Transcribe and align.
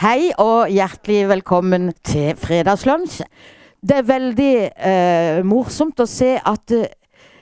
Hei 0.02 0.28
og 0.36 0.68
hjertelig 0.68 1.22
velkommen 1.30 1.94
til 2.04 2.36
Fredagslunsj. 2.36 3.24
Det 3.80 3.96
er 4.02 4.04
veldig 4.04 4.56
eh, 4.68 5.40
morsomt 5.48 6.04
å 6.04 6.06
se 6.10 6.36
at 6.36 6.76
eh, 6.76 6.92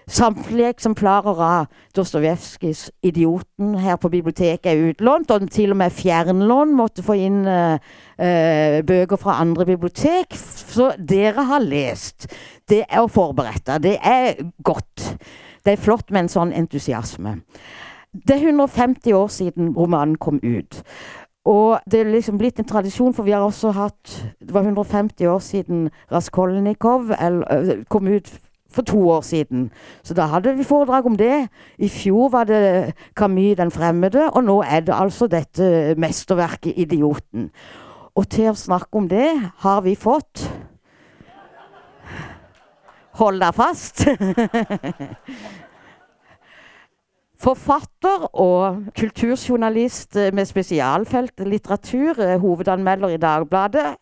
samtlige 0.06 0.68
eksemplarer 0.68 1.40
av 1.42 1.66
Dostojevskijs 1.96 2.90
'Idioten' 3.02 3.78
her 3.78 3.96
på 3.96 4.08
biblioteket 4.08 4.66
er 4.66 4.90
utlånt, 4.90 5.30
og 5.30 5.50
til 5.50 5.70
og 5.70 5.76
med 5.76 5.90
fjernlån 5.90 6.74
måtte 6.74 7.02
få 7.02 7.16
inn 7.18 7.42
uh, 7.46 7.74
uh, 7.74 8.78
bøker 8.86 9.16
fra 9.16 9.40
andre 9.40 9.66
bibliotek. 9.66 10.34
Så 10.36 10.92
dere 10.98 11.42
har 11.50 11.60
lest. 11.60 12.30
Det 12.68 12.84
er 12.88 13.02
å 13.02 13.10
forberede. 13.10 13.82
Det 13.82 13.98
er 14.02 14.34
godt. 14.62 15.18
Det 15.64 15.72
er 15.72 15.82
flott 15.82 16.10
med 16.10 16.26
en 16.26 16.28
sånn 16.32 16.52
entusiasme. 16.54 17.40
Det 18.12 18.36
er 18.36 18.46
150 18.46 19.12
år 19.12 19.28
siden 19.28 19.74
romanen 19.76 20.16
kom 20.16 20.38
ut. 20.42 20.82
Og 21.46 21.78
det 21.90 22.00
er 22.00 22.10
liksom 22.10 22.38
blitt 22.38 22.58
en 22.58 22.66
tradisjon, 22.66 23.14
for 23.14 23.26
vi 23.26 23.34
har 23.34 23.44
også 23.44 23.70
hatt 23.70 24.14
Det 24.40 24.54
var 24.54 24.62
150 24.66 25.26
år 25.30 25.38
siden 25.38 25.90
Raskolnikov 26.10 27.12
kom 27.88 28.08
ut 28.08 28.30
for 28.76 28.86
to 28.86 29.00
år 29.10 29.24
siden. 29.24 29.70
Så 30.04 30.14
da 30.14 30.28
hadde 30.30 30.54
vi 30.56 30.66
foredrag 30.66 31.06
om 31.08 31.16
det. 31.16 31.48
I 31.78 31.88
fjor 31.88 32.28
var 32.32 32.44
det 32.44 32.94
Camus 33.16 33.56
'Den 33.56 33.70
fremmede', 33.70 34.30
og 34.32 34.44
nå 34.44 34.62
er 34.62 34.80
det 34.80 34.94
altså 34.94 35.26
dette 35.26 35.94
mesterverket 35.96 36.74
'Idioten'. 36.76 37.50
Og 38.16 38.28
til 38.28 38.50
å 38.50 38.54
snakke 38.54 38.96
om 38.96 39.08
det 39.08 39.50
har 39.58 39.80
vi 39.80 39.94
fått 39.94 40.50
Hold 43.16 43.40
deg 43.40 43.54
fast. 43.56 44.02
Forfatter 47.46 48.26
og 48.34 48.82
kulturjournalist 48.98 50.18
med 50.36 50.44
spesialfelt 50.44 51.40
litteratur, 51.48 52.36
hovedanmelder 52.36 53.14
i 53.14 53.16
Dagbladet. 53.16 53.96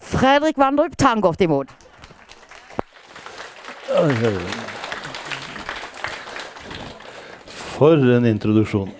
Fredrik 0.00 0.60
Vandrup, 0.60 0.98
ta 0.98 1.14
han 1.14 1.24
godt 1.24 1.40
imot. 1.40 1.72
For 7.50 7.98
en 8.14 8.26
introduksjon. 8.28 8.90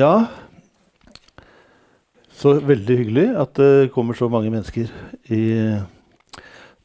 ja 0.00 0.26
Så 2.34 2.54
veldig 2.66 2.96
hyggelig 2.98 3.28
at 3.38 3.54
det 3.60 3.92
kommer 3.94 4.14
så 4.18 4.26
mange 4.32 4.50
mennesker 4.50 4.86
i 5.30 5.42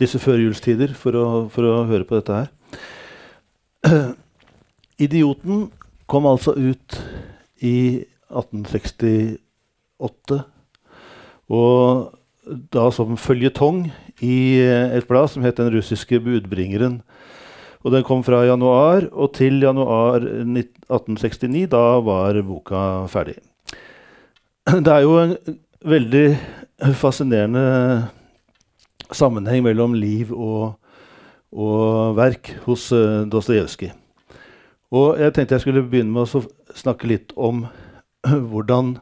disse 0.02 0.20
førjulstider 0.22 0.94
for 0.98 1.12
å, 1.18 1.50
for 1.50 1.64
å 1.66 1.86
høre 1.90 2.06
på 2.06 2.16
dette 2.20 2.34
her. 2.38 2.48
'Idioten' 5.02 5.72
kom 6.06 6.26
altså 6.30 6.54
ut 6.54 7.02
i 7.66 8.06
1868. 8.30 9.42
Og 11.50 12.14
da 12.74 12.90
som 12.94 13.18
føljetong 13.18 13.92
i 14.22 14.62
et 14.62 15.08
blad 15.08 15.30
som 15.30 15.44
het 15.44 15.58
'Den 15.58 15.74
russiske 15.74 16.20
budbringeren'. 16.20 17.02
Og 17.84 17.92
Den 17.92 18.04
kom 18.04 18.24
fra 18.24 18.44
januar 18.46 19.08
og 19.12 19.34
til 19.34 19.62
januar 19.62 20.22
1869. 20.22 21.70
Da 21.70 22.00
var 22.00 22.42
boka 22.42 23.08
ferdig. 23.08 23.40
Det 24.86 24.88
er 24.88 25.02
jo 25.02 25.18
en 25.18 25.38
veldig 25.82 26.38
fascinerende 26.94 28.08
sammenheng 29.12 29.64
mellom 29.66 29.96
liv 29.98 30.30
og, 30.32 30.78
og 31.52 32.16
verk 32.18 32.54
hos 32.68 32.92
uh, 32.94 33.26
Dostojevskij. 33.26 33.92
Og 34.92 35.18
jeg 35.20 35.34
tenkte 35.34 35.56
jeg 35.56 35.64
skulle 35.66 35.86
begynne 35.88 36.14
med 36.14 36.28
å 36.28 36.44
snakke 36.76 37.10
litt 37.10 37.34
om 37.36 37.66
hvordan 38.52 39.00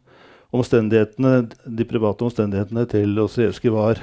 omstendighetene, 0.55 1.49
de 1.65 1.85
private 1.85 2.25
omstendighetene 2.25 2.87
til 2.89 3.13
Dostojevskij 3.17 3.75
var 3.75 4.01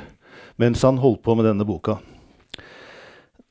mens 0.56 0.82
han 0.86 1.00
holdt 1.02 1.22
på 1.24 1.36
med 1.36 1.48
denne 1.48 1.66
boka. 1.68 1.98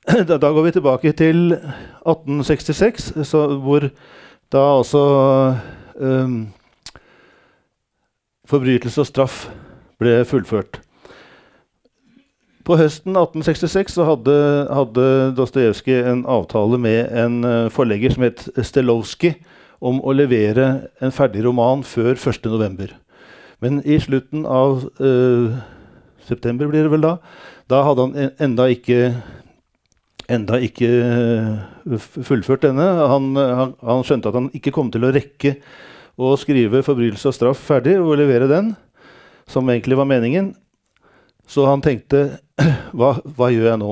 Da, 0.30 0.38
går 0.38 0.64
vi 0.68 0.72
tilbake 0.76 1.12
til 1.18 1.56
1866, 1.56 3.14
så, 3.26 3.48
hvor 3.58 3.88
da 4.54 4.64
altså 4.78 5.04
um, 5.96 6.54
forbrytelse 8.46 9.02
og 9.02 9.10
straff 9.10 9.46
ble 10.00 10.20
fullført. 10.30 10.82
På 12.66 12.78
høsten 12.78 13.14
1866 13.14 13.98
så 13.98 14.06
hadde, 14.08 14.36
hadde 14.74 15.08
Dostojevskij 15.38 16.06
en 16.10 16.24
avtale 16.30 16.80
med 16.82 17.12
en 17.14 17.44
uh, 17.46 17.70
forlegger 17.74 18.14
som 18.14 18.26
het 18.26 18.48
Stelowski, 18.62 19.36
om 19.86 20.00
å 20.02 20.14
levere 20.16 20.88
en 21.04 21.14
ferdig 21.14 21.44
roman 21.46 21.84
før 21.86 22.16
1.11. 22.16 22.94
Men 23.62 23.82
i 23.86 24.00
slutten 24.02 24.46
av 24.50 24.86
uh, 25.02 25.58
september, 26.28 26.70
blir 26.72 26.86
det 26.86 26.94
vel 26.94 27.06
da, 27.06 27.16
da 27.72 27.82
hadde 27.88 28.06
han 28.06 28.36
enda 28.42 28.70
ikke 28.74 29.00
enda 30.32 30.58
ikke 30.64 30.88
uh, 30.90 31.98
fullført 32.26 32.66
denne. 32.66 32.86
Han, 33.12 33.36
han, 33.38 33.76
han, 33.78 34.06
skjønte 34.06 34.32
at 34.32 34.38
han 34.40 34.50
ikke 34.58 34.74
kom 34.74 34.90
til 34.94 35.06
å 35.06 35.14
rekke 35.14 35.58
å 36.16 36.32
skrive 36.40 36.82
'Forbrytelse 36.82 37.30
og 37.30 37.36
straff' 37.36 37.66
ferdig 37.68 37.98
og 38.00 38.16
levere 38.18 38.50
den, 38.50 38.74
som 39.50 39.68
egentlig 39.70 40.00
var 40.00 40.10
meningen. 40.10 40.54
Så 41.46 41.68
han 41.68 41.84
tenkte 41.86 42.40
hva, 42.98 43.16
hva, 43.36 43.50
gjør 43.54 43.70
jeg 43.74 43.82
nå? 43.82 43.92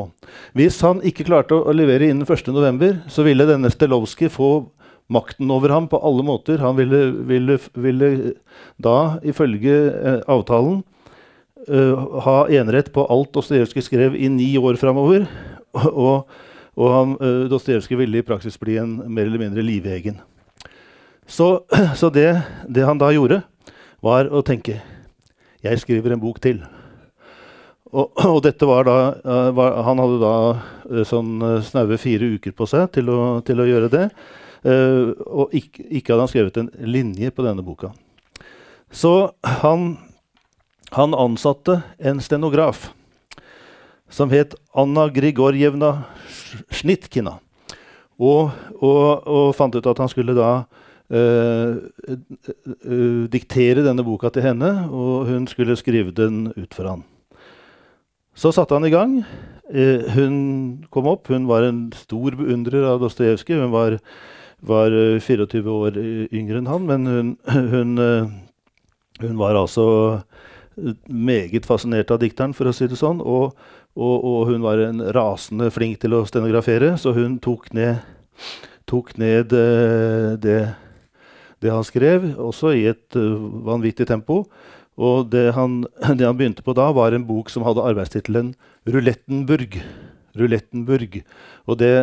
Hvis 0.57 0.79
han 0.85 1.03
ikke 1.05 1.27
klarte 1.27 1.59
å 1.59 1.75
levere 1.75 2.09
innen 2.09 2.25
1.11., 2.25 3.03
så 3.11 3.25
ville 3.27 3.47
denne 3.49 3.71
Stelowski 3.73 4.31
få 4.31 4.53
makten 5.13 5.51
over 5.51 5.73
ham 5.75 5.89
på 5.91 5.99
alle 6.01 6.23
måter. 6.25 6.63
Han 6.63 6.77
ville, 6.79 7.05
ville, 7.27 7.59
ville 7.75 8.09
da, 8.81 9.19
ifølge 9.27 9.75
eh, 9.91 10.19
avtalen, 10.31 10.81
uh, 11.69 12.19
ha 12.25 12.37
enerett 12.49 12.91
på 12.93 13.05
alt 13.05 13.33
Dostojevskij 13.33 13.85
skrev 13.85 14.15
i 14.15 14.29
ni 14.29 14.57
år 14.57 14.75
framover. 14.75 15.27
Og, 15.73 16.27
og 16.77 17.17
uh, 17.21 17.45
Dostojevskij 17.49 17.97
ville 17.97 18.21
i 18.21 18.25
praksis 18.25 18.59
bli 18.61 18.77
en 18.81 18.99
mer 19.07 19.25
eller 19.25 19.41
mindre 19.41 19.61
livegen. 19.65 20.19
Så, 21.25 21.63
så 21.99 22.09
det, 22.13 22.41
det, 22.67 22.85
han 22.85 23.01
da 23.01 23.11
gjorde, 23.13 23.41
var 24.03 24.29
å 24.29 24.43
tenke 24.45 24.81
Jeg 25.63 25.79
skriver 25.79 26.13
en 26.13 26.21
bok 26.21 26.41
til. 26.43 26.61
Og, 27.93 28.11
og 28.35 28.41
dette 28.45 28.67
var 28.69 28.85
da 28.85 28.97
uh, 29.23 29.49
var, 29.55 29.81
Han 29.87 30.01
hadde 30.03 30.21
da 30.21 30.35
uh, 30.53 31.03
sånn 31.07 31.41
snaue 31.65 31.97
fire 31.97 32.35
uker 32.37 32.53
på 32.53 32.69
seg 32.69 32.89
til 32.93 33.09
å, 33.09 33.19
til 33.45 33.61
å 33.61 33.69
gjøre 33.69 33.91
det. 33.93 34.07
Og 34.63 35.51
ikke, 35.51 35.81
ikke, 35.89 36.13
hadde 36.13 36.23
han 36.23 36.29
skrevet 36.31 36.57
en 36.61 36.69
linje 36.87 37.33
på 37.35 37.43
denne 37.43 37.65
boka. 37.67 37.89
Så 38.93 39.33
han, 39.59 39.97
han 40.93 41.15
ansatte 41.17 41.81
en 41.97 42.21
stenograf 42.21 42.91
som 44.13 44.29
het 44.29 44.53
Anna 44.77 45.07
Grigorjevna 45.09 46.03
Snitkina. 46.69 47.39
Og, 48.21 48.51
og, 48.77 49.25
og, 49.25 49.47
fant 49.57 49.73
ut 49.73 49.87
at 49.89 50.01
han 50.03 50.11
skulle 50.11 50.35
da 50.37 50.51
uh, 50.61 51.71
uh, 51.73 53.23
diktere 53.33 53.85
denne 53.85 54.05
boka 54.05 54.29
til 54.33 54.45
henne, 54.45 54.69
og 54.93 55.31
hun 55.31 55.49
skulle 55.49 55.77
skrive 55.79 56.13
den 56.13 56.51
ut 56.53 56.77
for 56.77 56.91
han. 56.91 57.01
Så 58.37 58.53
satte 58.53 58.77
han 58.77 58.85
i 58.85 58.93
gang. 58.93 59.17
Uh, 59.73 60.05
hun 60.13 60.37
kom 60.93 61.09
opp. 61.09 61.33
Hun 61.33 61.49
var 61.49 61.65
en 61.65 61.87
stor 61.97 62.37
beundrer 62.37 62.85
av 62.91 63.01
Dostojevskij. 63.01 63.65
Hun 63.65 63.73
var 63.73 63.97
var 64.63 64.93
24 65.19 65.59
eh, 65.59 65.67
år 65.67 65.97
yngre 66.31 66.61
enn 66.61 66.69
han, 66.71 66.85
men 66.87 67.07
hun, 67.09 67.31
hun, 67.73 67.97
hun, 69.19 69.35
var 69.41 69.59
altså 69.59 69.85
meget 71.07 71.67
fascinert 71.67 72.11
av 72.13 72.21
dikteren, 72.21 72.53
for 72.57 72.69
å 72.69 72.75
si 72.75 72.87
det 72.89 72.99
sånn. 72.99 73.21
Og, 73.21 73.57
og, 73.93 74.15
og, 74.17 74.39
hun 74.51 74.63
var 74.65 74.81
en 74.83 75.01
rasende 75.15 75.69
flink 75.73 76.01
til 76.01 76.17
å 76.17 76.23
stenografere, 76.29 76.95
så 77.01 77.13
hun 77.15 77.37
tok 77.43 77.69
ned, 77.77 78.01
tok 78.89 79.13
ned 79.21 79.53
eh, 79.57 80.29
det, 80.41 80.59
det, 81.61 81.71
han 81.71 81.85
skrev, 81.87 82.31
også 82.41 82.73
i 82.77 82.87
et 82.93 83.19
vanvittig 83.67 84.09
tempo. 84.09 84.43
Og 84.99 85.29
det 85.33 85.51
han, 85.57 85.83
det 86.19 86.25
han 86.25 86.39
begynte 86.39 86.65
på 86.65 86.75
da, 86.77 86.91
var 86.95 87.13
en 87.13 87.27
bok 87.29 87.53
som 87.53 87.65
hadde 87.67 87.85
arbeidstittelen 87.85 88.53
'Rulettenburg'. 88.85 89.81
Rulettenburg. 90.33 91.21
Og 91.69 91.77
det, 91.77 91.93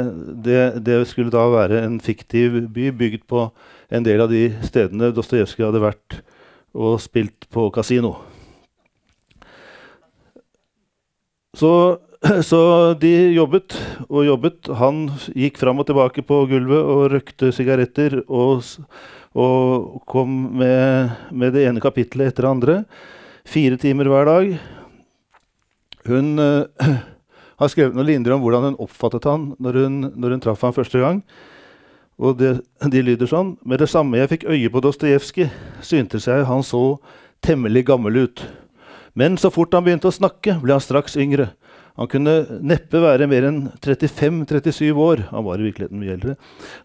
det, 0.44 0.84
det, 0.86 1.00
skulle 1.10 1.32
da 1.34 1.42
være 1.50 1.82
en 1.82 1.98
fiktiv 2.00 2.60
by 2.70 2.90
bygd 2.94 3.26
på 3.30 3.48
en 3.90 4.06
del 4.06 4.22
av 4.22 4.30
de 4.30 4.44
stedene 4.62 5.10
Dostojevskij 5.14 5.66
hadde 5.66 5.82
vært 5.82 6.20
og 6.70 7.00
spilt 7.02 7.48
på 7.50 7.66
kasino. 7.74 8.14
Så, 11.56 11.98
så, 12.50 12.60
de 13.00 13.12
jobbet 13.34 13.76
og 14.08 14.24
jobbet. 14.26 14.70
Han 14.80 15.06
gikk 15.34 15.58
fram 15.60 15.82
og 15.82 15.88
tilbake 15.88 16.24
på 16.26 16.44
gulvet 16.50 16.80
og 16.80 17.06
røkte 17.14 17.52
sigaretter 17.54 18.20
og, 18.26 18.66
og 19.34 20.02
kom 20.10 20.36
med, 20.60 21.16
med, 21.32 21.54
det 21.56 21.66
ene 21.68 21.82
kapittelet 21.82 22.30
etter 22.30 22.46
det 22.46 22.52
andre. 22.54 22.76
Fire 23.48 23.80
timer 23.80 24.10
hver 24.10 24.30
dag. 24.30 24.52
Hun 26.10 26.36
har 27.60 27.72
skrevet 27.72 27.96
noen 27.96 28.08
linjer 28.08 28.36
om 28.36 28.44
hvordan 28.44 28.70
hun 28.70 28.82
oppfattet 28.86 29.26
han 29.28 29.50
når 29.60 29.82
hun, 29.82 30.02
når 30.14 30.36
hun 30.36 30.44
traff 30.44 30.62
ham 30.64 30.76
første 30.76 31.02
gang. 31.02 31.24
Og 32.20 32.36
det, 32.36 32.58
De 32.92 33.00
lyder 33.00 33.28
sånn 33.28 33.54
Med 33.64 33.80
det 33.80 33.88
samme 33.88 34.18
jeg 34.20 34.28
fikk 34.28 34.42
øye 34.52 34.68
på 34.68 34.82
Dostojevskij, 34.84 35.48
syntes 35.80 36.26
jeg 36.28 36.44
han 36.44 36.60
så 36.60 37.00
temmelig 37.40 37.86
gammel 37.88 38.26
ut. 38.26 38.42
Men 39.20 39.36
så 39.40 39.50
fort 39.52 39.74
han 39.76 39.84
begynte 39.84 40.08
å 40.08 40.14
snakke, 40.16 40.56
ble 40.62 40.72
han 40.76 40.84
straks 40.84 41.18
yngre. 41.20 41.50
Han 42.00 42.08
kunne 42.08 42.34
neppe 42.64 43.00
være 43.02 43.26
mer 43.28 43.44
enn 43.44 43.58
35-37 43.84 44.86
år. 44.96 45.24
Han 45.34 45.44
var 45.44 45.60
i 45.60 45.66
virkeligheten 45.66 46.00
mye 46.00 46.14
eldre. 46.14 46.36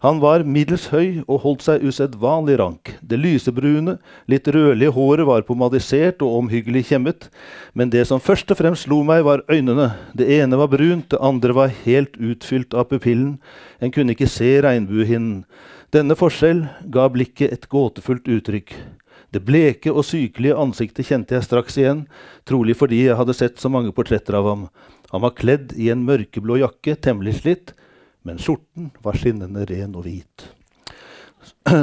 Han 0.02 0.18
var 0.20 0.44
middels 0.44 0.88
høy 0.92 1.22
og 1.22 1.40
holdt 1.44 1.64
seg 1.64 1.86
usedvanlig 1.86 2.58
rank. 2.60 2.92
Det 3.00 3.16
lysebrune, 3.16 3.96
litt 4.28 4.50
rødlige 4.52 4.92
håret 4.92 5.28
var 5.28 5.46
pomadisert 5.48 6.20
og 6.26 6.42
omhyggelig 6.42 6.84
kjemmet. 6.90 7.30
Men 7.72 7.94
det 7.94 8.04
som 8.10 8.20
først 8.20 8.52
og 8.52 8.60
fremst 8.60 8.84
slo 8.84 9.00
meg, 9.08 9.24
var 9.24 9.46
øynene. 9.48 9.94
Det 10.12 10.28
ene 10.36 10.60
var 10.60 10.68
brunt, 10.74 11.08
det 11.14 11.22
andre 11.24 11.56
var 11.56 11.74
helt 11.86 12.20
utfylt 12.20 12.76
av 12.76 12.90
pupillen. 12.92 13.38
En 13.80 13.94
kunne 13.94 14.12
ikke 14.12 14.28
se 14.28 14.58
regnbuehinnen. 14.66 15.46
Denne 15.96 16.18
forskjell 16.18 16.66
ga 16.92 17.08
blikket 17.14 17.56
et 17.56 17.68
gåtefullt 17.72 18.28
uttrykk. 18.28 18.76
Det 19.36 19.42
bleke 19.44 19.92
og 19.92 20.06
sykelige 20.08 20.56
ansiktet 20.56 21.04
kjente 21.10 21.36
jeg 21.36 21.44
straks 21.44 21.74
igjen, 21.76 22.06
trolig 22.48 22.72
fordi 22.80 23.02
jeg 23.02 23.18
hadde 23.18 23.34
sett 23.36 23.60
så 23.60 23.68
mange 23.68 23.92
portretter 23.92 24.38
av 24.38 24.48
ham. 24.48 24.62
Han 25.12 25.24
var 25.26 25.34
kledd 25.36 25.74
i 25.76 25.90
en 25.92 26.06
mørkeblå 26.08 26.56
jakke, 26.62 26.94
temmelig 27.04 27.42
slitt, 27.42 27.74
men 28.24 28.40
skjorten 28.40 28.88
var 29.04 29.18
skinnende 29.20 29.66
ren 29.68 29.92
og 29.92 30.08
hvit. 30.08 30.48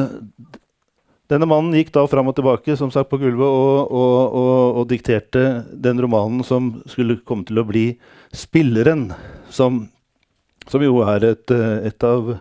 Denne 1.31 1.47
mannen 1.47 1.77
gikk 1.77 1.93
da 1.93 2.07
fram 2.09 2.33
og 2.33 2.39
tilbake 2.39 2.73
som 2.79 2.89
sagt, 2.93 3.11
på 3.13 3.21
gulvet 3.21 3.45
og, 3.45 3.93
og, 3.93 4.19
og, 4.33 4.81
og, 4.81 4.83
dikterte 4.89 5.63
den 5.71 6.01
romanen 6.01 6.41
som 6.47 6.75
skulle 6.89 7.21
komme 7.21 7.45
til 7.45 7.61
å 7.61 7.69
bli 7.69 7.87
'Spilleren', 8.33 9.11
som, 9.53 9.83
som 10.65 10.81
jo 10.81 11.03
er 11.05 11.29
et, 11.35 11.53
et 11.85 12.09
av 12.09 12.39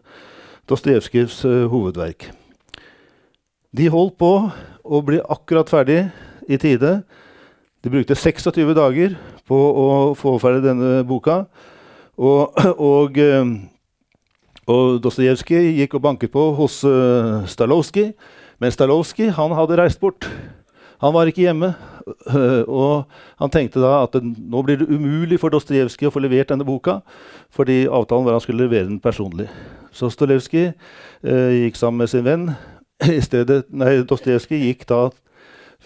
Dostojevskijs 0.73 1.45
uh, 1.45 1.67
hovedverk. 1.69 2.33
De 3.73 3.87
holdt 3.89 4.19
på 4.21 4.31
å 4.85 4.99
bli 5.01 5.17
akkurat 5.33 5.71
ferdig 5.73 6.03
i 6.45 6.59
tide. 6.61 6.99
De 7.81 7.89
brukte 7.89 8.13
26 8.13 8.75
dager 8.77 9.15
på 9.49 9.57
å 9.57 9.87
få 10.19 10.35
ferdig 10.43 10.67
denne 10.67 10.99
boka. 11.09 11.47
Og, 12.21 12.53
og, 12.77 13.17
eh, 13.17 13.55
og 14.69 14.99
Dostojevskij 15.01 15.71
gikk 15.79 15.97
og 15.97 16.05
banket 16.05 16.35
på 16.35 16.51
hos 16.59 16.83
uh, 16.85 17.41
Stalowski, 17.49 18.11
men 18.61 18.75
Stalowski 18.75 19.31
han 19.33 19.55
hadde 19.57 19.79
reist 19.81 20.03
bort. 20.03 20.29
Han 21.03 21.17
var 21.17 21.27
ikke 21.27 21.47
hjemme. 21.49 21.73
Og 22.83 23.09
han 23.39 23.51
tenkte 23.51 23.79
da 23.83 24.05
at 24.05 24.15
det, 24.15 24.23
nå 24.23 24.61
blir 24.67 24.79
det 24.79 24.89
umulig 24.91 25.37
for 25.39 25.55
Dostojevskij 25.55 26.11
å 26.11 26.13
få 26.15 26.23
levert 26.23 26.51
denne 26.51 26.67
boka, 26.67 27.01
fordi 27.55 27.85
avtalen 27.87 28.27
var 28.27 28.35
at 28.35 28.41
han 28.41 28.45
skulle 28.45 28.67
levere 28.67 28.89
den 28.89 29.01
personlig. 29.03 29.49
Så 29.95 30.11
Stolevskij 30.11 30.69
eh, 30.69 31.53
gikk 31.65 31.79
sammen 31.79 32.03
med 32.03 32.11
sin 32.11 32.27
venn. 32.27 32.49
I 33.09 33.21
stedet, 33.25 33.67
nei, 33.71 34.03
Dostojevskij 34.07 34.67
gikk 34.69 34.87
da 34.91 35.09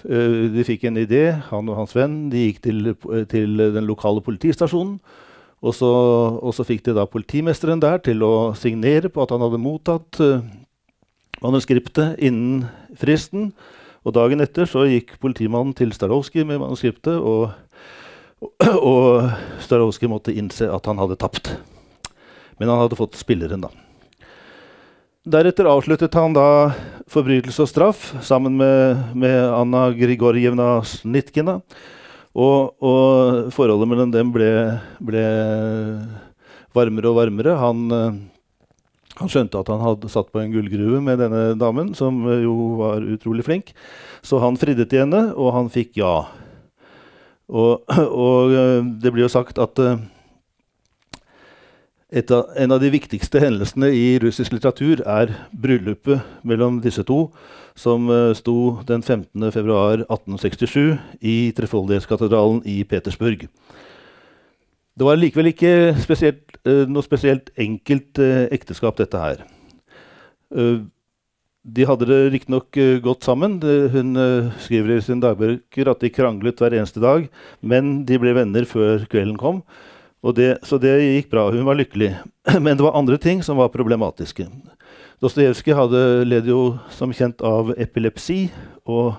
Eh, 0.04 0.52
de 0.52 0.64
fikk 0.66 0.84
en 0.86 0.98
idé, 1.00 1.30
han 1.48 1.70
og 1.70 1.78
hans 1.80 1.94
venn. 1.96 2.26
De 2.32 2.46
gikk 2.48 2.60
til, 2.66 2.92
til 3.30 3.62
den 3.76 3.88
lokale 3.88 4.22
politistasjonen. 4.24 4.98
Og 5.64 5.72
så, 5.74 5.88
og 6.36 6.52
så, 6.54 6.66
fikk 6.68 6.84
de 6.86 6.94
da 6.98 7.06
politimesteren 7.08 7.80
der 7.80 8.02
til 8.04 8.20
å 8.22 8.52
signere 8.58 9.08
på 9.10 9.22
at 9.24 9.32
han 9.32 9.40
hadde 9.40 9.58
mottatt 9.58 10.18
uh, 10.20 10.44
manuskriptet 11.40 12.20
innen 12.22 12.66
fristen. 13.00 13.54
Og 14.06 14.14
dagen 14.14 14.44
etter 14.44 14.68
så 14.68 14.84
gikk 14.86 15.16
politimannen 15.22 15.74
til 15.74 15.96
Starowski 15.96 16.44
med 16.46 16.60
manuskriptet, 16.62 17.16
og, 17.16 17.56
og 18.92 19.32
Starowski 19.64 20.12
måtte 20.12 20.36
innse 20.36 20.68
at 20.70 20.86
han 20.86 21.00
hadde 21.02 21.18
tapt. 21.24 21.56
Men 22.60 22.70
han 22.70 22.84
hadde 22.84 23.00
fått 23.00 23.18
spilleren, 23.18 23.64
da. 23.64 23.72
Deretter 25.26 25.66
avsluttet 25.66 26.14
han 26.14 26.36
da 26.36 26.70
forbrytelse 27.10 27.64
og 27.64 27.66
straff 27.66 28.02
sammen 28.22 28.54
med, 28.60 29.00
med 29.18 29.34
Anna 29.34 29.88
Grigorjevna 29.90 30.68
Snitkina. 30.86 31.56
Og, 32.36 32.76
og, 32.78 33.50
forholdet 33.56 33.90
mellom 33.90 34.12
dem 34.14 34.30
ble, 34.30 34.46
ble, 35.02 35.24
varmere 36.76 37.10
og 37.10 37.18
varmere. 37.18 37.56
Han, 37.58 37.82
han, 39.16 39.32
skjønte 39.32 39.58
at 39.58 39.74
han 39.74 39.82
hadde 39.82 40.12
satt 40.14 40.30
på 40.30 40.44
en 40.44 40.54
gullgruve 40.54 41.02
med 41.02 41.18
denne 41.24 41.44
damen, 41.58 41.90
som 41.98 42.22
jo 42.30 42.76
var 42.84 43.02
utrolig 43.02 43.48
flink. 43.48 43.74
Så 44.22 44.38
han 44.44 44.60
fridde 44.60 44.86
til 44.86 45.08
henne, 45.08 45.32
og 45.34 45.56
han 45.58 45.72
fikk 45.74 45.98
ja. 46.04 46.20
Og, 47.50 47.82
og 48.28 48.54
det 49.02 49.10
blir 49.10 49.26
jo 49.26 49.34
sagt 49.40 49.58
at 49.58 49.88
av, 52.16 52.48
en 52.56 52.72
av 52.72 52.80
de 52.80 52.88
viktigste 52.94 53.40
hendelsene 53.42 53.90
i 53.92 54.16
russisk 54.22 54.54
litteratur 54.54 55.02
er 55.04 55.34
bryllupet 55.52 56.24
mellom 56.48 56.80
disse 56.80 57.04
to, 57.04 57.26
som 57.76 58.08
uh, 58.08 58.32
sto 58.36 58.78
den 58.88 59.02
15.2.1867 59.04 60.96
i 61.20 61.52
Trefoldighetskatedralen 61.56 62.62
i 62.64 62.80
Petersburg. 62.88 63.44
Det 64.96 65.04
var 65.04 65.18
likevel 65.20 65.50
ikke 65.50 65.92
spesielt, 66.00 66.56
uh, 66.64 66.86
noe 66.88 67.04
spesielt 67.04 67.50
enkelt 67.60 68.16
uh, 68.22 68.46
ekteskap, 68.54 68.96
dette 68.96 69.20
her. 69.20 69.44
de 71.66 71.84
hadde 71.84 72.06
det 72.06 72.32
riktignok 72.32 72.76
uh, 72.80 72.96
godt 73.04 73.24
sammen. 73.28 73.58
De, 73.60 73.90
hun 73.92 74.16
skriver 74.64 74.96
i 74.96 75.04
sine 75.04 75.20
dagbøker 75.20 75.90
at 75.92 76.00
de 76.00 76.08
kranglet 76.08 76.62
hver 76.62 76.78
eneste 76.78 77.02
dag, 77.02 77.28
men 77.60 78.06
de 78.08 78.18
ble 78.22 78.32
venner 78.38 78.64
før 78.64 79.04
kvelden 79.04 79.36
kom. 79.36 79.60
Det, 80.34 80.58
så 80.66 80.78
det 80.82 80.96
gikk 80.98 81.30
bra. 81.30 81.50
Hun 81.50 81.66
var 81.68 81.78
lykkelig. 81.78 82.16
Men 82.64 82.76
det 82.76 82.82
var 82.82 82.96
andre 82.98 83.18
ting 83.18 83.42
som 83.42 83.60
var 83.60 83.68
problematiske. 83.68 84.48
Dostojevskij 85.22 86.24
led 86.24 86.48
jo 86.50 86.78
som 86.90 87.12
kjent 87.12 87.40
av 87.46 87.70
epilepsi. 87.78 88.48
Og, 88.84 89.14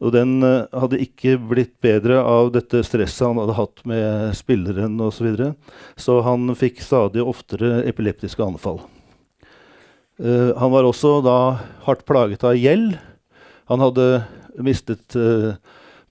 og, 0.00 0.08
den 0.14 0.40
uh, 0.42 0.64
hadde 0.72 1.02
ikke 1.04 1.36
blitt 1.36 1.74
bedre 1.84 2.22
av 2.24 2.52
dette 2.54 2.80
stresset 2.86 3.26
han 3.28 3.42
hadde 3.42 3.58
hatt 3.58 3.84
med 3.84 4.32
spilleren 4.38 4.96
osv. 5.00 5.18
Så, 5.18 5.26
videre. 5.26 5.50
så 5.96 6.20
han 6.26 6.54
fikk 6.58 6.80
stadig 6.82 7.22
oftere 7.22 7.82
epileptiske 7.86 8.42
anfall. 8.42 8.80
Uh, 10.22 10.56
han 10.56 10.72
var 10.72 10.88
også 10.88 11.20
da 11.26 11.36
hardt 11.84 12.06
plaget 12.08 12.46
av 12.46 12.56
gjeld. 12.58 12.96
Han 13.70 13.84
hadde 13.84 14.08
mistet 14.58 15.14
uh, 15.18 15.52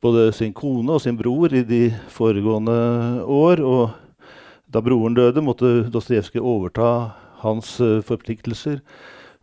både 0.02 0.30
sin 0.34 0.54
kone 0.54 0.96
og 0.96 1.04
sin 1.04 1.18
bror 1.18 1.54
i 1.54 1.66
de 1.66 1.84
foregående 2.14 2.78
år. 3.26 3.66
og 3.66 4.00
da 4.72 4.82
broren 4.84 5.16
døde, 5.18 5.44
måtte 5.44 5.84
Dostojevskij 5.92 6.40
overta 6.40 7.12
hans 7.42 7.75
uh, 7.84 8.00
forpliktelser 8.06 8.80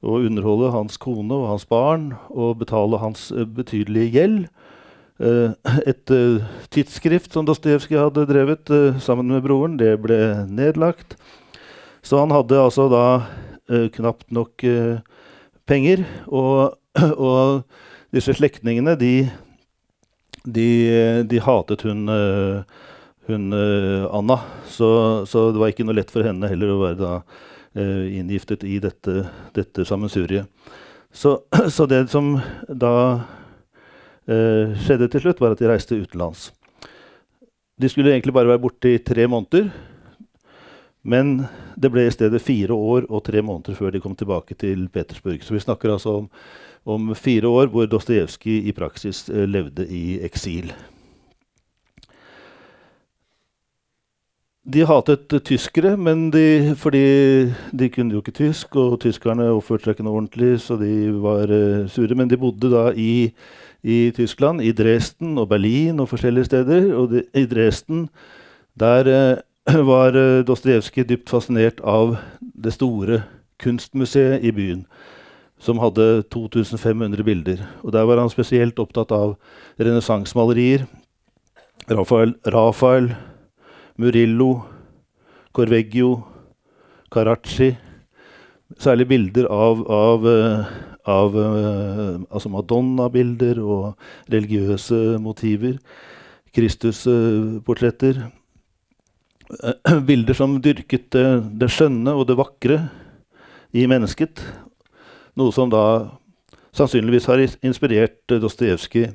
og 0.00 0.28
underholde 0.28 0.70
hans 0.72 0.96
kone 1.00 1.34
og 1.34 1.50
hans 1.50 1.66
barn 1.68 2.12
og 2.30 2.60
betale 2.62 3.00
hans 3.02 3.28
uh, 3.34 3.44
betydelige 3.44 4.12
gjeld. 4.14 4.38
Uh, 5.18 5.52
et 5.90 6.08
tidsskrift 6.72 7.34
som 7.34 7.46
Dostojevskij 7.46 7.98
hadde 7.98 8.28
drevet 8.30 8.72
sammen 9.02 9.28
med 9.28 9.44
broren, 9.44 9.76
det 9.76 9.98
ble 10.00 10.46
nedlagt. 10.48 11.18
Så 12.02 12.22
han 12.22 12.32
hadde 12.32 12.62
altså 12.62 12.86
da 12.88 13.04
knapt 13.92 14.30
nok 14.32 14.62
penger. 15.68 16.06
Og, 16.26 16.78
og, 17.28 17.66
disse 18.14 18.32
slektningene, 18.32 18.94
de, 18.96 19.28
de, 20.46 20.68
de 21.28 21.40
hatet 21.44 21.82
hun 21.84 22.06
hun 23.28 23.52
uh, 23.52 24.08
Anna. 24.14 24.40
Så, 24.66 24.88
så, 25.26 25.50
det 25.52 25.60
var 25.60 25.72
ikke 25.72 25.86
noe 25.86 25.96
lett 25.98 26.12
for 26.12 26.26
henne 26.26 26.50
heller 26.50 26.74
å 26.74 26.82
være 26.82 26.98
da, 27.00 27.14
uh, 27.78 28.04
inngiftet 28.08 28.64
i 28.64 28.78
dette, 28.82 29.24
dette 29.56 29.86
sammensuriet. 29.88 30.48
Så, 31.12 31.38
så, 31.74 31.86
det 31.90 32.06
som 32.12 32.34
da 32.68 32.94
uh, 33.18 34.78
skjedde 34.84 35.10
til 35.12 35.26
slutt, 35.26 35.42
var 35.44 35.56
at 35.56 35.62
de 35.62 35.70
reiste 35.70 35.98
utenlands. 35.98 36.50
De 37.78 37.90
skulle 37.90 38.10
egentlig 38.14 38.34
bare 38.34 38.50
være 38.50 38.64
borte 38.64 38.96
i 38.96 39.02
tre 39.04 39.28
måneder. 39.30 39.70
Men 41.08 41.46
det 41.78 41.92
ble 41.94 42.08
i 42.08 42.12
stedet 42.12 42.42
fire 42.42 42.74
år 42.74 43.06
og 43.06 43.22
tre 43.28 43.40
måneder 43.40 43.76
før 43.78 43.94
de 43.94 44.00
kom 44.02 44.16
tilbake 44.18 44.56
til 44.58 44.88
Petersburg. 44.92 45.44
Så 45.46 45.54
vi 45.54 45.62
snakker 45.62 45.94
altså 45.94 46.16
om, 46.24 46.26
om 46.84 47.14
fire 47.16 47.48
år 47.48 47.70
hvor 47.72 47.86
Dostojevskij 47.88 48.66
i 48.68 48.74
praksis 48.76 49.28
levde 49.30 49.86
i 49.86 50.18
eksil. 50.26 50.74
De 54.68 54.82
hatet 54.84 55.32
tyskere, 55.48 55.94
men 55.96 56.26
de, 56.28 56.74
fordi 56.76 57.00
de 57.72 57.86
kunne 57.88 58.12
jo 58.12 58.20
ikke 58.20 58.34
tysk, 58.36 58.76
og 58.76 58.98
tyskerne 59.00 59.46
oppførte 59.54 59.86
seg 59.86 59.94
ikke 59.96 60.04
noe 60.04 60.18
ordentlig, 60.18 60.50
så 60.60 60.76
de 60.76 61.08
var 61.22 61.48
uh, 61.48 61.86
sure. 61.88 62.12
Men 62.18 62.28
de 62.28 62.36
bodde 62.36 62.68
da 62.68 62.90
i, 62.92 63.30
i, 63.80 63.98
Tyskland, 64.12 64.60
i 64.60 64.74
Dresden 64.76 65.38
og 65.40 65.48
Berlin 65.48 66.02
og 66.04 66.10
forskjellige 66.10 66.50
steder. 66.50 66.90
Og 67.00 67.14
de, 67.14 67.22
i 67.32 67.46
Dresden 67.48 68.10
der 68.76 69.08
uh, 69.08 69.80
var 69.92 70.18
uh, 70.18 70.44
Dostojevskij 70.44 71.08
dypt 71.08 71.32
fascinert 71.32 71.80
av 71.80 72.18
det 72.40 72.74
store 72.76 73.22
kunstmuseet 73.64 74.44
i 74.44 74.52
byen, 74.52 74.84
som 75.56 75.80
hadde 75.80 76.26
2500 76.28 77.24
bilder. 77.24 77.64
Og 77.80 77.96
der 77.96 78.04
var 78.04 78.20
han 78.20 78.28
spesielt 78.28 78.76
opptatt 78.84 79.16
av 79.16 79.38
renessansemalerier. 79.80 80.84
Rafael, 81.88 82.36
Rafael 82.44 83.14
Murillo, 83.98 84.62
Corveggio, 85.52 86.22
Karachi. 87.10 87.72
Særlig 88.78 89.08
bilder 89.10 89.48
av, 89.50 89.80
av, 89.90 90.26
eh, 90.28 90.68
av 91.08 91.38
eh, 91.42 92.20
altså 92.30 92.52
Madonna-bilder 92.52 93.58
og 93.58 94.30
religiøse 94.30 95.18
motiver. 95.18 95.80
Kristusportretter. 96.54 98.22
Eh, 99.64 99.98
bilder 100.08 100.38
som 100.38 100.60
dyrket 100.62 101.10
det, 101.16 101.26
det 101.58 101.72
skjønne 101.74 102.14
og 102.14 102.28
det 102.30 102.38
vakre 102.38 102.80
i 103.74 103.88
mennesket. 103.90 104.44
Noe 105.34 105.50
som 105.54 105.74
da 105.74 105.84
sannsynligvis 106.76 107.26
har 107.32 107.42
inspirert 107.66 108.22
Dostojevskij 108.30 109.10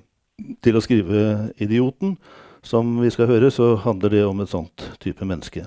til 0.66 0.76
å 0.76 0.84
skrive 0.84 1.54
'Idioten'. 1.56 2.18
Som 2.64 2.96
vi 3.02 3.12
skal 3.12 3.28
høre, 3.28 3.52
så 3.52 3.74
handler 3.84 4.14
det 4.14 4.24
om 4.26 4.40
et 4.40 4.52
sånt 4.52 4.86
type 5.04 5.26
menneske. 5.28 5.66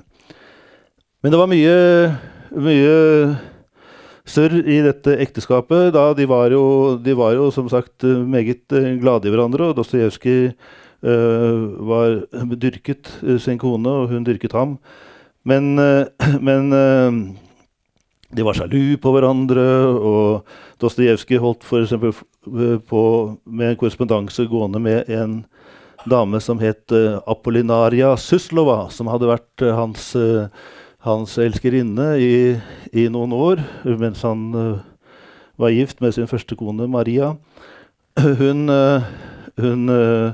Men 1.23 1.33
det 1.33 1.41
var 1.41 1.51
mye, 1.51 1.77
mye 2.57 2.97
surr 4.27 4.57
i 4.65 4.81
dette 4.85 5.17
ekteskapet. 5.23 5.93
Da 5.95 6.09
de, 6.17 6.27
var 6.31 6.55
jo, 6.55 6.97
de 7.03 7.17
var 7.19 7.37
jo 7.37 7.51
som 7.55 7.69
sagt 7.73 8.05
meget 8.05 8.73
glade 9.03 9.29
i 9.29 9.35
hverandre, 9.35 9.71
og 9.71 9.79
Dostojevskij 9.79 10.55
var 11.87 12.23
dyrket 12.57 13.11
sin 13.43 13.61
kone, 13.61 13.89
og 13.89 14.09
hun 14.11 14.25
dyrket 14.27 14.57
ham. 14.57 14.79
Men, 15.47 15.79
uh, 15.79 16.07
men 16.49 16.73
uh, 16.73 17.13
de 18.37 18.45
var 18.45 18.59
sjalu 18.59 18.97
på 18.99 19.13
hverandre, 19.15 19.67
og 19.95 20.47
Dostojevskij 20.83 21.41
holdt 21.43 21.67
f.eks. 21.67 21.95
på 22.89 23.03
med 23.47 23.71
en 23.71 23.79
korrespondanse 23.79 24.49
gående 24.51 24.83
med 24.83 25.11
en 25.11 25.45
dame 26.11 26.41
som 26.43 26.61
het 26.63 26.93
uh, 26.95 27.19
Apollinaria 27.27 28.15
Suslova, 28.21 28.87
som 28.95 29.11
hadde 29.11 29.31
vært 29.31 29.65
uh, 29.65 29.73
hans, 29.79 30.11
uh, 30.19 30.47
hans 31.07 31.37
elskerinne 31.43 32.13
i, 32.23 32.37
i, 32.93 33.09
noen 33.13 33.35
år 33.37 33.63
mens 33.85 34.25
han 34.27 34.49
var 35.57 35.73
gift 35.73 36.03
med 36.03 36.15
sin 36.17 36.29
første 36.29 36.57
kone 36.59 36.89
Maria. 36.91 37.35
Hun, 38.19 38.67
hun 39.61 39.93
Eh, 39.97 40.33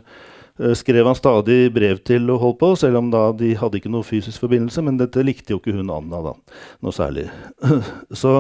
skrev 0.78 1.06
han 1.08 1.16
stadig 1.18 1.72
brev 1.74 1.98
til 2.06 2.28
og 2.30 2.40
holdt 2.42 2.58
på, 2.60 2.68
selv 2.78 3.00
om 3.00 3.10
da 3.12 3.24
de 3.36 3.54
hadde 3.58 3.80
ikke 3.80 3.90
noe 3.92 4.06
fysisk 4.06 4.44
forbindelse. 4.44 4.84
Men 4.84 5.00
dette 5.00 5.24
likte 5.24 5.54
jo 5.54 5.60
ikke 5.60 5.74
hun 5.76 5.90
Anna 5.92 6.22
da, 6.24 6.34
noe 6.84 6.94
særlig. 6.94 7.26
Så, 8.22 8.34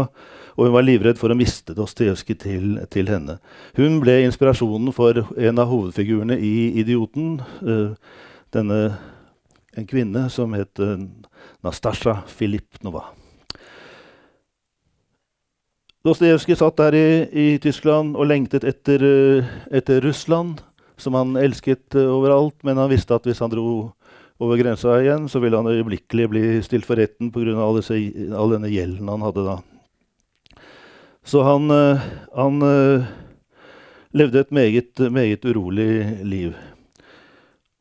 og 0.52 0.66
hun 0.66 0.74
var 0.74 0.86
livredd 0.86 1.20
for 1.20 1.32
å 1.32 1.38
miste 1.38 1.76
Dostojevskij 1.76 2.38
til, 2.44 2.66
til, 2.92 3.08
henne. 3.10 3.38
Hun 3.78 4.00
ble 4.02 4.20
inspirasjonen 4.26 4.92
for 4.94 5.24
en 5.34 5.62
av 5.62 5.72
hovedfigurene 5.72 6.38
i 6.38 6.54
'Idioten'. 6.82 7.40
Uh, 7.62 8.20
denne, 8.52 8.98
en 9.76 9.88
kvinne 9.88 10.26
som 10.30 10.52
het 10.52 10.80
uh, 10.82 10.98
Nastasja 11.64 12.20
Filipnova. 12.28 13.06
Dostojevskij 16.02 16.58
satt 16.58 16.76
der 16.76 16.94
i, 16.98 17.08
i, 17.30 17.46
Tyskland 17.62 18.16
og 18.18 18.26
lengtet 18.26 18.64
etter, 18.66 19.02
etter 19.70 20.02
Russland 20.02 20.60
som 21.02 21.18
han 21.18 21.34
elsket 21.40 21.96
uh, 21.98 22.06
overalt, 22.14 22.56
men 22.66 22.80
han 22.80 22.90
visste 22.92 23.16
at 23.16 23.26
hvis 23.28 23.42
han 23.42 23.52
dro 23.52 23.66
over 24.42 24.58
grensa 24.58 24.96
igjen, 25.02 25.28
så 25.30 25.42
ville 25.42 25.58
han 25.58 25.70
øyeblikkelig 25.70 26.28
bli 26.30 26.44
stilt 26.66 26.86
for 26.88 26.98
retten 26.98 27.30
pga. 27.34 27.54
All, 27.62 27.78
all 27.78 28.54
denne 28.56 28.70
gjelden 28.72 29.10
han 29.12 29.26
hadde 29.26 29.46
da. 29.46 29.58
Så 31.22 31.44
han, 31.46 31.70
uh, 31.70 32.02
han 32.34 32.62
uh, 32.66 33.10
levde 34.14 34.42
et 34.42 34.54
meget, 34.54 35.08
meget 35.12 35.44
urolig 35.46 36.22
liv. 36.26 36.54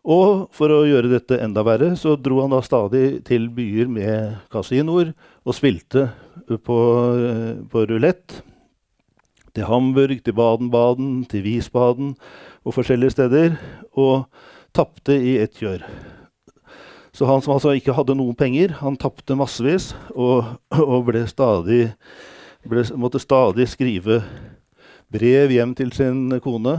Og 0.01 0.47
for 0.55 0.73
å 0.73 0.85
gjøre 0.89 1.11
dette 1.11 1.37
enda 1.45 1.61
verre, 1.65 1.93
så 1.97 2.15
dro 2.17 2.39
han 2.41 2.53
da 2.53 2.61
stadig 2.65 3.21
til 3.27 3.49
byer 3.53 3.89
med 3.89 4.39
kasinoer 4.53 5.11
og 5.45 5.53
spilte 5.53 6.07
på, 6.65 6.77
på 7.69 7.83
rulett. 7.89 8.41
Til 9.51 9.67
Hamburg, 9.67 10.23
til 10.23 10.33
Baden-Baden, 10.33 11.25
til 11.29 11.43
Wiesbaden 11.45 12.15
og 12.65 12.75
forskjellige 12.75 13.15
steder, 13.15 13.55
og 13.97 14.27
tapte 14.75 15.15
i 15.17 15.37
ett 15.41 15.57
kjør. 15.57 15.83
Så 17.11 17.27
han 17.27 17.41
som 17.43 17.57
altså 17.57 17.73
ikke 17.75 17.95
hadde 17.97 18.15
noen 18.15 18.37
penger, 18.39 18.77
han 18.79 18.95
tapte 18.99 19.35
massevis 19.35 19.91
og, 20.15 20.53
og 20.79 21.09
ble 21.09 21.25
stadig, 21.27 21.89
ble, 22.63 22.85
måtte 22.95 23.19
stadig 23.19 23.67
skrive 23.67 24.21
brev 25.11 25.51
hjem 25.51 25.75
til 25.75 25.91
sin 25.95 26.29
kone. 26.43 26.77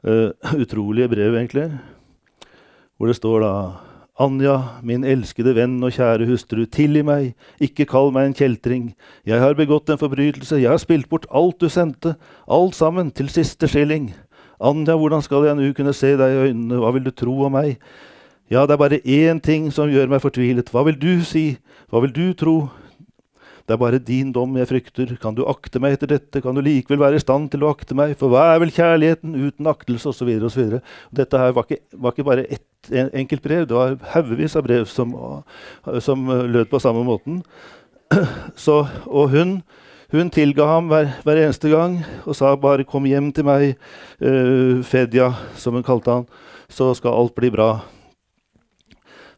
Uh, 0.00 0.32
utrolige 0.56 1.10
brev, 1.12 1.36
egentlig. 1.36 1.68
Hvor 2.96 3.10
det 3.10 3.18
står 3.20 3.44
da 3.44 3.52
Anja, 4.20 4.56
min 4.84 5.04
elskede 5.08 5.54
venn 5.56 5.78
og 5.86 5.94
kjære 5.96 6.26
hustru, 6.28 6.66
tilgi 6.68 7.00
meg, 7.06 7.30
ikke 7.62 7.86
kall 7.88 8.10
meg 8.12 8.28
en 8.28 8.36
kjeltring. 8.36 8.90
Jeg 9.24 9.40
har 9.40 9.56
begått 9.56 9.88
en 9.88 10.00
forbrytelse, 10.00 10.58
jeg 10.60 10.68
har 10.68 10.80
spilt 10.82 11.08
bort 11.08 11.28
alt 11.32 11.56
du 11.62 11.70
sendte, 11.72 12.16
alt 12.44 12.76
sammen 12.76 13.14
til 13.16 13.30
siste 13.32 13.70
skilling. 13.70 14.10
Anja, 14.60 14.96
hvordan 14.98 15.22
skal 15.24 15.46
jeg 15.48 15.56
nå 15.56 15.70
kunne 15.76 15.94
se 15.96 16.12
deg 16.20 16.34
i 16.34 16.42
øynene, 16.50 16.80
hva 16.82 16.92
vil 16.92 17.06
du 17.06 17.12
tro 17.16 17.32
om 17.46 17.54
meg? 17.56 17.80
Ja, 18.50 18.66
det 18.66 18.74
er 18.74 18.82
bare 18.82 19.00
én 19.06 19.38
ting 19.40 19.70
som 19.72 19.88
gjør 19.88 20.10
meg 20.10 20.20
fortvilet, 20.20 20.68
hva 20.74 20.82
vil 20.88 20.98
du 21.00 21.24
si, 21.24 21.54
hva 21.88 22.02
vil 22.04 22.12
du 22.12 22.26
tro? 22.36 22.56
Det 23.70 23.76
er 23.76 23.78
bare 23.78 24.00
din 24.02 24.32
dom 24.34 24.56
jeg 24.58 24.66
frykter, 24.66 25.12
kan 25.22 25.36
du 25.36 25.44
akte 25.46 25.78
meg 25.78 25.94
etter 25.94 26.10
dette, 26.10 26.40
kan 26.42 26.56
du 26.56 26.62
likevel 26.66 26.98
være 26.98 27.20
i 27.20 27.22
stand 27.22 27.52
til 27.52 27.62
å 27.62 27.70
akte 27.70 27.94
meg, 27.94 28.16
for 28.18 28.32
hva 28.32 28.48
er 28.50 28.58
vel 28.58 28.72
kjærligheten 28.74 29.36
uten 29.38 29.70
aktelse, 29.70 30.10
osv., 30.10 30.32
osv. 30.48 30.80
Dette 31.14 31.38
her 31.38 31.54
var 31.54 31.68
ikke, 31.68 31.78
var 31.94 32.16
ikke 32.16 32.26
bare 32.26 32.48
ett 32.50 32.90
enkelt 32.90 33.44
brev, 33.44 33.68
det 33.70 33.76
var 33.78 33.94
haugevis 34.16 34.58
av 34.58 34.66
brev 34.66 34.88
som, 34.90 35.14
som 36.02 36.26
lød 36.50 36.66
på 36.72 36.82
samme 36.82 37.06
måten. 37.06 37.44
Så, 38.64 38.82
og 39.06 39.30
hun 39.30 39.60
hun 40.10 40.30
tilga 40.30 40.66
ham 40.66 40.88
hver, 40.90 41.12
hver, 41.24 41.38
eneste 41.44 41.70
gang 41.70 42.00
og 42.24 42.34
sa 42.34 42.54
bare 42.56 42.84
'kom 42.84 43.04
hjem 43.04 43.32
til 43.32 43.44
meg', 43.44 43.76
uh, 44.20 44.82
Fedja, 44.82 45.34
som 45.54 45.74
hun 45.74 45.82
kalte 45.82 46.10
han, 46.10 46.26
så 46.68 46.94
skal 46.94 47.14
alt 47.14 47.34
bli 47.34 47.50
bra. 47.50 47.80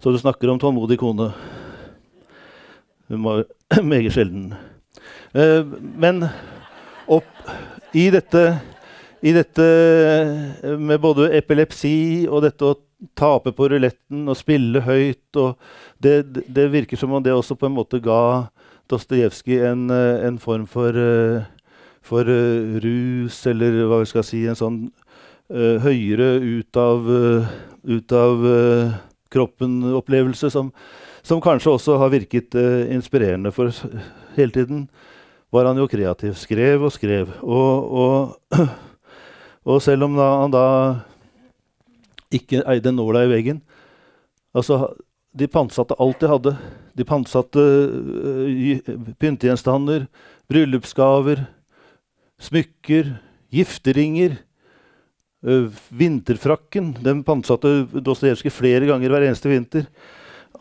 Så 0.00 0.12
du 0.12 0.18
snakker 0.18 0.50
om 0.50 0.58
tålmodig 0.58 0.98
kone. 0.98 1.32
Hun 3.08 3.24
var 3.24 3.44
meget 3.82 4.12
sjelden. 4.12 4.54
Uh, 5.34 5.64
men 5.96 6.28
opp 7.06 7.24
i 7.94 8.10
dette, 8.10 8.60
i 9.22 9.32
dette 9.32 9.66
med 10.78 11.00
både 11.00 11.32
epilepsi 11.36 12.26
og 12.28 12.42
dette 12.42 12.64
å 12.64 12.76
tape 13.18 13.52
på 13.52 13.68
ruletten 13.68 14.28
og 14.28 14.38
spille 14.38 14.80
høyt 14.80 15.36
og 15.36 15.56
det, 16.02 16.46
det 16.46 16.70
virker 16.72 16.96
som 16.96 17.12
om 17.12 17.22
det 17.22 17.34
også 17.34 17.56
på 17.58 17.66
en 17.66 17.76
måte 17.76 18.00
ga 18.02 18.48
Dostojevskij 18.92 19.62
en, 19.70 19.90
eh, 19.90 20.26
en, 20.26 20.38
form 20.38 20.66
for, 20.66 20.96
eh, 20.96 21.44
for 22.02 22.28
uh, 22.28 22.78
rus, 22.82 23.46
eller 23.46 23.86
hva 23.88 24.02
vi 24.02 24.10
skal 24.10 24.26
si, 24.26 24.44
en 24.46 24.58
sånn 24.58 24.82
høyere 25.52 26.38
ut 26.40 26.76
av, 26.80 27.08
ut 27.84 28.12
av 28.16 28.44
kroppen-opplevelse 29.34 30.48
som, 30.48 30.70
som, 31.20 31.42
kanskje 31.44 31.74
også 31.74 31.98
har 32.00 32.12
virket 32.14 32.56
inspirerende, 32.88 33.52
for 33.52 33.68
hele 34.38 34.54
tiden 34.54 34.86
var 35.52 35.68
han 35.68 35.76
jo 35.76 35.90
kreativ. 35.92 36.38
Skrev 36.40 36.86
og 36.88 36.94
skrev. 36.94 37.34
Og, 37.44 37.92
og, 37.92 38.64
og 39.74 39.82
selv 39.84 40.08
om 40.08 40.16
da, 40.16 40.30
han 40.40 40.56
da 40.56 40.64
ikke 42.32 42.64
eide 42.72 42.94
nåla 42.96 43.26
i 43.26 43.32
veggen 43.34 43.60
altså 44.56 44.94
de 45.32 45.48
pantsatte 45.48 45.96
alt 46.00 46.20
de 46.20 46.30
hadde. 46.30 46.54
De 46.98 47.06
pantsatte 47.08 47.62
uh, 47.62 48.78
pyntegjenstander, 49.20 50.06
bryllupsgaver, 50.50 51.44
smykker, 52.42 53.14
gifteringer. 53.52 54.38
Uh, 55.42 55.70
vinterfrakken 55.90 56.92
den 57.02 57.24
pantsatte 57.26 57.82
Dostojevskij 57.92 58.54
flere 58.54 58.90
ganger 58.90 59.10
hver 59.14 59.26
eneste 59.26 59.50
vinter. 59.50 59.88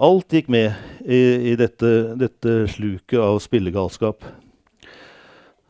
Alt 0.02 0.34
gikk 0.34 0.48
med 0.50 0.72
i, 1.06 1.52
i 1.52 1.58
dette, 1.60 2.16
dette, 2.18 2.56
sluket 2.72 3.20
av 3.22 3.38
spillegalskap. 3.44 4.24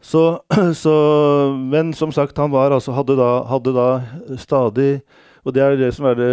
Så, 0.01 0.41
så, 0.83 0.95
men 1.57 1.93
som 1.97 2.13
sagt, 2.15 2.37
han 2.37 2.53
var, 2.53 2.71
altså, 2.71 2.93
hadde, 2.95 3.17
da, 3.19 3.31
hadde 3.49 3.73
da 3.75 3.89
stadig 4.39 4.93
og 5.41 5.55
det 5.55 5.63
er 5.63 5.77
det 5.79 5.89
som 5.95 6.05
er 6.05 6.17
det 6.19 6.31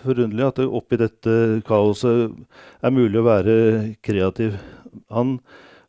forunderlige, 0.00 0.48
at 0.48 0.58
det 0.60 0.66
oppi 0.78 0.96
dette 1.00 1.32
kaoset 1.68 2.32
er 2.80 2.94
mulig 2.94 3.20
å 3.20 3.26
være 3.26 3.56
kreativ. 4.04 4.56
Han, 5.12 5.36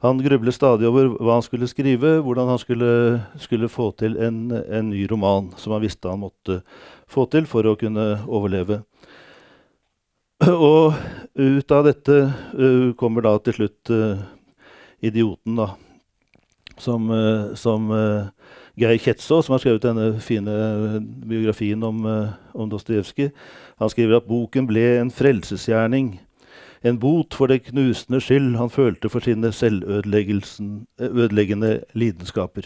han 0.04 0.20
grublet 0.20 0.58
stadig 0.58 0.90
over 0.90 1.14
hva 1.16 1.38
han 1.38 1.46
skulle 1.46 1.70
skrive, 1.72 2.18
hvordan 2.26 2.52
han 2.52 2.60
skulle, 2.60 2.92
skulle 3.40 3.72
få 3.72 3.94
til 4.00 4.20
en, 4.20 4.52
en, 4.52 4.92
ny 4.92 5.06
roman 5.08 5.54
som 5.56 5.78
han 5.78 5.86
visste 5.86 6.12
han 6.12 6.26
måtte 6.26 6.60
få 7.08 7.26
til 7.32 7.48
for 7.48 7.68
å 7.68 7.78
kunne 7.80 8.10
overleve. 8.28 8.82
Og 10.52 10.94
ut 11.40 11.74
av 11.74 11.88
dette 11.88 12.18
uh, 12.28 12.92
kommer 13.00 13.26
da 13.26 13.38
til 13.42 13.62
slutt 13.62 13.96
uh, 13.96 14.20
'Idioten', 15.02 15.56
da. 15.56 15.72
Som, 16.78 17.08
uh, 17.10 17.56
som 17.58 17.90
Geir 18.78 19.00
Kjetsaa, 19.02 19.42
som 19.42 19.56
har 19.56 19.62
skrevet 19.64 19.82
denne 19.82 20.20
fine 20.22 20.54
biografien 21.26 21.82
om, 21.84 22.06
uh, 22.06 22.30
om 22.54 22.70
Dostojevskij, 22.70 23.32
han 23.82 23.90
skriver 23.90 24.16
at 24.20 24.28
boken 24.30 24.68
ble 24.70 25.02
en 25.02 25.12
frelsesgjerning. 25.12 26.20
en 26.84 27.00
bot 27.00 27.34
for 27.34 27.48
det 27.48 27.64
knusende 27.66 28.22
skyld 28.22 28.56
han 28.56 28.70
følte 28.70 29.10
for 29.10 29.20
sine 29.20 29.52
selvødeleggende 29.52 31.84
lidenskaper. 31.94 32.62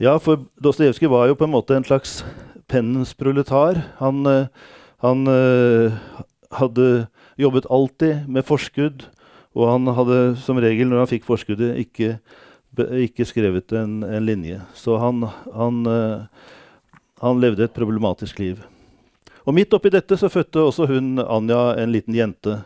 Ja, 0.00 0.18
for 0.18 0.36
Dostojevskij 0.62 1.08
var 1.08 1.26
jo 1.26 1.34
på 1.34 1.44
en 1.44 1.50
måte 1.54 1.76
en 1.76 1.84
slags 1.84 2.24
pennens 2.68 3.14
proletar. 3.14 3.74
Han, 3.98 4.26
eh, 4.26 4.46
han 4.98 5.26
hadde 6.50 7.06
jobbet 7.38 7.66
alltid 7.70 8.28
med 8.28 8.42
forskudd, 8.42 9.02
og 9.54 9.70
han 9.70 9.86
hadde 9.94 10.36
som 10.36 10.58
regel, 10.58 10.88
når 10.88 10.98
han 10.98 11.12
fikk 11.14 11.24
forskuddet, 11.24 11.78
ikke, 11.78 12.18
ikke 12.78 13.24
skrevet 13.28 13.72
en, 13.72 14.02
en, 14.02 14.26
linje. 14.26 14.60
Så 14.74 14.96
han, 14.98 15.28
han, 15.54 15.86
uh, 15.86 16.22
han 17.20 17.40
levde 17.40 17.64
et 17.64 17.74
problematisk 17.74 18.38
liv. 18.42 18.58
Og 19.44 19.54
midt 19.54 19.74
oppi 19.76 19.90
dette 19.92 20.16
så 20.16 20.28
fødte 20.32 20.60
også 20.64 20.86
hun 20.88 21.18
Anja 21.20 21.74
en 21.80 21.92
liten 21.92 22.14
jente. 22.16 22.62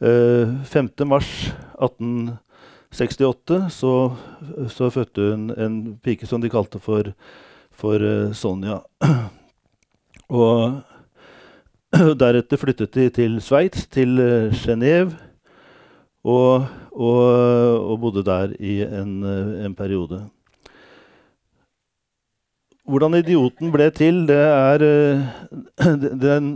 Uh, 0.00 0.48
5.3.1868 0.70 3.68
så, 3.70 4.12
så 4.72 4.90
fødte 4.90 5.20
hun 5.32 5.50
en 5.56 5.98
pike 6.02 6.26
som 6.26 6.40
de 6.40 6.50
kalte 6.50 6.78
for, 6.80 7.02
for 7.70 8.00
uh, 8.00 8.32
Sonja. 8.32 8.78
Og 10.30 10.80
deretter 12.22 12.56
flyttet 12.56 12.94
de 12.94 13.10
til 13.10 13.40
Sveits, 13.42 13.86
til 13.90 14.20
uh, 14.22 14.54
Genéve, 14.54 15.29
og, 16.24 16.66
og, 16.92 17.22
og, 17.90 17.94
bodde 18.00 18.24
der 18.26 18.52
i 18.60 18.80
en, 18.84 19.22
en 19.24 19.74
periode. 19.74 20.24
Hvordan 22.90 23.14
idioten 23.20 23.70
ble 23.72 23.86
til, 23.94 24.26
det 24.28 24.40
er 24.40 24.84
den, 26.26 26.50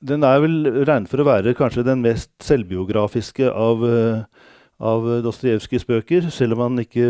den 0.00 0.24
er 0.24 0.40
vel 0.40 0.84
regnet 0.88 1.10
for 1.10 1.20
å 1.20 1.28
være 1.28 1.56
kanskje 1.58 1.84
den 1.84 2.00
mest 2.04 2.30
selvbiografiske 2.44 3.50
av, 3.50 3.84
av 4.80 5.08
Dostojevskijs 5.26 5.84
bøker. 5.88 6.30
Selv 6.32 6.56
om 6.56 6.64
han 6.68 6.84
ikke 6.84 7.08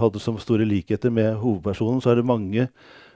hadde 0.00 0.22
så 0.22 0.34
store 0.42 0.66
likheter 0.66 1.14
med 1.14 1.36
hovedpersonen, 1.42 2.02
så 2.02 2.14
er 2.14 2.20
det 2.20 2.30
mange 2.30 2.68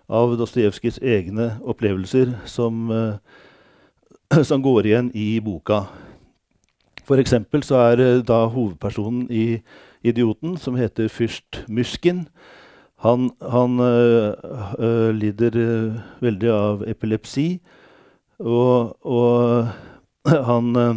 av 0.09 0.37
Dostojevskijs 0.39 1.01
egne 1.03 1.57
opplevelser 1.69 2.37
som, 2.49 2.87
som, 4.49 4.63
går 4.63 4.93
igjen 4.93 5.11
i 5.17 5.31
boka. 5.45 5.87
For 7.09 7.21
eksempel 7.21 7.65
så 7.65 7.81
er 7.89 8.23
da 8.23 8.45
hovedpersonen 8.53 9.31
i 9.33 9.61
'Idioten', 10.05 10.59
som 10.61 10.77
heter 10.77 11.09
fyrst 11.09 11.65
Myskin, 11.69 12.29
han, 12.99 13.31
han 13.51 13.81
øh, 13.81 15.11
lider 15.15 15.55
øh, 15.55 15.99
veldig 16.21 16.51
av 16.51 16.83
epilepsi, 16.87 17.61
og, 18.39 19.07
og 19.07 19.69
han 20.51 20.77
øh, 20.77 20.97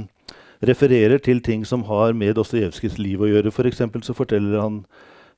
refererer 0.68 1.18
til 1.18 1.44
ting 1.46 1.66
som 1.68 1.84
har 1.84 2.14
med 2.18 2.34
Dostojevskijs 2.38 2.98
liv 2.98 3.22
å 3.22 3.30
gjøre. 3.30 3.54
For 3.54 3.70
så 4.02 4.14
forteller 4.18 4.62
han 4.62 4.84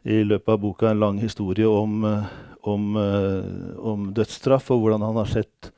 i 0.04 0.24
løpet 0.24 0.56
av 0.56 0.60
boka 0.60 0.92
en 0.92 1.00
lang 1.00 1.20
historie 1.20 1.68
om, 1.68 2.04
om, 2.64 2.96
om 3.80 4.10
dødsstraff, 4.16 4.72
og 4.72 4.80
hvordan 4.80 5.02
han 5.02 5.16
har 5.16 5.26
sett, 5.32 5.72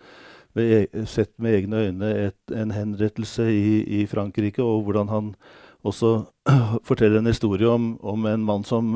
sett 1.12 1.34
med 1.38 1.58
egne 1.60 1.86
øyne 1.88 2.10
et, 2.30 2.40
en 2.56 2.72
henrettelse 2.72 3.44
i, 3.52 4.02
i, 4.02 4.06
Frankrike, 4.08 4.64
og 4.64 4.86
hvordan 4.88 5.10
han 5.12 5.32
også 5.84 6.24
forteller 6.88 7.20
en 7.20 7.32
historie 7.32 7.68
om, 7.68 7.96
om 8.02 8.26
en 8.26 8.46
mann 8.46 8.64
som 8.64 8.94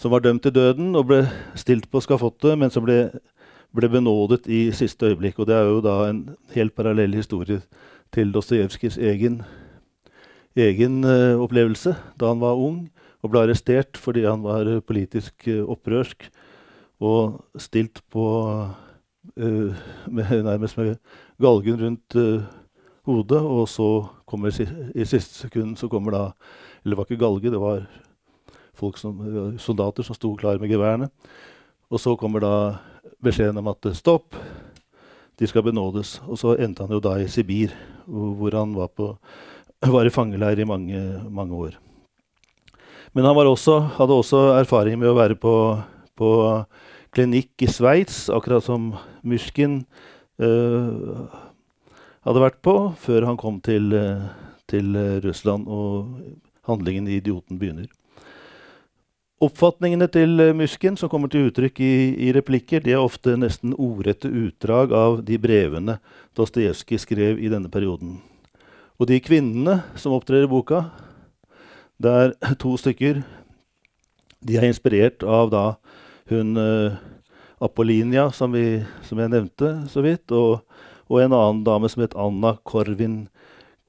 som 0.00 0.14
var 0.14 0.24
dømt 0.24 0.42
til 0.46 0.54
døden 0.56 0.94
og 0.96 1.10
ble 1.10 1.20
stilt 1.58 1.90
på 1.92 2.00
skafottet, 2.00 2.56
men 2.58 2.72
som 2.72 2.86
ble, 2.86 3.10
ble, 3.76 3.88
benådet 3.92 4.46
i 4.48 4.70
siste 4.72 5.10
øyeblikk. 5.10 5.38
Og 5.38 5.50
det 5.50 5.56
er 5.58 5.68
jo 5.68 5.82
da 5.84 5.96
en 6.08 6.22
helt 6.54 6.74
parallell 6.76 7.12
historie 7.18 7.60
til 8.14 8.32
Dostojevskijs 8.32 8.96
egen, 9.10 9.42
egen 10.56 11.02
uh, 11.04 11.36
opplevelse 11.42 11.94
da 12.18 12.32
han 12.32 12.40
var 12.40 12.58
ung 12.58 12.86
og 13.20 13.32
ble 13.32 13.44
arrestert 13.44 14.00
fordi 14.00 14.24
han 14.24 14.40
var 14.42 14.66
uh, 14.66 14.80
politisk 14.80 15.46
opprørsk 15.46 16.30
og 17.00 17.60
stilt 17.60 18.00
på 18.12 18.24
med, 19.36 20.30
nærmest 20.44 20.78
med 20.78 20.96
galgen 21.40 21.80
rundt 21.80 22.16
hodet. 23.06 23.40
Og 23.40 23.68
så 23.68 23.88
kommer 24.26 24.48
i 24.50 25.04
siste 25.04 25.34
sekund 25.34 25.76
så 25.76 25.88
kommer 25.88 26.14
da 26.14 26.22
Eller 26.84 26.94
det 26.94 26.98
var 26.98 27.10
ikke 27.10 27.24
galge, 27.24 27.50
det 27.50 27.60
var 27.60 27.86
som, 28.96 29.18
soldater 29.58 30.02
som 30.02 30.16
sto 30.16 30.36
klar 30.36 30.58
med 30.58 30.70
geværene. 30.70 31.10
Og 31.90 32.00
så 32.00 32.16
kommer 32.16 32.40
da 32.40 32.54
beskjeden 33.22 33.58
om 33.60 33.68
at 33.68 33.86
stopp, 33.94 34.34
de 35.38 35.46
skal 35.46 35.62
benådes. 35.62 36.20
Og 36.26 36.38
så 36.38 36.54
endte 36.56 36.86
han 36.86 36.92
jo 36.94 37.00
da 37.00 37.18
i 37.18 37.28
Sibir, 37.28 37.74
hvor 38.06 38.56
han 38.56 38.74
var, 38.76 38.88
på, 38.88 39.12
var 39.94 40.06
i 40.06 40.14
fangeleir 40.14 40.60
i 40.60 40.68
mange, 40.68 41.00
mange 41.28 41.54
år. 41.54 41.78
Men 43.12 43.24
han 43.26 43.36
også, 43.36 43.80
hadde 43.98 44.14
også 44.14 44.40
erfaring 44.60 44.98
med 45.00 45.10
å 45.10 45.16
være 45.18 45.34
på, 45.34 45.54
på 46.16 46.30
klinikk 47.14 47.64
i 47.64 47.68
Sveits, 47.70 48.28
akkurat 48.32 48.64
som 48.64 48.92
Myrskin 49.26 49.82
uh, 50.42 51.26
hadde 52.26 52.44
vært 52.44 52.60
på, 52.64 52.76
før 53.00 53.28
han 53.28 53.40
kom 53.40 53.58
til, 53.64 53.94
til 54.70 54.98
Russland 55.24 55.66
og 55.68 56.20
handlingen 56.68 57.08
i 57.08 57.18
Idioten 57.18 57.58
begynner. 57.60 57.88
Oppfatningene 59.40 60.04
til 60.12 60.36
Musken 60.52 60.98
som 61.00 61.08
kommer 61.08 61.30
til 61.32 61.46
uttrykk 61.48 61.78
i, 61.80 61.92
i, 62.26 62.32
replikker, 62.36 62.82
de 62.84 62.92
er 62.92 63.00
ofte 63.00 63.38
nesten 63.40 63.72
ordrette 63.72 64.28
utdrag 64.28 64.92
av 64.92 65.22
de 65.24 65.38
brevene 65.40 65.96
Dostojevskij 66.36 67.00
skrev 67.00 67.40
i 67.40 67.48
denne 67.48 67.72
perioden. 67.72 68.18
Og 69.00 69.08
de 69.08 69.16
kvinnene 69.24 69.78
som 69.96 70.12
opptrer 70.12 70.44
i 70.44 70.50
boka, 70.50 70.90
det 71.96 72.12
er 72.12 72.34
to 72.60 72.74
stykker. 72.76 73.22
De 74.44 74.60
er 74.60 74.68
inspirert 74.68 75.24
av 75.24 75.48
da 75.52 75.64
hun 76.32 76.56
uh, 76.56 76.96
Apollinia, 77.60 78.30
som, 78.32 78.54
vi, 78.56 78.80
som, 79.04 79.20
jeg 79.20 79.32
nevnte 79.32 79.72
så 79.92 80.04
vidt, 80.04 80.32
og, 80.32 80.62
og, 81.10 81.20
en 81.20 81.34
annen 81.36 81.64
dame 81.66 81.90
som 81.92 82.04
het 82.04 82.16
Anna 82.18 82.54
Korvin 82.64 83.28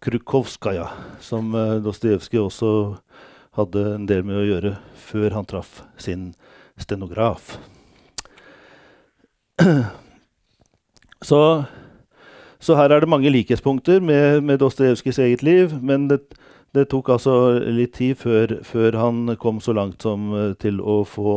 Krukovskaja, 0.04 0.90
som 1.24 1.54
uh, 1.56 1.80
Dostojevskij 1.84 2.42
også 2.42 2.72
hadde 3.58 3.86
en 3.96 4.08
del 4.10 4.24
med 4.28 4.42
å 4.42 4.48
gjøre 4.48 4.76
før 4.96 5.38
han 5.38 5.48
traff 5.48 5.82
sin 6.02 6.32
stenograf. 6.80 7.58
Så, 11.22 11.64
så, 12.58 12.74
her 12.74 12.90
er 12.90 13.04
det 13.04 13.10
mange 13.10 13.30
likhetspunkter 13.30 14.00
med, 14.02 14.40
med 14.42 14.58
Dostojevskijs 14.58 15.20
eget 15.22 15.44
liv. 15.46 15.76
Men 15.86 16.08
det, 16.10 16.18
det, 16.74 16.88
tok 16.90 17.12
altså 17.14 17.36
litt 17.62 17.94
tid 18.00 18.18
før, 18.18 18.56
før, 18.66 18.98
han 18.98 19.36
kom 19.38 19.60
så 19.62 19.76
langt 19.78 20.02
som 20.02 20.32
eh, 20.34 20.56
til 20.58 20.82
å 20.82 21.04
få 21.06 21.36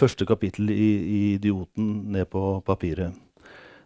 første 0.00 0.26
kapittel 0.26 0.70
i, 0.70 0.90
i 0.98 1.20
'Idioten' 1.36 2.12
ned 2.12 2.30
på 2.32 2.62
papiret. 2.66 3.12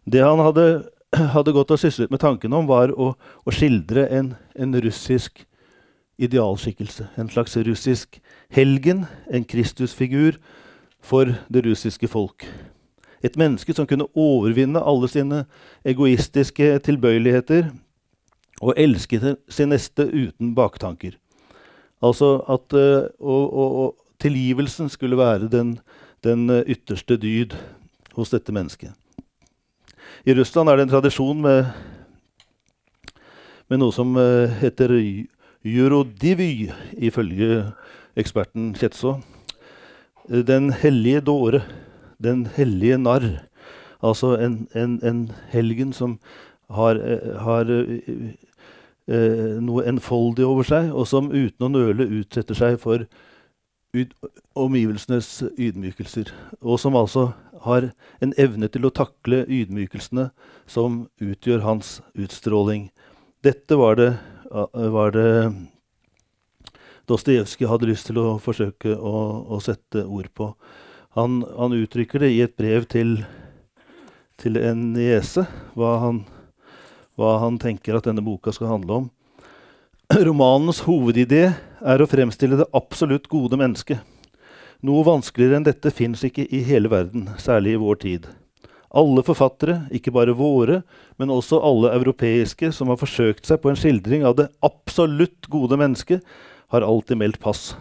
Det 0.07 0.23
han 0.23 0.39
hadde, 0.39 0.85
hadde 1.35 1.53
gått 1.53 1.71
og 1.75 1.81
syslet 1.81 2.11
med 2.11 2.23
tanken 2.23 2.53
om, 2.53 2.69
var 2.71 2.93
å, 2.95 3.15
å 3.19 3.55
skildre 3.55 4.09
en, 4.09 4.35
en 4.55 4.75
russisk 4.85 5.45
idealskikkelse. 6.19 7.09
En 7.19 7.29
slags 7.29 7.57
russisk 7.57 8.21
helgen, 8.55 9.07
en 9.31 9.45
Kristusfigur 9.45 10.39
for 11.03 11.35
det 11.53 11.65
russiske 11.67 12.09
folk. 12.09 12.47
Et 13.25 13.37
menneske 13.41 13.73
som 13.75 13.87
kunne 13.89 14.07
overvinne 14.15 14.81
alle 14.81 15.09
sine 15.09 15.45
egoistiske 15.85 16.79
tilbøyeligheter 16.85 17.71
og 18.63 18.77
elske 18.77 19.21
sin 19.49 19.73
neste 19.73 20.07
uten 20.13 20.55
baktanker. 20.55 21.17
Altså 22.05 22.37
at 22.49 22.77
uh, 22.77 23.09
og, 23.21 23.45
og, 23.55 23.77
og, 23.83 23.97
tilgivelsen 24.21 24.89
skulle 24.89 25.19
være 25.19 25.51
den, 25.53 25.79
den, 26.25 26.49
ytterste 26.65 27.17
dyd 27.21 27.55
hos 28.17 28.33
dette 28.33 28.53
mennesket. 28.55 28.93
I 30.25 30.35
Russland 30.35 30.71
er 30.71 30.79
det 30.79 30.87
en 30.87 30.95
tradisjon 30.95 31.41
med, 31.45 31.71
med 33.69 33.81
noe 33.83 33.93
som 33.93 34.17
uh, 34.17 34.49
heter 34.61 34.95
jurodivy, 35.65 36.71
ifølge 36.97 37.65
eksperten 38.17 38.73
Kjetso. 38.79 39.19
Den 40.29 40.71
hellige 40.73 41.21
dåre, 41.25 41.65
den 42.23 42.47
hellige 42.57 42.99
narr. 42.99 43.29
Altså 44.05 44.37
en, 44.41 44.67
en, 44.77 44.99
en 45.03 45.21
helgen 45.53 45.93
som 45.93 46.19
har, 46.71 47.01
har 47.45 47.71
eh, 47.71 49.61
noe 49.61 49.85
enfoldig 49.89 50.47
over 50.47 50.69
seg, 50.69 50.91
og 50.93 51.09
som 51.09 51.33
uten 51.33 51.67
å 51.67 51.73
nøle 51.73 52.09
utsetter 52.21 52.57
seg 52.57 52.79
for 52.83 53.07
omgivelsenes 54.55 55.43
ydmykelser. 55.59 56.33
Og 56.61 56.81
som 56.83 56.97
altså 56.99 57.33
har 57.65 57.91
en 58.25 58.35
evne 58.41 58.69
til 58.69 58.87
å 58.87 58.93
takle 58.95 59.45
ydmykelsene 59.47 60.29
som 60.67 61.05
utgjør 61.23 61.65
hans 61.65 62.01
utstråling. 62.15 62.91
Dette 63.45 63.79
var 63.81 64.01
det 64.01 64.13
var 64.95 65.15
det 65.15 65.31
Dostojevskij 67.05 67.69
hadde 67.69 67.89
lyst 67.91 68.07
til 68.09 68.17
å 68.17 68.39
forsøke 68.41 68.95
å, 68.97 69.17
å 69.53 69.59
sette 69.61 70.07
ord 70.07 70.31
på. 70.33 70.55
Han, 71.19 71.43
han, 71.59 71.75
uttrykker 71.77 72.23
det 72.23 72.31
i 72.33 72.39
et 72.41 72.55
brev 72.57 72.87
til, 72.89 73.19
til 74.41 74.57
en 74.57 74.87
niese, 74.95 75.45
hva 75.77 75.99
hva 77.19 77.37
han 77.45 77.59
tenker 77.63 77.99
at 77.99 78.09
denne 78.09 78.25
boka 78.25 78.53
skal 78.55 78.73
handle 78.73 79.03
om. 79.03 79.11
Romanens 80.29 80.83
hovedidé 80.89 81.53
er 81.85 82.01
å 82.01 82.09
fremstille 82.09 82.57
det 82.59 82.71
absolutt 82.77 83.29
gode 83.33 83.59
mennesket. 83.61 84.01
Noe 84.85 85.05
vanskeligere 85.07 85.61
enn 85.61 85.67
dette 85.67 85.93
fins 85.95 86.25
ikke 86.27 86.47
i 86.49 86.63
hele 86.65 86.91
verden, 86.93 87.29
særlig 87.41 87.77
i 87.77 87.81
vår 87.81 88.01
tid. 88.03 88.27
Alle 88.95 89.25
forfattere, 89.27 89.89
ikke 89.91 90.13
bare 90.15 90.37
våre, 90.39 90.83
men 91.19 91.33
også 91.35 91.59
alle 91.67 91.93
europeiske 91.97 92.71
som 92.73 92.93
har 92.93 93.01
forsøkt 93.01 93.49
seg 93.49 93.61
på 93.63 93.73
en 93.73 93.79
skildring 93.79 94.27
av 94.27 94.37
det 94.39 94.51
absolutt 94.65 95.49
gode 95.51 95.79
mennesket, 95.81 96.23
har 96.71 96.87
alltid 96.87 97.19
meldt 97.21 97.41
pass. 97.43 97.73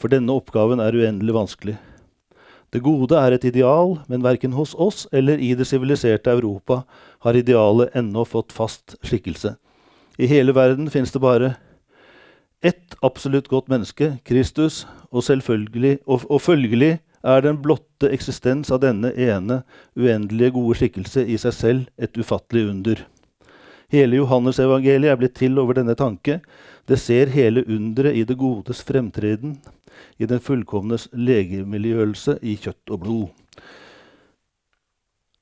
For 0.00 0.12
denne 0.12 0.34
oppgaven 0.34 0.80
er 0.82 0.96
uendelig 0.96 1.36
vanskelig. 1.36 1.76
Det 2.74 2.82
gode 2.82 3.18
er 3.20 3.36
et 3.36 3.44
ideal, 3.46 4.00
men 4.10 4.24
verken 4.24 4.56
hos 4.56 4.72
oss 4.74 5.04
eller 5.14 5.38
i 5.38 5.52
det 5.54 5.68
siviliserte 5.68 6.32
Europa 6.32 6.80
har 7.22 7.38
idealet 7.38 7.94
ennå 7.94 8.24
fått 8.26 8.50
fast 8.52 8.96
skikkelse. 9.06 9.54
I 10.18 10.26
hele 10.30 10.54
verden 10.56 10.90
finnes 10.90 11.12
det 11.14 11.22
bare 11.22 11.54
ett 12.64 12.96
absolutt 13.04 13.48
godt 13.48 13.68
menneske, 13.68 14.16
Kristus, 14.24 14.84
og, 15.12 15.24
og, 15.28 16.24
og 16.30 16.40
følgelig 16.40 16.98
er 17.24 17.44
den 17.44 17.60
blotte 17.62 18.08
eksistens 18.12 18.72
av 18.72 18.80
denne 18.84 19.12
ene 19.12 19.62
uendelige 19.96 20.54
gode 20.56 20.78
skikkelse 20.80 21.26
i 21.28 21.36
seg 21.40 21.54
selv 21.56 21.84
et 22.00 22.16
ufattelig 22.16 22.66
under. 22.70 23.04
Hele 23.92 24.18
Johannesevangeliet 24.18 25.12
er 25.12 25.20
blitt 25.20 25.36
til 25.38 25.58
over 25.60 25.76
denne 25.76 25.94
tanke. 25.96 26.40
Det 26.88 26.98
ser 27.00 27.32
hele 27.32 27.64
underet 27.68 28.16
i 28.16 28.24
det 28.28 28.36
godes 28.40 28.82
fremtreden, 28.84 29.58
i 30.18 30.26
den 30.26 30.40
fullkomnes 30.42 31.06
legemiljøelse 31.12 32.38
i 32.42 32.56
kjøtt 32.60 32.92
og 32.92 33.04
blod. 33.04 33.26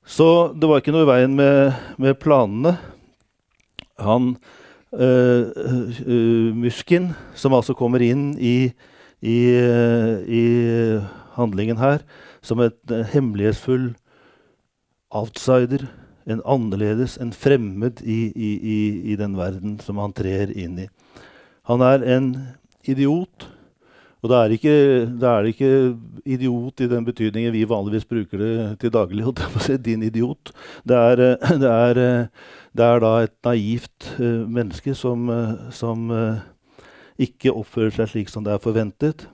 Så 0.02 0.52
det 0.58 0.68
var 0.68 0.82
ikke 0.82 0.94
noe 0.94 1.06
i 1.06 1.12
veien 1.12 1.38
med, 1.38 1.78
med 2.02 2.18
planene. 2.20 2.74
Han 4.02 4.34
uh, 4.92 5.48
uh, 6.06 7.12
som 7.34 7.54
altså 7.56 7.74
kommer 7.74 8.02
inn 8.04 8.32
i, 8.38 8.72
i, 9.20 9.38
uh, 9.56 10.20
i 10.26 10.44
handlingen 11.36 11.80
her 11.80 12.04
som 12.42 12.60
et 12.60 12.78
uh, 12.90 13.02
hemmelighetsfull 13.12 13.92
outsider. 15.12 15.86
En 16.26 16.42
annerledes, 16.46 17.16
en 17.18 17.32
fremmed 17.34 18.02
i, 18.06 18.30
i, 18.30 18.52
i, 19.10 19.16
den 19.18 19.34
verden 19.34 19.80
som 19.82 19.98
han 19.98 20.14
trer 20.14 20.52
inn 20.54 20.78
i. 20.84 20.86
Han 21.66 21.82
er 21.82 22.04
en 22.14 22.28
idiot. 22.86 23.48
Og 24.22 24.30
da 24.30 24.44
er, 24.44 24.52
det 24.52 25.50
ikke 25.50 25.96
idiot 26.30 26.78
i 26.84 26.86
den 26.90 27.06
betydningen 27.06 27.54
vi 27.54 27.64
vanligvis 27.66 28.06
bruker 28.06 28.38
det 28.38 28.52
til 28.84 28.92
daglig. 28.94 29.26
Din 29.86 30.04
idiot. 30.06 30.52
Det 30.86 30.96
er, 30.96 31.24
eh, 31.26 31.54
det, 31.62 31.70
er, 31.70 31.98
eh, 31.98 32.26
det 32.72 32.84
er, 32.86 33.02
da 33.04 33.12
et 33.20 33.36
naivt 33.44 34.14
uh, 34.16 34.48
menneske 34.48 34.94
som, 34.96 35.28
uh, 35.28 35.68
som 35.74 36.08
uh, 36.10 36.40
ikke 37.20 37.52
oppfører 37.52 37.92
seg 37.98 38.12
slik 38.12 38.32
som 38.32 38.46
det 38.46 38.54
er 38.54 38.62
forventet 38.62 39.26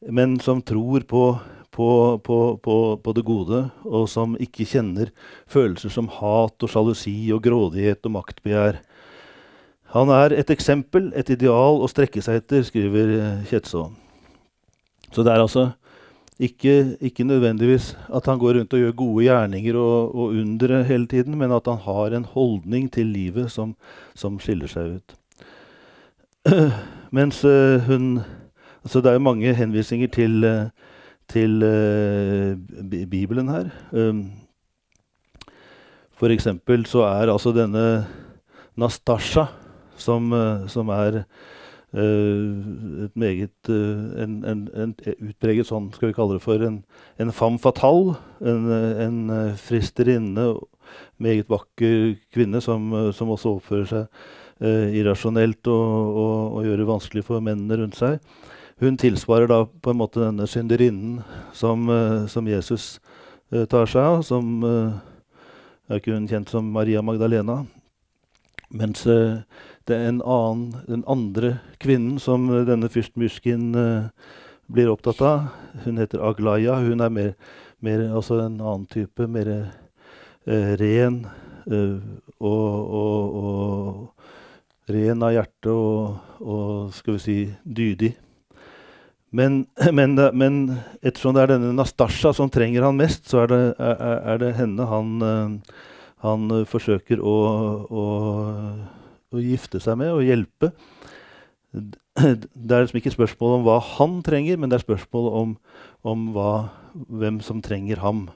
men 0.00 0.40
som 0.40 0.62
tror 0.62 1.00
på, 1.08 1.38
på, 1.70 2.20
på, 2.62 2.76
på, 3.02 3.12
det 3.12 3.24
gode, 3.24 3.62
og 3.84 4.08
som 4.10 4.36
ikke 4.40 4.66
kjenner 4.68 5.10
følelser 5.50 5.92
som 5.92 6.10
hat 6.12 6.62
og 6.62 6.70
sjalusi 6.70 7.16
og 7.34 7.42
grådighet 7.46 8.06
og 8.06 8.16
maktbegjær. 8.18 8.80
Han 9.94 10.10
er 10.12 10.34
et 10.36 10.50
eksempel, 10.52 11.10
et 11.16 11.30
ideal 11.32 11.80
å 11.80 11.88
strekke 11.90 12.22
seg 12.22 12.42
etter, 12.42 12.64
skriver 12.66 13.16
Kjetså. 13.48 13.88
Så 15.14 15.24
det 15.24 15.32
er 15.32 15.42
altså 15.42 15.70
ikke, 16.38 16.96
ikke, 17.00 17.24
nødvendigvis 17.24 17.96
at 18.14 18.26
han 18.26 18.38
går 18.38 18.58
rundt 18.58 18.74
og 18.74 18.80
gjør 18.80 18.92
gode 18.92 19.24
gjerninger 19.24 19.76
og, 19.76 20.14
og 20.14 20.34
undre 20.36 20.82
hele 20.84 21.06
tiden, 21.06 21.38
men 21.38 21.52
at 21.52 21.66
han 21.66 21.78
har 21.80 22.16
en 22.16 22.24
holdning 22.24 22.90
til 22.92 23.06
livet 23.06 23.50
som, 23.52 23.74
som 24.14 24.36
skiller 24.40 24.68
seg 24.68 24.98
ut. 24.98 25.16
Mens 27.16 27.44
uh, 27.44 27.80
hun 27.88 28.20
Altså, 28.86 29.00
det 29.02 29.08
er 29.10 29.16
jo 29.18 29.24
mange 29.26 29.54
henvisninger 29.54 30.06
til, 30.14 30.44
eh, 30.46 30.68
til 31.26 31.58
uh, 31.58 32.54
Bibelen 33.10 33.48
her. 33.48 33.64
Um, 33.90 34.30
for 36.14 36.30
eksempel 36.30 36.86
så 36.86 37.02
er 37.02 37.32
altså 37.32 37.50
denne 37.50 38.06
Nastasja, 38.78 39.48
som, 39.96 40.30
som 40.70 40.88
er 40.88 41.24
meget 41.96 43.68
en, 43.70 44.32
en, 44.44 44.62
en, 44.76 44.90
utpreget 45.16 45.68
sånn, 45.68 45.86
skal 45.94 46.10
vi 46.10 46.16
kalle 46.16 46.36
det 46.36 46.44
for, 46.44 46.60
en, 46.60 46.82
en 47.22 47.32
femme 47.32 47.60
fatale. 47.62 48.18
En, 48.44 48.66
en 49.00 49.54
fristerinne, 49.60 50.50
meget 51.16 51.48
vakker 51.50 52.18
kvinne 52.34 52.60
som, 52.62 52.92
som 53.16 53.32
også 53.32 53.56
oppfører 53.56 53.88
seg 53.90 54.92
irrasjonelt 54.96 55.68
og, 55.68 55.88
og, 56.20 56.36
og 56.58 56.68
gjør 56.68 56.80
det 56.80 56.88
vanskelig 56.88 57.24
for 57.26 57.44
mennene 57.44 57.80
rundt 57.80 57.98
seg. 57.98 58.20
Hun 58.80 58.98
tilsvarer 59.00 59.48
da 59.48 59.62
på 59.64 59.92
en 59.92 60.00
måte 60.02 60.20
denne 60.20 60.46
synderinnen 60.48 61.22
som, 61.56 61.88
som 62.28 62.48
Jesus 62.48 62.98
tar 63.72 63.88
seg 63.88 64.02
av. 64.02 64.20
Som 64.26 64.60
er 64.66 66.00
ikke 66.00 66.12
hun 66.12 66.28
kjent 66.28 66.52
som 66.52 66.68
Maria 66.74 67.00
Magdalena. 67.04 67.62
Mens 68.76 69.06
det 69.86 69.96
er 69.96 70.10
en 70.10 70.20
annen, 70.22 70.82
den 70.88 71.04
andre 71.06 71.56
kvinnen 71.82 72.18
som 72.22 72.48
denne 72.66 72.90
fyrst 72.92 73.14
Myskin 73.20 73.70
blir 74.66 74.90
opptatt 74.90 75.22
av, 75.22 75.48
hun 75.84 76.00
heter 76.02 76.24
Aglaya. 76.26 76.80
Hun 76.82 77.04
er 77.04 77.12
mer, 77.14 77.32
mer 77.78 78.02
altså 78.08 78.40
en 78.42 78.58
annen 78.58 78.86
type, 78.90 79.28
mer 79.30 79.52
ren 80.82 81.20
og, 81.66 82.90
og, 83.00 83.36
og 83.38 84.92
ren 84.92 85.24
av 85.26 85.34
hjerte 85.34 85.72
og, 85.72 86.30
og, 86.40 86.94
skal 86.94 87.16
vi 87.16 87.22
si 87.22 87.36
dydig. 87.64 88.12
Men, 89.36 89.64
men, 89.98 90.16
men, 90.32 90.60
ettersom 91.02 91.36
det 91.36 91.44
er 91.44 91.54
denne 91.56 91.74
Nastasja 91.76 92.32
som 92.36 92.52
trenger 92.52 92.86
han 92.86 92.98
mest, 92.98 93.26
så 93.30 93.44
er 93.44 93.52
det, 93.52 93.62
er, 93.82 94.18
er 94.34 94.42
det 94.42 94.52
henne 94.60 94.88
han, 94.90 95.16
eh, 95.26 95.80
han 96.24 96.52
forsøker 96.70 97.20
å, 97.20 97.36
å, 97.86 98.04
å, 99.36 99.44
gifte 99.44 99.80
seg 99.82 99.98
med 100.00 100.14
og 100.14 100.24
hjelpe. 100.26 100.72
Det 101.76 102.72
er 102.72 102.86
liksom 102.86 103.02
ikke 103.02 103.12
spørsmål 103.12 103.58
om 103.58 103.66
hva 103.66 103.76
han 103.98 104.20
trenger, 104.24 104.56
men 104.56 104.72
det 104.72 104.78
er 104.78 104.86
spørsmål 104.86 105.26
om, 105.36 105.54
om 106.08 106.22
hva, 106.32 106.50
hvem 106.94 107.42
som 107.44 107.60
trenger 107.64 108.00
ham. 108.00 108.26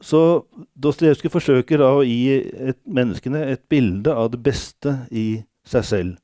Så 0.00 0.46
Dostojevskij 0.80 1.32
forsøker 1.32 1.82
da 1.82 1.90
å 1.92 2.04
gi 2.08 2.40
et, 2.40 2.80
menneskene 2.88 3.44
et 3.52 3.66
bilde 3.68 4.14
av 4.16 4.32
det 4.32 4.40
beste 4.40 5.02
i 5.12 5.42
seg 5.68 5.84
selv. 5.84 6.16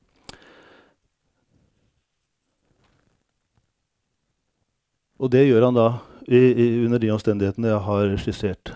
Og 5.21 5.33
det 5.33 5.47
gjør 5.47 5.69
han 5.69 5.77
da 5.77 5.89
i, 6.29 6.41
i, 6.41 6.67
under 6.85 7.01
de 7.01 7.13
omstendighetene 7.13 7.71
jeg 7.71 7.85
har 7.87 8.17
skissert. 8.21 8.73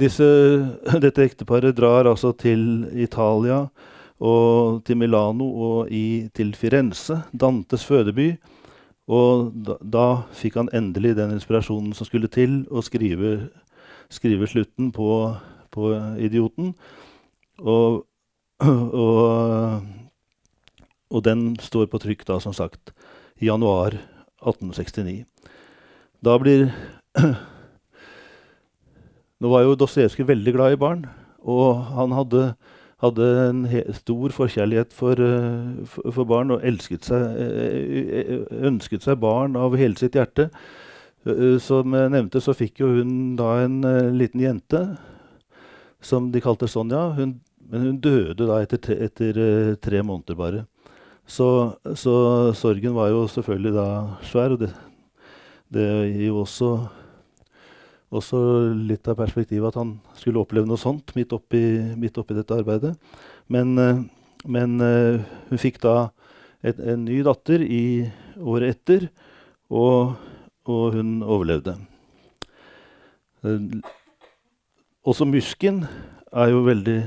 Disse, 0.00 0.26
dette 1.04 1.24
ekteparet 1.24 1.76
drar 1.76 2.08
altså 2.10 2.32
til 2.32 2.88
Italia 2.92 3.64
og 4.24 4.82
til 4.86 4.98
Milano 4.98 5.46
og 5.46 5.92
i, 5.92 6.30
til 6.34 6.54
Firenze, 6.54 7.20
Dantes 7.32 7.84
fødeby. 7.84 8.34
Og 9.10 9.52
da, 9.66 9.76
da, 9.80 10.06
fikk 10.32 10.56
han 10.56 10.70
endelig 10.72 11.12
den 11.18 11.34
inspirasjonen 11.36 11.92
som 11.96 12.08
skulle 12.08 12.30
til 12.32 12.62
å 12.72 12.80
skrive, 12.84 13.50
skrive 14.08 14.48
slutten 14.48 14.92
på, 14.96 15.08
på 15.74 15.92
'Idioten'. 15.92 16.72
Og, 17.60 18.06
og, 18.64 19.82
og, 21.10 21.20
den 21.24 21.56
står 21.60 21.86
på 21.86 22.00
trykk, 22.00 22.24
da, 22.26 22.40
som 22.40 22.56
sagt, 22.56 22.94
i 23.36 23.50
januar 23.50 23.98
1869. 24.40 25.26
Da 26.24 26.38
blir 26.40 26.70
Nå 29.42 29.50
var 29.50 29.64
jo 29.64 29.76
Dostojevskij 29.78 30.26
veldig 30.28 30.54
glad 30.54 30.74
i 30.74 30.80
barn, 30.80 31.04
og 31.42 31.82
han 31.96 32.14
hadde, 32.14 32.42
hadde 33.02 33.28
en 33.48 33.64
stor 33.96 34.34
forkjærlighet 34.36 34.94
for, 34.94 35.18
uh, 35.18 35.84
for, 35.90 36.10
for, 36.10 36.28
barn 36.30 36.54
og 36.54 36.64
elsket 36.64 37.08
seg, 37.10 37.38
uh, 37.40 38.44
ønsket 38.70 39.06
seg 39.06 39.18
barn 39.22 39.58
av 39.60 39.76
hele 39.80 39.98
sitt 40.00 40.18
hjerte. 40.18 40.50
Som 41.64 41.94
jeg 41.96 42.10
nevnte, 42.12 42.40
så 42.44 42.52
fikk 42.52 42.82
jo 42.82 42.90
hun 42.98 43.12
da 43.38 43.62
en 43.62 43.78
liten 44.12 44.42
jente 44.42 44.80
som 46.04 46.26
de 46.28 46.42
kalte 46.44 46.68
Sonja. 46.68 47.14
Hun, 47.16 47.38
men 47.72 47.86
hun 47.86 48.00
døde 48.04 48.44
da 48.44 48.58
etter, 48.60 48.98
etter 49.06 49.38
tre 49.80 50.02
måneder 50.04 50.36
bare. 50.36 50.66
Så, 51.24 51.46
så, 51.96 52.12
sorgen 52.52 52.92
var 52.92 53.08
jo 53.08 53.24
selvfølgelig 53.32 53.72
da 53.72 53.86
svær. 54.28 54.52
og 54.52 54.66
det 54.66 54.74
det 55.74 55.86
gir 56.12 56.28
jo 56.28 56.42
også, 56.44 56.68
også 58.12 58.38
litt 58.76 59.08
av 59.08 59.18
perspektivet 59.18 59.70
at 59.70 59.78
han 59.80 59.96
skulle 60.18 60.42
oppleve 60.42 60.68
noe 60.68 60.80
sånt 60.80 61.14
midt 61.16 61.32
oppi, 61.34 61.62
midt 61.98 62.18
oppi 62.20 62.36
dette 62.36 62.56
arbeidet. 62.56 62.94
Men, 63.48 63.78
eh, 63.78 64.02
men 64.44 64.80
eh, 64.84 65.24
hun 65.50 65.60
fikk 65.60 65.80
da 65.82 66.10
et, 66.64 66.78
en 66.78 67.04
ny 67.06 67.22
datter 67.26 67.64
i 67.64 68.10
året 68.40 68.76
etter, 68.76 69.08
og, 69.72 70.14
og 70.68 70.84
hun 70.96 71.18
overlevde. 71.22 71.76
Eh, 73.44 73.80
også 75.04 75.28
Musken 75.28 75.84
er 76.34 76.52
jo 76.52 76.64
veldig 76.66 77.00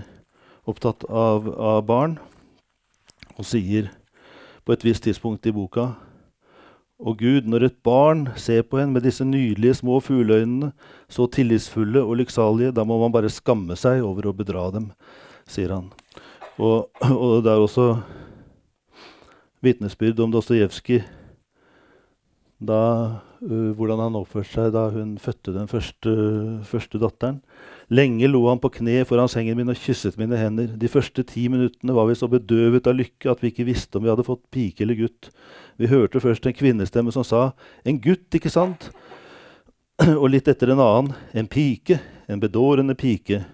opptatt 0.67 1.05
av, 1.09 1.47
av 1.47 1.85
barn 1.87 2.17
og 3.37 3.45
sier 3.47 3.89
på 4.67 4.75
et 4.75 4.83
visst 4.83 5.05
tidspunkt 5.07 5.47
i 5.47 5.55
boka 5.55 5.93
og 6.97 7.19
Gud, 7.19 7.45
når 7.45 7.67
et 7.67 7.75
barn 7.85 8.25
ser 8.41 8.63
på 8.65 8.79
en 8.81 8.93
med 8.95 9.03
disse 9.05 9.25
nydelige 9.25 9.77
små 9.77 9.99
fugleøynene, 10.01 10.71
så 11.09 11.27
tillitsfulle 11.29 12.01
og 12.01 12.17
lykksalige, 12.17 12.73
da 12.73 12.85
må 12.87 12.97
man 13.01 13.13
bare 13.13 13.29
skamme 13.29 13.77
seg 13.77 14.01
over 14.05 14.29
å 14.29 14.33
bedra 14.37 14.65
dem, 14.73 14.89
sier 15.45 15.75
han. 15.75 15.91
Og, 16.57 16.89
og 17.05 17.43
det 17.45 17.53
er 17.53 17.61
også 17.61 17.87
vitnesbyrd 19.65 20.23
om 20.25 20.33
Dostojevskij, 20.33 21.03
uh, 22.65 23.21
hvordan 23.77 24.01
han 24.01 24.17
oppførte 24.17 24.49
seg 24.55 24.73
da 24.73 24.87
hun 24.89 25.17
fødte 25.21 25.53
den 25.53 25.69
første, 25.69 26.13
første 26.65 27.01
datteren. 27.01 27.43
Lenge 27.87 28.27
lo 28.27 28.41
han 28.49 28.59
på 28.59 28.69
kne 28.81 29.05
foran 29.07 29.29
sengen 29.31 29.55
min 29.55 29.71
og 29.71 29.79
kysset 29.79 30.17
mine 30.19 30.35
hender. 30.35 30.73
De 30.75 30.89
første 30.91 31.23
ti 31.23 31.45
minuttene 31.47 31.93
var 31.95 32.09
vi 32.09 32.17
så 32.19 32.27
bedøvet 32.27 32.87
av 32.89 32.97
lykke 32.97 33.31
at 33.31 33.43
vi 33.43 33.53
ikke 33.53 33.67
visste 33.69 33.95
om 33.95 34.03
vi 34.03 34.11
hadde 34.11 34.25
fått 34.27 34.43
pike 34.51 34.83
eller 34.83 34.99
gutt. 34.99 35.29
Vi 35.79 35.87
hørte 35.87 36.19
først 36.19 36.49
en 36.49 36.57
kvinnestemme 36.57 37.13
som 37.15 37.23
sa 37.23 37.53
'En 37.85 37.99
gutt, 37.99 38.27
ikke 38.35 38.51
sant?' 38.51 38.91
Og 40.21 40.29
litt 40.29 40.47
etter 40.47 40.71
en 40.71 40.83
annen 40.83 41.15
'En 41.33 41.47
pike. 41.47 41.99
En 42.27 42.41
bedårende 42.41 42.95
pike'. 42.95 43.45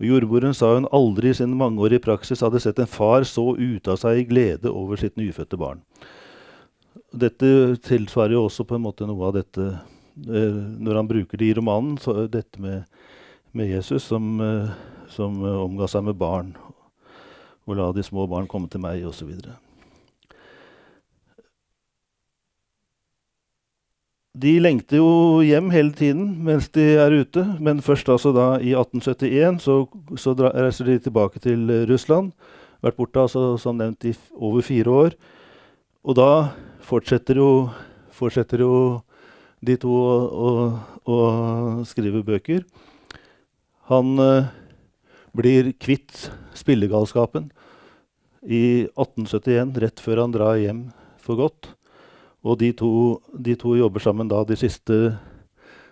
Og 0.00 0.06
Jordmoren 0.06 0.54
sa 0.54 0.74
hun 0.74 0.88
aldri 0.90 1.28
i 1.30 1.34
sin 1.34 1.54
mangeårige 1.54 2.02
praksis 2.02 2.40
hadde 2.40 2.60
sett 2.60 2.78
en 2.78 2.86
far 2.86 3.22
så 3.22 3.54
ute 3.54 3.90
av 3.90 3.98
seg 4.00 4.18
i 4.18 4.24
glede 4.24 4.72
over 4.72 4.96
sitt 4.96 5.16
nyfødte 5.16 5.58
barn. 5.58 5.82
Dette 7.14 7.76
tilsvarer 7.84 8.32
jo 8.32 8.46
også 8.48 8.66
på 8.66 8.74
en 8.74 8.82
måte 8.82 9.06
noe 9.06 9.28
av 9.28 9.36
dette 9.36 9.60
eh, 9.60 10.56
når 10.80 10.96
han 10.96 11.10
bruker 11.10 11.38
det 11.38 11.52
i 11.52 11.54
romanen. 11.54 11.98
Dette 12.30 12.58
med 12.58 12.88
med 13.54 13.70
Jesus, 13.70 14.02
som, 14.02 14.40
eh, 14.40 14.70
som 15.08 15.44
eh, 15.44 15.60
omga 15.62 15.86
seg 15.88 16.04
med 16.04 16.18
barn. 16.18 16.54
Og 17.64 17.78
la 17.78 17.92
de 17.94 18.02
små 18.02 18.26
barn 18.28 18.48
komme 18.50 18.68
til 18.68 18.82
meg, 18.82 19.04
osv. 19.06 19.30
De 24.34 24.52
lengter 24.58 24.98
jo 24.98 25.40
hjem 25.46 25.70
hele 25.70 25.94
tiden 25.94 26.42
mens 26.42 26.66
de 26.74 26.82
er 26.98 27.14
ute, 27.14 27.44
men 27.62 27.78
først 27.78 28.08
altså 28.10 28.32
da 28.34 28.48
i 28.58 28.74
1871 28.74 29.62
så, 29.62 29.76
så 30.18 30.34
reiser 30.34 30.90
de 30.90 30.98
tilbake 31.06 31.38
til 31.38 31.70
Russland. 31.86 32.32
Vært 32.82 32.98
borte 32.98 33.22
altså, 33.22 33.54
som 33.56 33.78
nevnt 33.78 34.04
i 34.10 34.12
over 34.34 34.66
fire 34.66 34.90
år. 34.90 35.14
Og 36.04 36.18
da 36.18 36.30
fortsetter 36.84 37.38
jo, 37.38 37.70
fortsetter 38.12 38.60
jo 38.60 38.74
de 39.64 39.78
to 39.80 39.94
å, 39.94 40.10
å, 40.34 40.50
å 41.06 41.20
skrive 41.88 42.24
bøker. 42.26 42.66
Han 43.90 44.18
eh, 44.22 44.50
blir 45.36 45.72
kvitt 45.76 46.30
spillegalskapen 46.56 47.50
i 48.44 48.86
1871, 48.96 49.74
rett 49.82 50.00
før 50.00 50.24
han 50.24 50.34
drar 50.34 50.60
hjem 50.60 50.86
for 51.20 51.40
godt. 51.40 51.70
Og 52.44 52.58
de 52.60 52.72
to, 52.76 52.90
de 53.32 53.56
to 53.60 53.74
jobber 53.76 54.04
sammen 54.04 54.28
da 54.28 54.42
de 54.48 54.56
siste, 54.60 54.98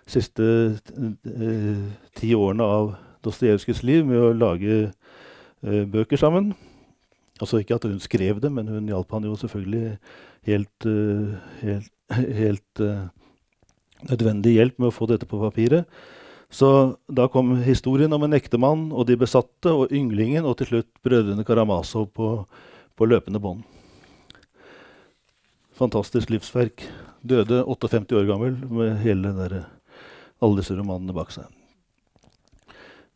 siste 0.09 0.45
eh, 0.73 1.87
ti 2.17 2.33
årene 2.37 2.65
av 2.65 2.93
Dostojevskijs 3.23 3.81
liv 3.87 4.03
med 4.05 4.19
å 4.19 4.33
lage 4.35 4.75
eh, 4.83 5.83
bøker 5.89 6.19
sammen. 6.19 6.51
Altså 7.41 7.61
ikke 7.61 7.77
at 7.79 7.87
hun 7.87 8.01
skrev 8.03 8.41
det, 8.43 8.51
men 8.53 8.69
hun 8.69 8.89
hjalp 8.89 9.13
han 9.15 9.25
jo 9.25 9.37
selvfølgelig 9.39 9.97
helt, 10.47 10.85
uh, 10.85 11.33
helt, 11.63 11.89
helt 12.13 12.81
uh, 12.83 13.07
nødvendig 14.05 14.53
hjelp 14.57 14.77
med 14.77 14.91
å 14.91 14.95
få 14.95 15.07
dette 15.09 15.27
på 15.29 15.39
papiret. 15.41 15.89
Så 16.53 16.69
da 17.09 17.25
kom 17.27 17.55
historien 17.65 18.13
om 18.13 18.23
en 18.27 18.35
ektemann 18.37 18.91
og 18.93 19.07
de 19.09 19.17
besatte 19.17 19.71
og 19.73 19.93
ynglingen 19.93 20.45
og 20.45 20.59
til 20.59 20.69
slutt 20.69 20.91
brødrene 21.05 21.45
Karamazov 21.47 22.11
på, 22.13 22.27
på 22.93 23.07
løpende 23.09 23.41
bånd. 23.41 23.63
Fantastisk 25.73 26.29
livsverk. 26.29 26.85
Døde 27.25 27.63
58 27.65 28.13
år 28.19 28.27
gammel 28.29 28.57
med 28.69 28.99
hele 29.01 29.31
der, 29.33 29.63
alle 30.43 30.61
disse 30.61 30.75
romanene 30.77 31.15
bak 31.15 31.31
seg. 31.33 31.47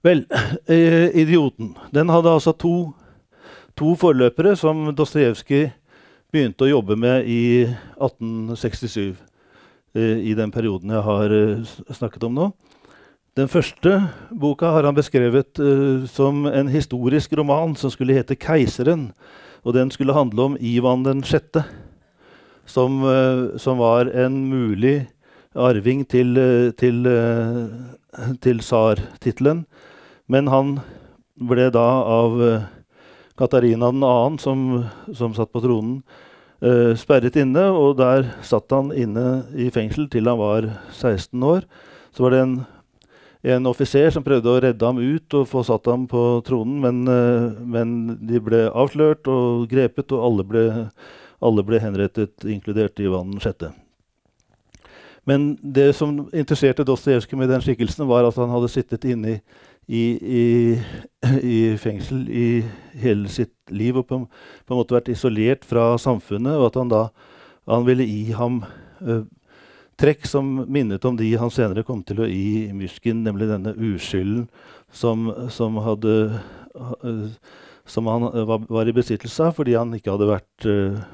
Vel, 0.02 0.24
eh, 0.74 1.14
'Idioten' 1.14 1.76
den 1.94 2.10
hadde 2.10 2.34
altså 2.34 2.56
to, 2.58 2.94
to 3.78 3.94
forløpere 4.00 4.56
som 4.58 4.96
Dostojevskij 4.96 5.70
begynte 6.34 6.66
å 6.66 6.72
jobbe 6.72 6.98
med 6.98 7.30
i 7.30 7.68
1867. 8.02 9.14
Eh, 9.94 10.26
I 10.32 10.34
den 10.34 10.52
perioden 10.52 10.90
jeg 10.90 11.06
har 11.06 11.38
eh, 11.38 11.78
snakket 11.94 12.26
om 12.26 12.34
nå. 12.34 12.50
Den 13.38 13.46
første 13.46 13.92
boka 14.34 14.72
har 14.74 14.88
han 14.88 14.96
beskrevet 14.98 15.60
uh, 15.62 16.08
som 16.10 16.48
en 16.50 16.70
historisk 16.74 17.36
roman 17.38 17.76
som 17.78 17.92
skulle 17.94 18.16
hete 18.18 18.34
'Keiseren'. 18.34 19.12
Og 19.62 19.74
den 19.74 19.92
skulle 19.92 20.14
handle 20.14 20.42
om 20.42 20.58
Ivan 20.60 21.04
den 21.06 21.22
sjette, 21.22 21.62
som, 22.66 23.04
uh, 23.04 23.58
som, 23.58 23.78
var 23.78 24.10
en 24.10 24.50
mulig 24.50 25.08
arving 25.54 26.08
til, 26.10 26.34
uh, 26.34 26.72
til, 26.72 27.06
til 28.42 28.58
tsar-tittelen. 28.60 29.66
Men 30.28 30.48
han 30.48 30.80
ble 31.38 31.70
da 31.70 31.90
av 32.02 32.64
Katarina 33.38 33.92
2., 33.92 34.38
som, 34.40 34.86
som 35.14 35.34
satt 35.34 35.52
på 35.54 35.62
tronen, 35.62 36.02
sperret 36.98 37.36
inne. 37.38 37.70
Og 37.70 37.98
der 37.98 38.34
satt 38.42 38.72
han 38.74 38.90
inne 38.92 39.46
i 39.54 39.70
fengsel 39.70 40.10
til 40.10 40.26
han 40.26 40.42
var 40.42 40.72
16 40.92 41.44
år. 41.44 41.62
Så 42.12 42.24
var 42.24 42.34
det 42.34 42.42
en 42.42 42.58
en 43.42 43.70
offiser 43.70 44.10
som 44.14 44.26
prøvde 44.26 44.50
å 44.50 44.62
redde 44.64 44.86
ham 44.86 44.98
ut 44.98 45.38
og 45.38 45.48
få 45.50 45.64
satt 45.68 45.90
ham 45.92 46.08
på 46.10 46.24
tronen, 46.48 46.80
men, 46.84 47.04
uh, 47.10 47.58
men 47.62 47.98
de 48.28 48.42
ble 48.44 48.66
avslørt 48.70 49.28
og 49.32 49.68
grepet, 49.72 50.12
og 50.16 50.24
alle 50.30 50.48
ble, 50.48 50.64
alle 51.46 51.66
ble 51.68 51.82
henrettet, 51.84 52.48
inkludert 52.50 53.00
Ivan 53.04 53.38
6. 53.44 53.70
Men 55.28 55.58
det 55.62 55.90
som 55.98 56.22
interesserte 56.32 56.86
Dostojevskij 56.88 57.38
med 57.38 57.50
den 57.52 57.64
skikkelsen, 57.64 58.08
var 58.08 58.24
at 58.24 58.38
han 58.40 58.52
hadde 58.54 58.72
sittet 58.72 59.04
inne 59.06 59.42
i, 59.88 60.04
i, 60.16 60.46
i, 61.44 61.58
fengsel 61.80 62.28
i 62.32 62.48
hele 63.00 63.32
sitt 63.32 63.56
liv 63.72 64.00
og 64.00 64.08
på, 64.08 64.22
på, 64.24 64.74
en 64.74 64.80
måte 64.80 64.96
vært 64.96 65.12
isolert 65.12 65.68
fra 65.68 65.94
samfunnet, 66.00 66.56
og 66.56 66.70
at 66.70 66.80
han 66.80 66.92
da 66.92 67.02
han 67.68 67.84
ville 67.88 68.08
gi 68.08 68.32
ham 68.36 68.62
uh, 68.64 69.24
trekk 69.98 70.28
som 70.30 70.46
minnet 70.70 71.06
om 71.06 71.18
de 71.18 71.30
han 71.40 71.52
senere 71.54 71.86
kom 71.86 72.04
til 72.06 72.22
å 72.22 72.30
gi 72.30 72.70
Mysjkin, 72.76 73.24
nemlig 73.26 73.50
denne 73.50 73.74
uskylden 73.74 74.46
som, 74.94 75.28
som, 75.54 75.80
hadde, 75.84 76.14
som 77.86 78.10
han 78.12 78.30
var, 78.48 78.64
var, 78.70 78.88
i 78.88 78.96
besittelse 78.96 79.50
av 79.50 79.58
fordi 79.58 79.76
han 79.78 79.96
ikke 79.98 80.14
hadde 80.14 80.30
vært, 80.30 80.70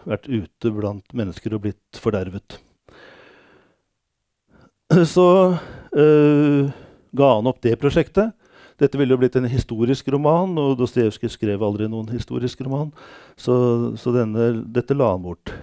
vært, 0.09 0.29
ute 0.29 0.73
blant 0.75 1.15
mennesker 1.15 1.55
og 1.55 1.65
blitt 1.67 2.03
fordervet. 2.03 2.59
Så 5.15 5.27
øh, 5.97 6.71
ga 7.17 7.33
han 7.37 7.49
opp 7.49 7.63
det 7.63 7.79
prosjektet. 7.81 8.35
Dette 8.81 8.97
ville 8.99 9.13
jo 9.13 9.19
blitt 9.21 9.35
en 9.37 9.47
historisk 9.47 10.07
roman, 10.11 10.57
og 10.59 10.75
Dostojevskij 10.79 11.31
skrev 11.31 11.63
aldri 11.63 11.87
noen 11.89 12.09
historisk 12.11 12.61
roman. 12.65 12.89
Så, 13.39 13.55
så 14.01 14.13
denne, 14.15 14.49
dette 14.75 14.97
la 14.97 15.11
han 15.13 15.23
bort. 15.23 15.53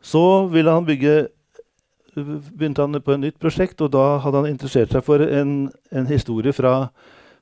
Så 0.00 0.46
ville 0.50 0.72
han 0.72 0.86
bygge 0.86 1.26
begynte 2.24 2.84
han 2.84 2.98
på 3.02 3.14
et 3.14 3.22
nytt 3.22 3.38
prosjekt, 3.42 3.80
og 3.84 3.92
da 3.94 4.18
hadde 4.24 4.42
han 4.42 4.50
interessert 4.50 4.94
seg 4.94 5.04
for 5.06 5.22
en, 5.22 5.70
en 5.90 6.08
historie 6.10 6.54
fra, 6.56 6.90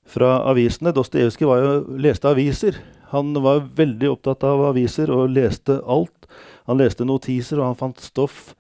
fra 0.09 0.37
avisene. 0.51 0.95
Dostojevskij 0.97 1.99
leste 2.03 2.31
aviser. 2.31 2.79
Han 3.13 3.35
var 3.43 3.67
veldig 3.79 4.11
opptatt 4.17 4.45
av 4.47 4.65
aviser 4.73 5.13
og 5.15 5.31
leste 5.35 5.79
alt. 5.87 6.27
Han 6.67 6.81
leste 6.81 7.07
notiser, 7.07 7.61
og 7.61 7.71
han 7.71 7.79
fant 7.79 8.03
stoff 8.03 8.55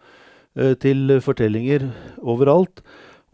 eh, 0.55 0.75
til 0.79 1.19
fortellinger 1.23 1.89
overalt. 2.23 2.85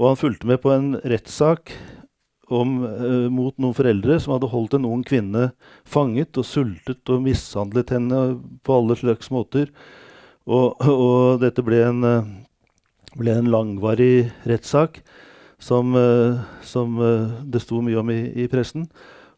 Og 0.01 0.13
han 0.13 0.21
fulgte 0.21 0.49
med 0.49 0.63
på 0.63 0.73
en 0.73 0.95
rettssak 1.05 1.75
eh, 1.75 3.29
mot 3.33 3.55
noen 3.61 3.77
foreldre 3.77 4.17
som 4.21 4.37
hadde 4.37 4.51
holdt 4.53 4.79
en 4.79 4.89
ung 4.89 5.05
kvinne 5.07 5.51
fanget 5.85 6.41
og 6.41 6.49
sultet 6.49 7.13
og 7.13 7.27
mishandlet 7.27 7.93
henne 7.93 8.23
på 8.65 8.79
alle 8.81 8.97
slags 8.99 9.31
måter. 9.35 9.69
Og, 10.49 10.81
og 10.81 11.43
dette 11.45 11.63
ble 11.67 11.85
en, 11.87 12.03
eh, 12.09 12.33
ble 13.19 13.35
en 13.37 13.51
langvarig 13.53 14.31
rettssak 14.49 15.03
som, 15.63 15.95
uh, 15.95 16.41
som 16.63 16.99
uh, 16.99 17.43
det 17.45 17.63
sto 17.63 17.83
mye 17.85 18.01
om 18.01 18.11
i, 18.11 18.23
i 18.45 18.49
pressen. 18.51 18.89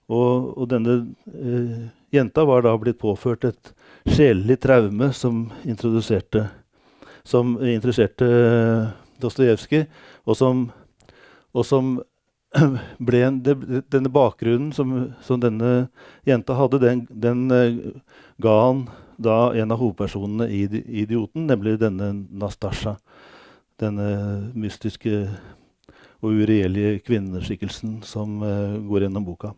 Og, 0.05 0.51
og 0.61 0.67
denne 0.69 0.99
eh, 1.33 1.85
jenta 2.13 2.43
var 2.45 2.61
da 2.67 2.75
blitt 2.77 2.99
påført 3.01 3.47
et 3.49 3.71
sjelelig 4.05 4.59
traume 4.61 5.15
som 5.17 5.51
Som 7.25 7.57
interesserte 7.63 8.25
uh, 8.25 8.93
Dostojevskij, 9.21 9.87
og 10.27 10.37
som, 10.37 10.71
og 11.55 11.65
som 11.65 12.03
ble 13.07 13.23
en, 13.25 13.41
det, 13.41 13.57
Denne 13.89 14.13
bakgrunnen 14.13 14.73
som, 14.73 15.15
som, 15.23 15.41
denne 15.41 15.89
jenta 16.27 16.53
hadde, 16.53 16.79
den, 16.85 17.07
den 17.09 17.49
ga 18.37 18.61
han 18.67 18.89
da 19.17 19.55
en 19.55 19.73
av 19.73 19.79
hovedpersonene 19.79 20.51
i 20.51 20.67
'Idioten', 20.69 21.47
nemlig 21.47 21.79
denne 21.81 22.27
Nastasja 22.29 22.99
denne 23.81 24.53
mystiske 24.55 25.25
og 26.25 26.31
uregjerlige 26.33 27.01
kvinneskikkelsen 27.05 27.99
som 28.07 28.41
uh, 28.43 28.79
går 28.89 29.07
gjennom 29.07 29.27
boka. 29.27 29.53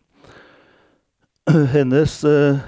Hennes 1.75 2.19
uh, 2.27 2.59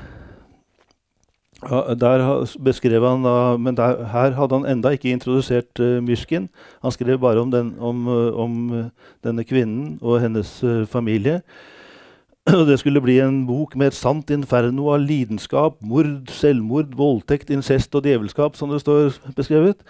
der 1.99 2.23
beskrev 2.63 3.03
han 3.03 3.25
da, 3.25 3.57
Men 3.57 3.75
der, 3.75 4.05
her 4.07 4.31
hadde 4.37 4.55
han 4.55 4.69
enda 4.77 4.93
ikke 4.95 5.11
introdusert 5.11 5.79
uh, 5.79 5.99
Myrskin. 6.03 6.47
Han 6.81 6.91
skrev 6.91 7.19
bare 7.19 7.41
om, 7.41 7.51
den, 7.51 7.75
om, 7.79 8.07
om 8.33 8.53
denne 9.23 9.43
kvinnen 9.43 9.97
og 10.01 10.21
hennes 10.21 10.63
familie. 10.87 11.41
Og 12.59 12.67
det 12.67 12.79
skulle 12.79 13.01
bli 13.01 13.19
en 13.19 13.43
bok 13.47 13.75
med 13.75 13.91
et 13.91 13.97
sant 13.97 14.29
inferno 14.31 14.87
av 14.93 15.03
lidenskap, 15.03 15.75
mord, 15.81 16.31
selvmord, 16.31 16.95
voldtekt, 16.95 17.49
incest 17.49 17.95
og 17.95 18.07
djevelskap, 18.07 18.55
som 18.55 18.71
det 18.71 18.79
står 18.81 19.19
beskrevet. 19.35 19.83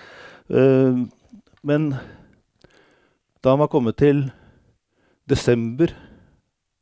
Uh, 0.50 1.06
men 1.64 1.92
da 3.44 3.54
han 3.54 3.62
var 3.62 3.72
kommet 3.72 3.98
til 4.00 4.26
desember 5.30 5.92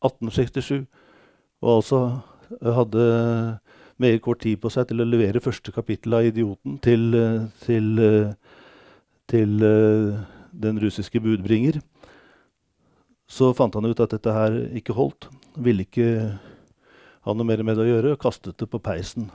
1867, 0.06 0.86
og 1.62 1.72
altså 1.76 2.02
hadde 2.62 3.60
meget 3.98 4.22
kort 4.22 4.44
tid 4.46 4.60
på 4.62 4.70
seg 4.72 4.88
til 4.88 5.02
å 5.02 5.10
levere 5.10 5.42
første 5.44 5.74
kapittel 5.74 6.14
av 6.14 6.28
'Idioten' 6.28 6.78
til, 6.82 7.18
til, 7.66 7.88
til 9.28 9.58
den 10.54 10.80
russiske 10.84 11.20
budbringer, 11.20 11.82
så 13.28 13.52
fant 13.54 13.76
han 13.76 13.86
ut 13.86 14.00
at 14.00 14.14
dette 14.14 14.32
her 14.32 14.62
ikke 14.78 14.96
holdt 14.96 15.28
ville 15.58 15.86
ikke 15.86 16.38
ha 17.28 17.36
noe 17.36 17.48
mer 17.48 17.64
med 17.66 17.78
det 17.78 17.86
å 17.86 17.90
gjøre, 17.90 18.14
og 18.16 18.22
kastet 18.24 18.58
det 18.62 18.70
på 18.72 18.82
peisen. 18.84 19.28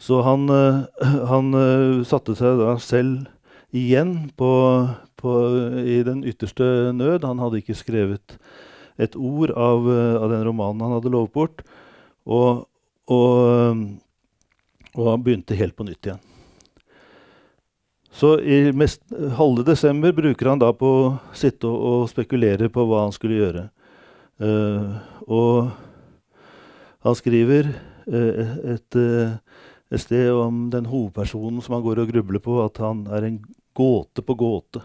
Så 0.00 0.20
han, 0.26 0.48
eh, 0.50 1.10
han 1.30 1.54
eh, 1.54 2.02
satte 2.08 2.34
seg 2.38 2.58
da 2.58 2.74
selv 2.82 3.28
igjen 3.74 4.14
på, 4.38 4.52
på, 5.18 5.32
i 5.82 5.98
den 6.06 6.22
ytterste 6.26 6.92
nød. 6.94 7.26
Han 7.26 7.42
hadde 7.42 7.60
ikke 7.60 7.76
skrevet 7.78 8.36
et 9.00 9.16
ord 9.18 9.50
av, 9.50 9.88
eh, 9.90 10.14
av 10.22 10.30
den 10.30 10.44
romanen 10.46 10.84
han 10.84 10.94
hadde 10.98 11.12
lovet 11.12 11.34
bort. 11.34 11.64
Og, 12.24 12.64
og, 13.10 13.82
og, 14.94 15.08
han 15.10 15.24
begynte 15.24 15.58
helt 15.58 15.76
på 15.76 15.86
nytt 15.88 16.08
igjen. 16.08 16.22
Så 18.14 18.36
i 18.38 18.70
mest, 18.70 19.02
halve 19.34 19.64
desember 19.66 20.14
bruker 20.14 20.52
han 20.52 20.62
da 20.62 20.70
på 20.76 20.90
å 21.00 21.08
sitte 21.34 21.66
og, 21.66 21.80
og 21.82 22.04
spekulere 22.12 22.70
på 22.70 22.84
hva 22.86 23.08
han 23.08 23.16
skulle 23.16 23.40
gjøre. 23.40 23.64
Uh, 24.42 24.94
og 25.30 25.74
han 27.06 27.16
skriver 27.18 27.68
uh, 27.70 28.54
et, 28.74 28.96
et, 28.98 30.00
sted 30.02 30.30
om 30.34 30.64
den 30.72 30.88
hovedpersonen 30.90 31.62
som 31.62 31.76
han 31.76 31.84
går 31.84 32.02
og 32.02 32.10
grubler 32.10 32.42
på, 32.42 32.56
at 32.62 32.78
han 32.82 33.04
er 33.14 33.28
en 33.28 33.36
gåte 33.74 34.22
på 34.22 34.36
gåte. 34.38 34.82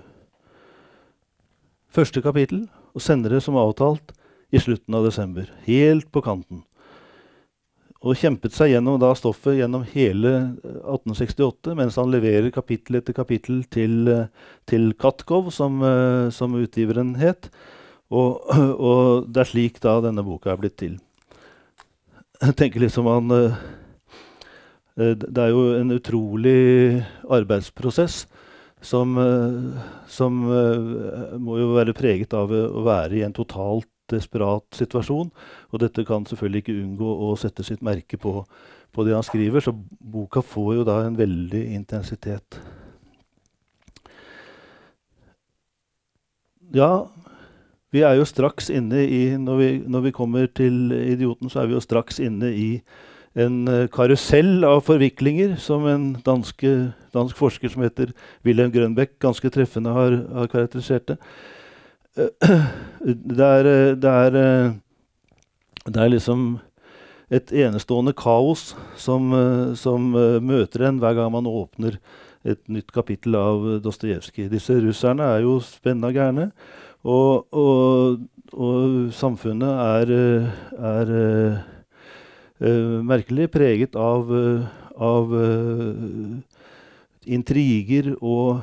første 1.92 2.24
kapittel 2.26 2.66
og 2.96 3.04
sender 3.06 3.36
det 3.36 3.44
som 3.46 3.60
avtalt 3.60 4.14
i 4.52 4.60
slutten 4.60 4.98
av 4.98 5.06
desember. 5.06 5.48
Helt 5.68 6.10
på 6.12 6.24
kanten. 6.26 6.66
Og 8.02 8.18
kjempet 8.18 8.56
seg 8.56 8.72
gjennom 8.74 8.98
da 9.00 9.12
stoffet 9.16 9.60
gjennom 9.60 9.84
hele 9.92 10.32
1868, 10.66 11.76
mens 11.78 12.00
han 12.02 12.10
leverer 12.10 12.50
kapittel 12.52 12.98
etter 12.98 13.14
kapittel 13.14 13.62
til, 13.70 14.10
til 14.66 14.90
Katkov, 15.00 15.52
som, 15.54 15.78
som, 16.34 16.58
utgiveren 16.58 17.14
het. 17.22 17.52
Og, 18.10 18.42
og, 18.90 19.30
det 19.30 19.44
er 19.44 19.52
slik 19.52 19.78
da 19.86 20.00
denne 20.02 20.26
boka 20.26 20.50
er 20.52 20.60
blitt 20.60 20.80
til. 20.82 20.98
Jeg 22.42 22.58
tenker 22.58 22.82
liksom 22.82 23.06
han 23.06 23.30
Det 24.96 25.40
er 25.40 25.54
jo 25.54 25.72
en 25.78 25.94
utrolig 25.96 27.02
arbeidsprosess 27.32 28.26
som, 28.84 29.16
som 30.12 30.42
må 31.40 31.58
jo 31.62 31.70
være 31.78 31.96
preget 31.96 32.36
av 32.36 32.52
å 32.52 32.84
være 32.84 33.22
i 33.22 33.24
en 33.24 33.36
totalt 33.36 33.88
desperat 34.12 34.66
situasjon. 34.76 35.32
Og 35.72 35.82
dette 35.84 36.06
kan 36.08 36.28
selvfølgelig 36.28 36.64
ikke 36.66 36.78
unngå 36.84 37.16
å 37.28 37.32
sette 37.40 37.66
sitt 37.68 37.84
merke 37.86 38.20
på, 38.22 38.42
på 38.92 39.08
det 39.08 39.16
han 39.16 39.26
skriver, 39.26 39.64
så 39.64 39.74
boka 39.74 40.44
får 40.44 40.76
jo 40.80 40.88
da 40.88 41.02
en 41.06 41.18
veldig 41.20 41.64
intensitet. 41.78 42.60
Ja, 46.72 47.08
vi 47.92 48.04
er 48.08 48.16
jo 48.16 48.28
straks 48.28 48.70
inne 48.72 49.04
i 49.04 49.24
når 49.36 49.58
vi, 49.60 49.70
når 49.92 50.06
vi, 50.06 50.12
kommer 50.16 50.48
til 50.48 50.94
'Idioten', 50.96 51.50
så 51.52 51.62
er 51.62 51.68
vi 51.68 51.76
jo 51.76 51.84
straks 51.84 52.20
inne 52.24 52.54
i 52.56 52.70
en 53.40 53.62
uh, 53.70 53.88
karusell 53.92 54.66
av 54.68 54.82
forviklinger 54.88 55.56
som 55.62 55.86
en 55.88 56.08
danske, 56.26 56.72
dansk 57.16 57.38
forsker 57.40 57.72
som 57.72 57.86
heter 57.86 58.12
Wilhelm 58.48 58.74
Grønbech 58.74 59.16
ganske 59.24 59.52
treffende 59.54 59.94
har, 59.96 60.18
har 60.36 60.52
karakterisert 60.52 61.14
det. 61.14 61.18
det 63.38 63.46
er, 63.46 63.70
det 63.96 64.12
er, 64.12 64.36
det 65.88 66.02
er 66.02 66.12
liksom 66.12 66.60
et 67.32 67.54
enestående 67.56 68.12
kaos 68.12 68.74
som, 69.00 69.32
som, 69.80 70.12
møter 70.44 70.90
en 70.90 71.00
hver 71.00 71.16
gang 71.16 71.32
man 71.32 71.48
åpner 71.48 71.96
et 72.44 72.60
nytt 72.68 72.92
kapittel 72.92 73.38
av 73.40 73.64
Dostojevskij. 73.86 74.50
Disse 74.52 74.76
russerne 74.84 75.30
er 75.38 75.46
jo 75.46 75.60
spenna 75.64 76.12
gærne. 76.12 76.50
Og, 77.02 77.48
og, 77.56 78.20
og, 78.54 79.14
samfunnet 79.16 79.72
er, 79.72 80.12
er 80.78 81.14
merkelig 82.62 83.48
preget 83.50 83.96
av, 83.98 84.30
av 85.02 85.34
uh, 85.34 86.38
intriger 87.26 88.14
og 88.22 88.62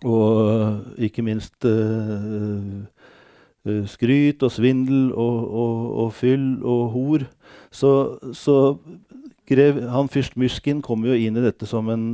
og 0.00 0.96
ikke 0.96 1.20
minst 1.20 1.66
skryt 3.92 4.42
og 4.42 4.52
svindel 4.52 5.10
og, 5.12 5.38
og, 5.52 5.80
og, 6.04 6.12
fyll 6.16 6.62
og 6.64 6.84
hor. 6.94 7.24
Så, 7.70 7.90
så 8.32 8.56
grev 9.50 9.82
han 9.92 10.08
fyrst 10.08 10.38
Myskin 10.40 10.80
kom 10.82 11.04
jo 11.04 11.12
inn 11.12 11.36
i 11.36 11.44
dette 11.44 11.68
som 11.68 11.90
en, 11.92 12.06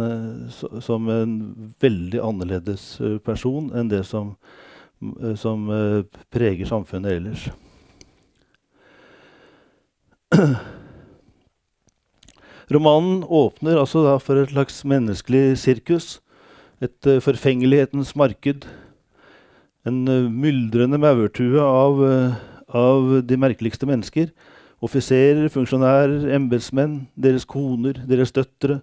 som 0.50 1.07
en 1.12 1.36
veldig 1.82 2.22
annerledes 2.24 2.96
person 3.26 3.70
enn 3.76 3.92
det 3.92 4.02
som, 4.09 4.34
som 5.38 5.70
preger 6.34 6.66
samfunnet 6.66 7.20
ellers. 7.20 7.46
Romanen 12.74 13.22
åpner 13.22 13.79
altså 13.79 14.18
for 14.18 14.41
et 14.43 14.51
slags 14.51 14.81
menneskelig 14.85 15.59
sirkus 15.62 16.16
et 16.83 17.09
uh, 17.09 17.20
forfengelighetens 17.22 18.16
marked. 18.18 18.66
En 19.87 20.03
uh, 20.09 20.31
myldrende 20.31 20.99
maurtue 20.99 21.62
av, 21.62 22.03
uh, 22.03 22.35
av, 22.74 23.22
de 23.22 23.39
merkeligste 23.39 23.87
mennesker. 23.89 24.33
Offiserer, 24.85 25.49
funksjonærer, 25.49 26.27
embetsmenn, 26.37 27.07
deres 27.16 27.47
koner, 27.49 28.03
deres 28.09 28.35
døtre. 28.35 28.81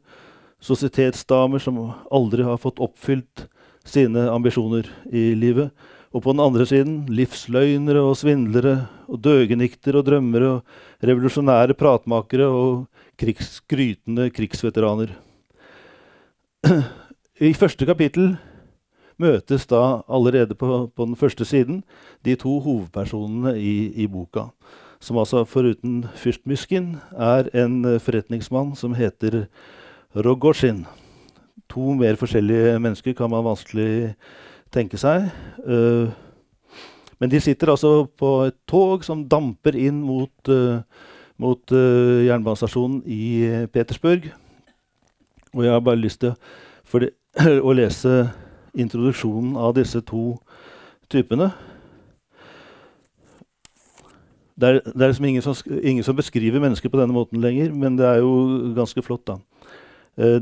Sosietetsdamer 0.64 1.60
som 1.62 1.92
aldri 2.08 2.46
har 2.48 2.58
fått 2.58 2.80
oppfylt 2.82 3.50
sine 3.86 4.30
ambisjoner 4.32 4.88
i 5.12 5.34
livet. 5.36 5.76
Og 6.14 6.22
på 6.22 6.34
den 6.36 6.44
andre 6.44 6.66
siden 6.70 6.98
livsløgnere 7.10 8.04
og 8.06 8.16
svindlere 8.20 8.84
og 9.10 9.18
døgenikter 9.26 9.98
og 9.98 10.06
drømmere 10.06 10.50
og 10.60 11.08
revolusjonære 11.10 11.74
pratmakere 11.74 12.46
og 12.46 12.84
krigs, 13.18 13.58
skrytende 13.58 14.30
krigsveteraner. 14.30 15.16
I 17.42 17.54
første 17.58 17.88
kapittel 17.90 18.36
møtes 19.18 19.66
da 19.70 20.04
allerede 20.06 20.54
på, 20.54 20.86
på 20.94 21.10
den 21.10 21.18
første 21.18 21.46
siden 21.50 21.82
de 22.26 22.38
to 22.38 22.60
hovedpersonene 22.62 23.58
i, 23.58 23.90
i 24.06 24.08
boka. 24.08 24.52
Som 25.02 25.18
altså 25.18 25.44
foruten 25.50 26.06
fyrst 26.16 26.46
Myskin 26.48 26.94
er 27.12 27.50
en 27.58 27.82
forretningsmann 28.00 28.76
som 28.78 28.94
heter 28.96 29.48
Rogozjin. 30.14 30.86
To 31.74 31.98
mer 31.98 32.16
forskjellige 32.22 32.78
mennesker 32.80 33.18
kan 33.18 33.34
man 33.34 33.44
vanskelig 33.50 34.14
tenke 34.74 35.00
seg. 35.00 35.30
Uh, 35.64 36.12
men 37.22 37.32
de 37.32 37.40
sitter 37.42 37.72
altså 37.72 38.04
på 38.20 38.32
et 38.50 38.58
tog 38.68 39.06
som 39.06 39.26
damper 39.30 39.78
inn 39.80 40.02
mot, 40.04 40.34
uh, 40.50 40.82
mot 41.40 41.76
uh, 41.76 42.24
jernbanestasjonen 42.26 43.04
i 43.06 43.68
Petersburg. 43.74 44.32
Og 45.54 45.64
jeg 45.64 45.72
har 45.72 45.86
bare 45.86 46.02
lyst 46.02 46.24
til 46.26 46.34
å 47.68 47.76
lese 47.78 48.28
introduksjonen 48.74 49.56
av 49.58 49.76
disse 49.78 50.02
to 50.06 50.34
typene. 51.14 51.52
Det 54.54 54.70
er, 54.70 54.80
det 54.86 55.02
er 55.02 55.10
liksom 55.10 55.26
ingen 55.26 55.46
som, 55.46 55.56
ingen 55.82 56.06
som, 56.06 56.16
beskriver 56.16 56.62
mennesker 56.62 56.90
på 56.90 57.00
denne 57.00 57.14
måten 57.16 57.42
lenger, 57.42 57.72
men 57.74 57.98
det 57.98 58.06
er 58.06 58.22
jo 58.22 58.74
ganske 58.78 59.02
flott, 59.02 59.26
da. 59.28 59.40
Uh, 60.20 60.40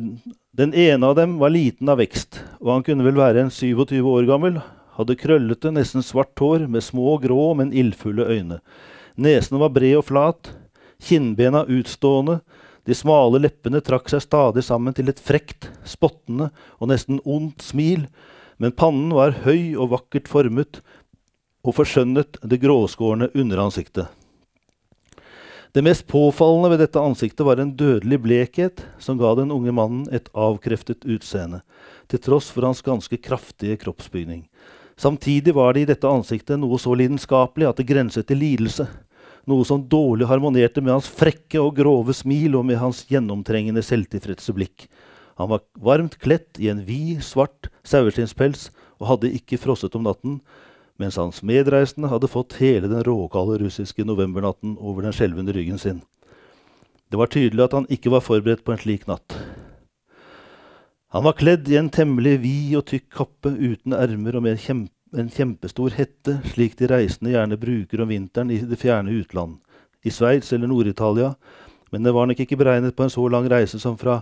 den 0.52 0.74
ene 0.76 1.08
av 1.08 1.16
dem 1.16 1.38
var 1.40 1.54
liten 1.54 1.90
av 1.90 2.02
vekst, 2.02 2.42
og 2.60 2.74
han 2.76 2.86
kunne 2.88 3.06
vel 3.08 3.20
være 3.20 3.46
en 3.46 3.54
27 3.54 4.02
år 4.04 4.28
gammel. 4.28 4.60
Hadde 4.98 5.16
krøllete, 5.20 5.72
nesten 5.72 6.04
svart 6.04 6.36
hår 6.40 6.68
med 6.68 6.84
små, 6.84 7.16
grå, 7.24 7.54
men 7.56 7.72
ildfulle 7.72 8.28
øyne. 8.28 8.60
Nesen 9.16 9.60
var 9.62 9.72
bred 9.72 10.02
og 10.02 10.10
flat, 10.10 10.52
kinnbena 11.02 11.64
utstående, 11.72 12.42
de 12.86 12.98
smale 12.98 13.40
leppene 13.44 13.82
trakk 13.86 14.10
seg 14.10 14.24
stadig 14.26 14.64
sammen 14.66 14.96
til 14.98 15.12
et 15.12 15.22
frekt, 15.22 15.70
spottende 15.86 16.50
og 16.80 16.90
nesten 16.90 17.22
ondt 17.30 17.62
smil, 17.64 18.08
men 18.62 18.74
pannen 18.78 19.14
var 19.14 19.38
høy 19.46 19.78
og 19.78 19.92
vakkert 19.94 20.30
formet 20.30 20.82
og 21.62 21.78
forskjønnet 21.78 22.42
det 22.42 22.60
gråskårne 22.64 23.30
underansiktet. 23.38 24.10
Det 25.72 25.84
mest 25.86 26.08
påfallende 26.08 26.74
ved 26.74 26.82
dette 26.84 27.00
ansiktet 27.00 27.46
var 27.48 27.60
en 27.62 27.76
dødelig 27.80 28.20
blekhet 28.20 28.82
som 29.00 29.20
ga 29.20 29.32
den 29.40 29.54
unge 29.56 29.72
mannen 29.72 30.04
et 30.12 30.28
avkreftet 30.36 31.08
utseende, 31.08 31.62
til 32.12 32.20
tross 32.20 32.50
for 32.52 32.68
hans 32.68 32.84
ganske 32.84 33.18
kraftige 33.24 33.78
kroppsbygning. 33.80 34.50
Samtidig 35.00 35.56
var 35.56 35.74
det 35.74 35.86
i 35.86 35.92
dette 35.94 36.10
ansiktet 36.10 36.60
noe 36.60 36.80
så 36.80 36.92
lidenskapelig 36.98 37.70
at 37.70 37.80
det 37.80 37.88
grenset 37.88 38.28
til 38.28 38.44
lidelse 38.44 38.90
noe 39.50 39.66
som 39.66 39.84
dårlig 39.90 40.28
harmonerte 40.30 40.84
med 40.84 40.96
hans 40.98 41.10
frekke 41.10 41.62
og 41.62 41.76
grove 41.80 42.14
smil 42.16 42.58
og 42.60 42.68
med 42.68 42.80
hans 42.82 43.04
gjennomtrengende 43.10 43.84
selvtilfredse 43.86 44.54
blikk. 44.56 44.88
Han 45.40 45.50
var 45.54 45.64
varmt 45.82 46.20
kledt 46.22 46.60
i 46.62 46.70
en 46.72 46.84
vid, 46.86 47.24
svart 47.26 47.72
saueskinnspels 47.88 48.70
og 49.02 49.08
hadde 49.14 49.34
ikke 49.40 49.60
frosset 49.62 49.96
om 49.98 50.06
natten, 50.06 50.40
mens 51.00 51.20
hans 51.20 51.42
medreisende 51.44 52.12
hadde 52.12 52.30
fått 52.32 52.58
hele 52.60 52.90
den 52.92 53.04
råkalde 53.08 53.60
russiske 53.64 54.06
novembernatten 54.08 54.78
over 54.80 55.06
den 55.06 55.16
skjelvende 55.16 55.56
ryggen 55.56 55.80
sin. 55.82 56.02
Det 57.12 57.20
var 57.20 57.32
tydelig 57.32 57.66
at 57.66 57.76
han 57.76 57.90
ikke 57.92 58.12
var 58.14 58.24
forberedt 58.24 58.64
på 58.64 58.74
en 58.74 58.82
slik 58.82 59.08
natt. 59.10 59.36
Han 61.12 61.26
var 61.28 61.36
kledd 61.36 61.68
i 61.68 61.76
en 61.76 61.92
temmelig 61.92 62.38
vid 62.44 62.76
og 62.80 62.86
tykk 62.88 63.10
kappe 63.12 63.52
uten 63.52 63.96
ermer 63.98 64.38
og 64.40 64.46
med 64.46 64.56
en 64.56 64.66
kjempe 64.66 64.96
en 65.18 65.30
kjempestor 65.32 65.92
hette, 65.98 66.38
slik 66.54 66.78
de 66.80 66.88
reisende 66.88 67.34
gjerne 67.34 67.60
bruker 67.60 68.04
om 68.04 68.12
vinteren 68.12 68.52
i 68.54 68.62
det 68.64 68.80
fjerne 68.80 69.12
utland, 69.20 69.58
i 70.08 70.12
Sveits 70.14 70.54
eller 70.56 70.72
Nord-Italia, 70.72 71.34
men 71.92 72.06
det 72.08 72.14
var 72.16 72.30
nok 72.30 72.40
ikke 72.40 72.60
beregnet 72.60 72.96
på 72.96 73.06
en 73.06 73.14
så 73.14 73.26
lang 73.28 73.50
reise 73.52 73.80
som 73.80 73.98
fra 74.00 74.22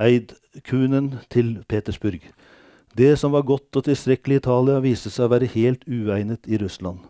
Eidkunen 0.00 1.14
til 1.32 1.58
Petersburg. 1.68 2.20
Det 2.96 3.14
som 3.18 3.30
var 3.30 3.46
godt 3.46 3.76
og 3.78 3.84
tilstrekkelig 3.86 4.40
i 4.40 4.42
Italia, 4.42 4.80
viste 4.82 5.12
seg 5.14 5.28
å 5.28 5.30
være 5.30 5.50
helt 5.52 5.84
uegnet 5.86 6.48
i 6.50 6.58
Russland. 6.58 7.04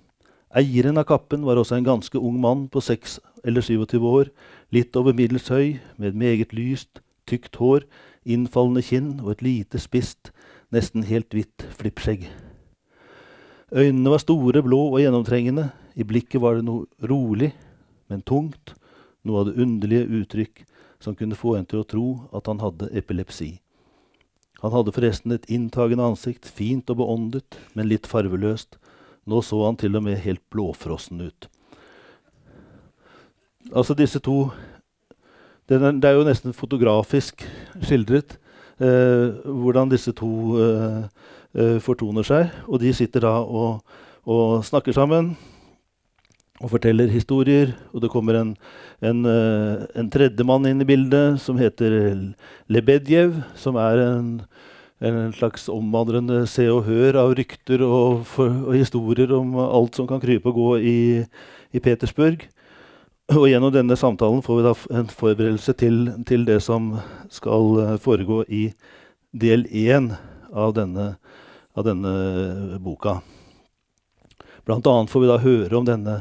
Eieren 0.53 1.01
av 1.01 1.07
kappen 1.09 1.47
var 1.47 1.57
også 1.57 1.79
en 1.79 1.87
ganske 1.87 2.21
ung 2.21 2.37
mann 2.43 2.67
på 2.69 2.83
6 2.85 3.17
eller 3.49 3.65
27 3.65 3.97
år, 4.05 4.29
litt 4.75 4.97
over 4.99 5.17
middels 5.17 5.49
høy, 5.49 5.79
med 5.97 6.19
meget 6.19 6.53
lyst, 6.53 7.01
tykt 7.25 7.57
hår, 7.57 7.87
innfallende 8.29 8.83
kinn 8.85 9.15
og 9.23 9.33
et 9.37 9.47
lite, 9.47 9.81
spist, 9.81 10.35
nesten 10.75 11.07
helt 11.09 11.33
hvitt 11.33 11.65
flippskjegg. 11.81 12.29
Øynene 13.73 14.13
var 14.13 14.21
store, 14.21 14.61
blå 14.67 14.83
og 14.91 15.01
gjennomtrengende. 15.01 15.71
I 15.97 16.05
blikket 16.05 16.43
var 16.43 16.59
det 16.59 16.67
noe 16.67 17.09
rolig, 17.09 17.55
men 18.11 18.21
tungt, 18.27 18.75
noe 19.25 19.41
av 19.41 19.49
det 19.49 19.57
underlige 19.63 20.11
uttrykk 20.21 20.65
som 21.01 21.17
kunne 21.17 21.39
få 21.39 21.57
en 21.57 21.67
til 21.71 21.81
å 21.81 21.89
tro 21.89 22.07
at 22.37 22.51
han 22.51 22.61
hadde 22.61 22.91
epilepsi. 22.99 23.55
Han 24.61 24.75
hadde 24.75 24.93
forresten 24.93 25.33
et 25.33 25.47
inntagende 25.49 26.05
ansikt, 26.05 26.49
fint 26.49 26.91
og 26.93 27.01
beåndet, 27.01 27.57
men 27.75 27.89
litt 27.89 28.09
farveløst. 28.09 28.77
Nå 29.31 29.41
så 29.45 29.63
han 29.65 29.79
til 29.81 29.97
og 29.97 30.05
med 30.05 30.21
helt 30.25 30.43
blåfrossen 30.53 31.21
ut. 31.23 31.49
Altså 33.71 33.95
disse 33.95 34.19
to 34.19 34.51
Det 35.69 35.77
er, 35.79 36.15
jo 36.17 36.25
nesten 36.27 36.51
fotografisk 36.53 37.45
skildret 37.79 38.33
eh, 38.83 39.37
hvordan 39.47 39.93
disse 39.93 40.11
to 40.19 40.59
eh, 40.59 41.05
uh, 41.55 41.79
fortoner 41.79 42.27
seg. 42.27 42.51
Og 42.67 42.81
de 42.83 42.91
sitter 42.91 43.23
da 43.23 43.37
og, 43.45 43.85
og, 44.27 44.65
snakker 44.67 44.97
sammen 44.97 45.37
og 46.61 46.75
forteller 46.75 47.11
historier. 47.11 47.73
Og 47.95 48.05
det 48.05 48.11
kommer 48.13 48.39
en, 48.41 48.53
en, 49.05 49.25
uh, 49.25 49.87
en 49.97 50.11
tredjemann 50.13 50.69
inn 50.69 50.85
i 50.85 50.89
bildet 50.89 51.41
som 51.43 51.59
heter 51.61 51.97
Lebedjev, 52.71 53.41
som 53.59 53.79
er 53.81 54.05
en, 54.05 54.31
en 55.01 55.35
slags 55.37 55.69
omvandrende 55.73 56.45
se 56.51 56.69
og 56.71 56.85
hør 56.89 57.23
av 57.25 57.35
rykter 57.39 57.85
og, 57.87 58.25
for, 58.29 58.53
og, 58.69 58.77
historier 58.77 59.33
om 59.37 59.57
alt 59.65 59.97
som 59.97 60.09
kan 60.11 60.23
krype 60.23 60.53
og 60.53 60.61
gå 60.61 60.71
i, 60.79 60.99
i, 61.73 61.81
Petersburg. 61.81 62.45
Og 63.31 63.47
gjennom 63.47 63.73
denne 63.73 63.97
samtalen 63.97 64.43
får 64.43 64.59
vi 64.59 64.67
da 64.67 64.75
en 65.01 65.13
forberedelse 65.15 65.77
til, 65.79 66.01
til 66.27 66.45
det 66.49 66.61
som 66.67 66.97
skal 67.33 67.77
uh, 67.81 67.99
foregå 68.03 68.45
i 68.49 68.69
del 69.31 69.65
én 69.71 70.13
av 70.51 70.75
av 71.79 71.85
denne 71.87 72.79
boka. 72.83 73.21
Blant 74.67 74.87
annet 74.87 75.11
får 75.11 75.23
vi 75.23 75.29
da 75.31 75.37
høre 75.39 75.77
om 75.79 75.87
denne 75.87 76.17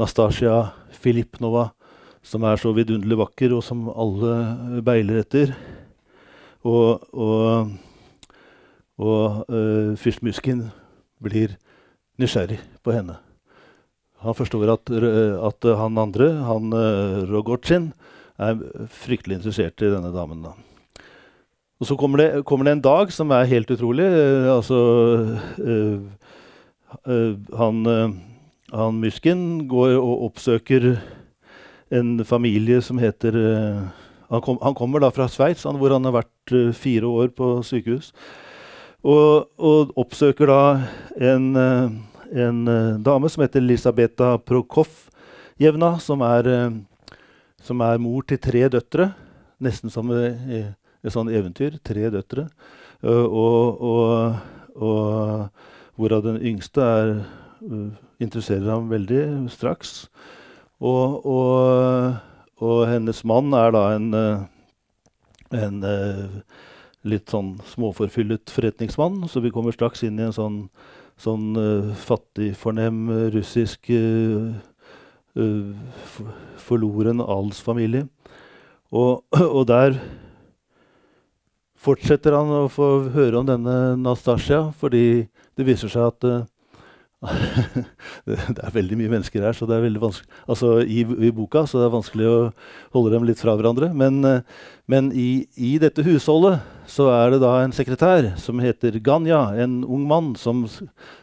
Nastasia 0.00 0.72
Filipnova, 1.02 1.70
som 2.24 2.44
er 2.46 2.60
så 2.60 2.72
vidunderlig 2.76 3.18
vakker, 3.20 3.52
og 3.56 3.64
som 3.66 3.88
alle 3.90 4.80
beiler 4.84 5.20
etter. 5.22 5.52
Og, 6.62 7.02
og, 7.12 7.74
og 9.02 9.42
uh, 9.50 9.92
fyrst 9.98 10.22
Muskin 10.22 10.68
blir 11.22 11.56
nysgjerrig 12.22 12.60
på 12.84 12.94
henne. 12.94 13.18
Han 14.22 14.38
forstår 14.38 14.70
at, 14.76 14.92
at 14.94 15.68
han 15.80 15.98
andre, 15.98 16.30
han 16.46 16.70
uh, 16.70 17.22
Rogotsin, 17.26 17.90
er 18.42 18.58
fryktelig 18.90 19.40
interessert 19.40 19.82
i 19.82 19.90
denne 19.92 20.12
damen. 20.14 20.44
da. 20.46 20.54
Og 21.82 21.88
så 21.90 21.96
kommer 21.98 22.22
det, 22.22 22.44
kommer 22.46 22.66
det, 22.66 22.76
en 22.76 22.84
dag 22.84 23.10
som 23.12 23.32
er 23.34 23.50
helt 23.50 23.70
utrolig. 23.74 24.06
Uh, 24.06 24.48
altså 24.56 24.78
uh, 25.58 26.04
uh, 27.10 27.34
Han, 27.58 27.82
han 28.72 29.00
Mysken 29.02 29.66
går 29.68 29.98
og 29.98 30.28
oppsøker 30.30 30.94
en 31.92 32.14
familie 32.24 32.80
som 32.84 33.00
heter 33.02 33.36
han, 34.32 34.40
kom, 34.40 34.56
han, 34.62 34.74
kommer 34.74 35.02
da 35.02 35.10
fra 35.12 35.26
Sveits, 35.28 35.66
hvor 35.66 35.92
han 35.92 36.08
har 36.08 36.14
vært 36.16 36.54
fire 36.78 37.04
år 37.04 37.34
på 37.36 37.50
sykehus. 37.68 38.14
Og, 39.04 39.50
og 39.60 39.92
oppsøker 40.00 40.48
da 40.48 40.62
en, 41.20 41.50
en 42.32 42.62
dame 43.04 43.28
som 43.28 43.44
heter 43.44 43.60
Elisabeta 43.60 44.38
Prokofjevna, 44.40 45.98
som 46.00 46.24
er, 46.24 46.48
som 47.60 47.84
er 47.84 48.00
mor 48.00 48.24
til 48.24 48.40
tre 48.40 48.64
døtre. 48.72 49.10
Nesten 49.62 49.92
som 49.92 50.08
et, 50.16 50.72
et 51.04 51.12
sånt 51.12 51.34
eventyr. 51.34 51.76
Tre 51.84 52.08
døtre. 52.14 52.46
Og, 53.02 53.82
og, 53.82 54.36
og, 54.78 55.68
hvorav 55.98 56.24
den 56.24 56.40
yngste 56.40 56.80
er, 56.86 57.12
interesserer 58.22 58.70
ham 58.70 58.90
veldig 58.92 59.50
straks. 59.52 60.06
Og, 60.82 61.26
og, 61.26 62.78
hennes 62.90 63.22
mann 63.26 63.54
er 63.54 63.74
da 63.74 63.82
en, 63.94 64.08
en 65.54 65.76
litt 67.06 67.30
sånn 67.30 67.54
småforfyllet 67.72 68.50
forretningsmann, 68.54 69.22
så 69.30 69.42
vi 69.42 69.52
kommer 69.54 69.74
straks 69.74 70.04
inn 70.06 70.20
i 70.20 70.26
en 70.26 70.34
sånn, 70.34 70.58
sånn 71.20 71.58
uh, 71.58 71.92
fattig, 71.98 72.52
fornem 72.58 73.08
russisk 73.34 73.90
uh, 73.90 74.52
uh, 75.38 76.26
forloren 76.62 77.22
adelsfamilie. 77.22 78.06
Og, 78.92 79.22
og 79.58 79.66
der 79.70 79.98
fortsetter 81.82 82.36
han 82.36 82.50
å 82.54 82.70
få 82.70 82.88
høre 83.14 83.40
om 83.40 83.48
denne 83.48 83.96
Nastasja, 83.98 84.68
fordi 84.78 85.26
det 85.58 85.66
viser 85.66 85.90
seg 85.90 86.12
at, 86.12 86.26
eh, 86.28 86.44
det, 88.26 88.36
er 88.58 88.74
veldig 88.74 88.96
mye 88.98 89.10
mennesker 89.12 89.44
her, 89.46 89.54
så 89.54 89.66
det 89.70 89.76
er 89.76 89.84
veldig 89.84 90.00
vanskelig 90.02 90.40
Altså 90.50 90.72
i, 90.82 91.04
i 91.06 91.30
boka, 91.34 91.62
så 91.70 91.78
det 91.78 91.86
er 91.86 91.94
vanskelig 91.94 92.26
å 92.26 92.38
holde 92.96 93.12
dem 93.14 93.26
litt 93.28 93.38
fra 93.38 93.54
hverandre. 93.58 93.92
Men, 93.94 94.18
eh, 94.26 94.40
men 94.90 95.12
i, 95.14 95.44
i, 95.54 95.76
dette 95.82 96.02
husholdet 96.06 96.58
så 96.90 97.06
er 97.14 97.34
det 97.34 97.42
da 97.44 97.52
en 97.62 97.74
sekretær 97.74 98.32
som 98.42 98.58
heter 98.62 98.98
Ganya, 99.06 99.44
en 99.62 99.80
ung 99.86 100.02
mann 100.10 100.32
som, 100.38 100.64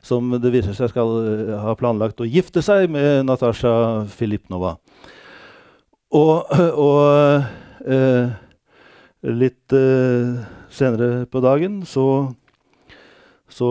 som 0.06 0.32
det 0.40 0.54
viser 0.56 0.78
seg 0.78 0.94
skal 0.94 1.16
eh, 1.20 1.56
ha 1.60 1.76
planlagt 1.80 2.24
å 2.24 2.30
gifte 2.30 2.64
seg 2.66 2.88
med 2.94 3.28
Natasja 3.28 4.08
Filipnova. 4.14 4.78
Og, 6.16 6.48
og 6.88 7.90
eh, 7.92 8.32
litt 9.28 9.76
eh, 9.76 10.40
senere 10.72 11.26
på 11.28 11.44
dagen 11.44 11.82
så 11.88 12.08
så 13.50 13.68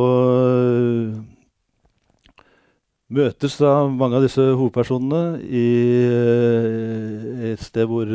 møtes 3.08 3.56
da 3.60 3.72
mange 3.88 4.18
av 4.18 4.24
disse 4.26 4.42
hovedpersonene 4.42 5.40
i 5.44 5.66
uh, 6.12 7.44
et 7.52 7.62
sted 7.64 7.88
hvor, 7.88 8.10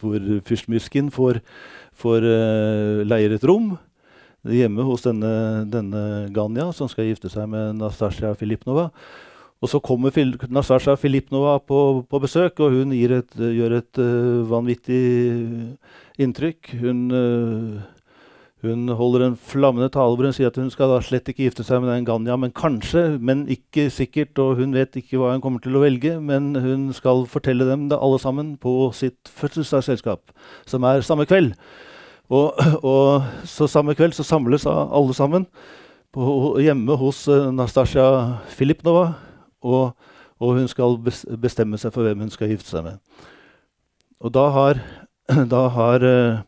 hvor 0.00 0.28
fyrstmusken 0.46 1.10
får, 1.14 1.40
får 1.98 2.26
uh, 2.26 3.00
leier 3.06 3.34
et 3.34 3.46
rom. 3.46 3.74
Hjemme 4.46 4.86
hos 4.88 5.02
denne, 5.04 5.32
denne, 5.68 6.30
Ganya, 6.32 6.70
som 6.72 6.88
skal 6.88 7.10
gifte 7.10 7.28
seg 7.28 7.50
med 7.52 7.76
Nastasja 7.76 8.32
Filipnova. 8.40 8.88
Og 9.60 9.68
så 9.68 9.82
kommer 9.84 10.14
Fil 10.14 10.32
Nastasja 10.48 10.94
Filipnova 10.96 11.58
på, 11.60 12.00
på, 12.08 12.20
besøk, 12.22 12.62
og 12.64 12.78
hun 12.78 12.94
et, 12.96 13.34
gjør 13.36 13.76
et 13.82 14.00
uh, 14.00 14.46
vanvittig 14.48 15.02
inntrykk. 16.20 16.72
Hun 16.80 17.02
hun 18.60 18.88
holder 18.92 19.22
en 19.24 19.36
flammende 19.40 19.88
tale 19.88 20.16
hvor 20.16 20.26
hun 20.28 20.34
sier 20.36 20.50
at 20.50 20.58
hun 20.60 20.68
skal 20.72 20.90
da 20.92 20.98
slett 21.04 21.28
ikke 21.32 21.46
gifte 21.46 21.64
seg 21.64 21.80
med 21.80 21.88
den 21.94 22.04
Ganya, 22.04 22.36
men 22.36 22.52
kanskje, 22.52 23.16
men 23.16 23.46
ikke 23.48 23.86
sikkert, 23.92 24.36
og 24.42 24.58
hun 24.60 24.74
vet 24.76 24.98
ikke 25.00 25.16
hva 25.16 25.30
hun 25.32 25.40
kommer 25.40 25.62
til 25.64 25.78
å 25.78 25.84
velge. 25.84 26.18
Men 26.20 26.52
hun 26.60 26.90
skal 26.96 27.24
fortelle 27.30 27.64
dem 27.68 27.88
det 27.88 27.96
alle 27.96 28.18
sammen 28.20 28.58
på 28.60 28.90
sitt 28.96 29.32
fødselsdagsselskap, 29.32 30.34
som 30.68 30.84
er 30.84 31.00
samme 31.06 31.24
kveld. 31.30 31.54
Og, 32.30 32.60
og, 32.84 33.24
så 33.48 33.66
samme 33.66 33.96
kveld 33.98 34.14
så 34.14 34.26
samles 34.28 34.68
alle 34.68 35.16
sammen 35.16 35.48
på, 36.14 36.26
hjemme 36.62 36.98
hos 37.00 37.24
uh, 37.32 37.48
Nastasja 37.54 38.04
Filipnova, 38.54 39.14
og, 39.64 39.96
og, 40.38 40.52
hun 40.58 40.68
skal 40.70 41.00
bestemme 41.40 41.80
seg 41.80 41.94
for 41.96 42.06
hvem 42.06 42.26
hun 42.26 42.30
skal 42.30 42.52
gifte 42.52 42.70
seg 42.70 42.86
med. 42.86 43.00
Og 44.20 44.36
da 44.36 44.46
har, 44.52 44.84
da 45.56 45.64
har 45.74 46.06
uh, 46.06 46.46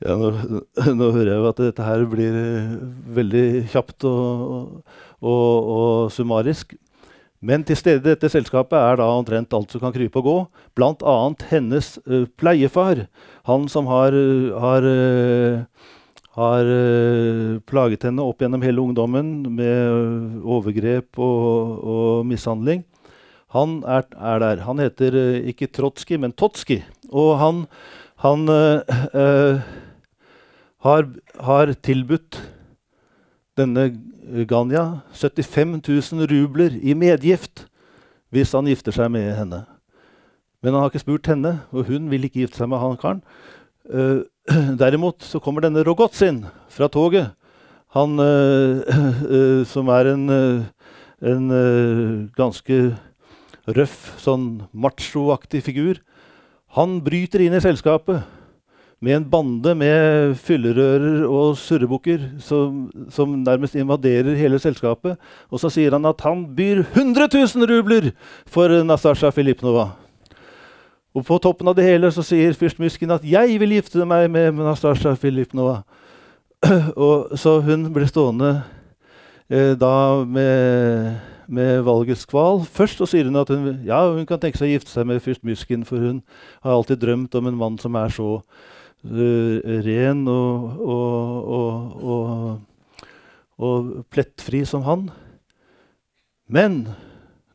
ja, 0.00 0.16
nå, 0.16 0.30
nå, 0.98 1.10
hører 1.12 1.34
jeg 1.34 1.40
jo 1.40 1.48
at 1.50 1.60
dette 1.60 1.86
her 1.86 2.04
blir 2.08 2.36
eh, 2.40 2.76
veldig 3.16 3.46
kjapt 3.72 4.06
og, 4.08 4.80
og, 5.20 5.72
og 5.76 6.14
summarisk. 6.14 6.76
Men 7.40 7.64
til 7.64 7.78
stede 7.78 8.02
i 8.02 8.10
dette 8.10 8.28
selskapet 8.28 8.76
er 8.76 8.98
da 9.00 9.06
omtrent 9.16 9.54
alt 9.56 9.72
som 9.72 9.80
kan 9.80 9.94
krype 9.94 10.20
og 10.20 10.26
gå. 10.26 10.36
Bl.a. 10.76 11.14
hennes 11.48 11.94
uh, 12.04 12.26
pleiefar. 12.36 13.06
Han 13.48 13.64
som 13.72 13.88
har, 13.88 14.12
har, 14.60 14.84
uh, 14.84 15.88
har 16.36 16.68
uh, 16.68 17.56
plaget 17.64 18.04
henne 18.04 18.26
opp 18.28 18.44
gjennom 18.44 18.60
hele 18.64 18.84
ungdommen 18.84 19.32
med 19.56 20.44
overgrep 20.44 21.16
og, 21.16 21.80
og 21.80 22.28
mishandling. 22.28 22.84
Han 23.56 23.80
er, 23.88 24.04
er, 24.20 24.44
der. 24.44 24.60
Han 24.68 24.84
heter 24.84 25.16
ikke 25.48 25.72
Trotskij, 25.72 26.20
men 26.20 26.36
Totskij. 26.36 26.84
Og 27.08 27.38
han, 27.40 27.64
han 28.20 28.44
har, 30.84 31.08
har 31.40 31.72
tilbudt 31.84 32.38
denne 33.58 33.90
Ganya 34.48 35.02
75 35.12 35.80
000 35.82 36.30
rubler 36.30 36.76
i 36.80 36.94
medgift 36.94 37.66
hvis 38.30 38.54
han 38.54 38.68
gifter 38.70 38.94
seg 38.94 39.10
med 39.12 39.32
henne. 39.34 39.64
Men 40.62 40.74
han 40.74 40.84
har 40.84 40.92
ikke 40.92 41.02
spurt 41.02 41.26
henne, 41.30 41.56
og 41.74 41.88
hun 41.88 42.06
vil 42.12 42.28
ikke 42.28 42.44
gifte 42.44 42.60
seg 42.60 42.70
med 42.70 42.78
han 42.78 42.98
karen. 43.00 43.22
Uh, 43.90 44.22
derimot 44.80 45.24
så 45.26 45.40
kommer 45.42 45.64
denne 45.64 45.82
Rogotsin 45.86 46.44
fra 46.70 46.88
toget. 46.92 47.32
Han 47.96 48.20
uh, 48.22 48.78
uh, 48.86 49.62
som 49.72 49.90
er 49.90 50.12
en, 50.12 50.28
en 51.26 51.50
ganske 52.38 52.78
røff, 53.66 53.98
sånn 54.22 54.62
machoaktig 54.70 55.64
figur. 55.66 55.98
Han 56.78 57.00
bryter 57.02 57.42
inn 57.42 57.56
i 57.56 57.64
selskapet 57.64 58.22
med 59.00 59.16
en 59.16 59.24
bande 59.32 59.72
med 59.80 60.34
fyllerører 60.44 61.22
og 61.24 61.56
surrebukker 61.56 62.20
som, 62.44 62.90
som, 63.08 63.32
nærmest 63.46 63.78
invaderer 63.80 64.36
hele 64.36 64.58
selskapet. 64.60 65.16
Og 65.48 65.62
så 65.62 65.70
sier 65.72 65.96
han 65.96 66.04
at 66.08 66.20
han 66.20 66.44
byr 66.56 66.82
100 66.84 67.30
000 67.32 67.70
rubler 67.70 68.10
for 68.44 68.82
Nastasja 68.84 69.32
Filipnova. 69.32 69.88
Og 71.16 71.24
på 71.26 71.38
toppen 71.42 71.70
av 71.70 71.78
det 71.78 71.86
hele 71.88 72.10
så 72.12 72.22
sier 72.22 72.52
fyrst 72.54 72.78
Myskin 72.78 73.10
at 73.10 73.24
'jeg 73.24 73.56
vil 73.60 73.72
gifte 73.80 74.04
meg 74.04 74.30
med 74.30 74.52
Nastasja 74.54 75.16
Filipnova'. 75.16 75.82
og 76.96 77.38
så 77.38 77.60
hun 77.64 77.88
ble 77.92 78.06
stående 78.06 78.62
eh, 79.48 79.72
da 79.80 80.24
med, 80.24 81.16
med 81.48 81.80
valgets 81.82 82.26
kval. 82.26 82.60
Først 82.68 83.00
så 83.00 83.06
sier 83.06 83.24
hun 83.24 83.36
at 83.36 83.48
hun, 83.48 83.80
ja, 83.86 84.12
hun 84.12 84.26
kan 84.26 84.38
tenke 84.38 84.58
seg 84.58 84.68
å 84.68 84.74
gifte 84.76 84.92
seg 84.92 85.06
med 85.06 85.22
fyrst 85.24 85.40
Myskin, 85.42 85.84
for 85.88 85.96
hun 85.96 86.20
har 86.60 86.76
alltid 86.76 87.00
drømt 87.00 87.34
om 87.34 87.46
en 87.46 87.56
mann 87.56 87.78
som 87.78 87.96
er 87.96 88.12
så 88.12 88.42
ren 89.04 90.26
og, 90.28 90.80
og, 90.84 92.02
og, 92.04 92.60
og, 93.56 93.90
plettfri 94.12 94.64
som 94.68 94.84
han. 94.84 95.08
Men 96.48 96.82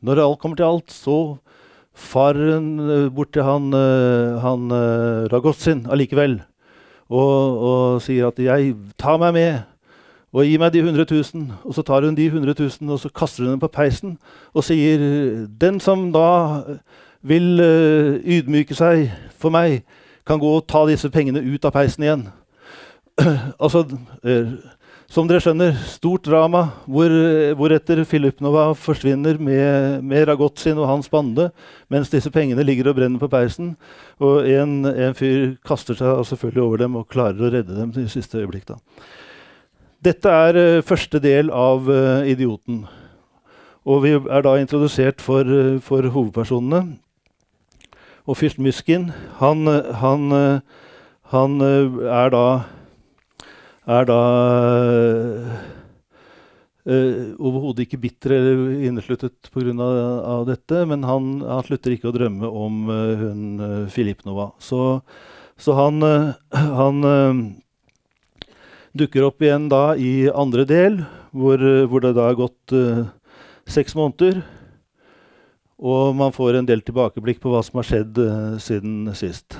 når 0.02 0.22
alt 0.24 0.40
kommer 0.42 0.58
til 0.58 0.66
alt, 0.66 0.90
så 0.90 1.38
faren 1.96 2.80
eh, 2.82 3.08
bort 3.14 3.32
til 3.32 3.46
han, 3.46 3.70
eh, 3.72 4.36
han 4.42 4.68
Ragotsin 5.32 5.86
allikevel 5.88 6.40
og 7.06 8.02
sier 8.02 8.26
at 8.26 8.38
'jeg 8.38 8.74
tar 8.98 9.16
meg 9.16 9.34
med'. 9.34 9.62
Og 10.34 10.44
gi 10.44 10.56
meg 10.58 10.72
de 10.72 10.80
100 10.80 11.06
000. 11.06 11.52
Og 11.64 11.74
så 11.74 11.82
tar 11.82 12.02
hun 12.02 12.16
de 12.16 12.26
100 12.26 12.54
000 12.58 12.90
og 12.90 12.98
så 12.98 13.08
kaster 13.08 13.44
hun 13.44 13.52
dem 13.52 13.60
på 13.60 13.68
peisen 13.68 14.18
og 14.54 14.64
sier 14.64 15.46
den 15.46 15.80
som 15.80 16.12
da 16.12 16.62
vil 17.22 17.60
ydmyke 18.26 18.74
seg 18.74 19.12
for 19.38 19.50
meg, 19.50 19.84
kan 20.26 20.40
gå 20.42 20.56
og 20.58 20.66
ta 20.68 20.84
disse 20.88 21.10
pengene 21.12 21.42
ut 21.44 21.64
av 21.66 21.74
peisen 21.76 22.06
igjen. 22.06 22.24
altså, 23.62 23.84
eh, 24.26 24.56
som 25.06 25.28
dere 25.30 25.38
skjønner, 25.38 25.76
stort 25.86 26.26
drama 26.26 26.64
hvor, 26.90 27.12
hvoretter 27.58 28.02
Filipnova 28.08 28.72
forsvinner 28.74 29.38
med, 29.38 30.02
med 30.02 30.26
Ragotsin 30.26 30.80
og 30.80 30.88
hans 30.90 31.06
bande, 31.12 31.52
mens 31.92 32.10
disse 32.10 32.32
pengene 32.34 32.64
ligger 32.66 32.90
og 32.90 32.98
brenner 32.98 33.22
på 33.22 33.30
peisen. 33.30 33.76
Og 34.18 34.48
en, 34.50 34.80
en 34.90 35.14
fyr 35.14 35.54
kaster 35.66 35.98
seg 35.98 36.24
selvfølgelig 36.32 36.64
over 36.64 36.82
dem 36.82 36.98
og 36.98 37.06
klarer 37.12 37.46
å 37.46 37.52
redde 37.54 37.78
dem 37.78 37.94
i 38.02 38.08
siste 38.10 38.42
øyeblikk. 38.42 38.66
Da. 38.72 38.80
Dette 40.06 40.30
er 40.30 40.58
uh, 40.58 40.84
første 40.86 41.22
del 41.22 41.54
av 41.54 41.86
uh, 41.88 42.26
Idioten. 42.28 42.82
Og 43.86 44.02
vi 44.02 44.16
er 44.18 44.42
da 44.42 44.56
introdusert 44.58 45.22
for, 45.22 45.46
uh, 45.46 45.78
for 45.82 46.06
hovedpersonene. 46.12 46.98
Og 48.26 48.36
fyrst 48.40 48.58
Myskin, 48.58 49.12
han, 49.38 49.68
han, 50.02 50.32
han 51.30 51.60
er 51.62 52.32
da 52.34 52.46
er 53.86 54.06
da 54.10 54.20
Uh, 56.86 57.34
overhodet 57.42 57.82
ikke 57.82 57.98
bitter 57.98 58.36
eller 58.36 58.84
innesluttet 58.86 59.48
pga. 59.50 59.72
Dette, 60.46 60.84
men 60.86 61.02
han, 61.02 61.40
han, 61.42 61.64
slutter 61.66 61.96
ikke 61.96 62.12
å 62.12 62.14
drømme 62.14 62.46
om 62.46 62.76
uh, 62.86 63.24
hun 63.24 63.64
Filipnova. 63.90 64.52
Så, 64.62 65.00
så 65.58 65.74
han, 65.74 65.98
han 66.54 67.08
dukker 68.94 69.26
opp 69.26 69.42
igjen 69.42 69.66
da 69.72 69.96
i 69.98 70.28
andre 70.30 70.62
del, 70.70 71.00
hvor, 71.34 71.58
hvor 71.90 72.06
det 72.06 72.14
da 72.20 72.28
er 72.30 72.38
gått 72.38 72.76
seks 73.66 73.98
måneder. 73.98 74.44
Og 75.76 76.14
man 76.16 76.32
får 76.32 76.56
en 76.56 76.68
del 76.68 76.80
tilbakeblikk 76.84 77.40
på 77.42 77.52
hva 77.52 77.60
som 77.64 77.80
har 77.80 77.88
skjedd 77.88 78.20
uh, 78.22 78.56
siden 78.62 79.10
sist. 79.16 79.58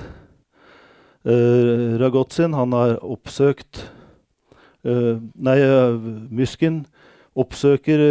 Uh, 1.27 1.97
Ragotsin 2.01 2.55
han 2.57 2.73
har 2.73 2.97
oppsøkt 3.05 3.83
uh, 4.87 5.19
Nei, 5.35 5.57
Myskin 6.33 6.85
oppsøker 7.37 8.01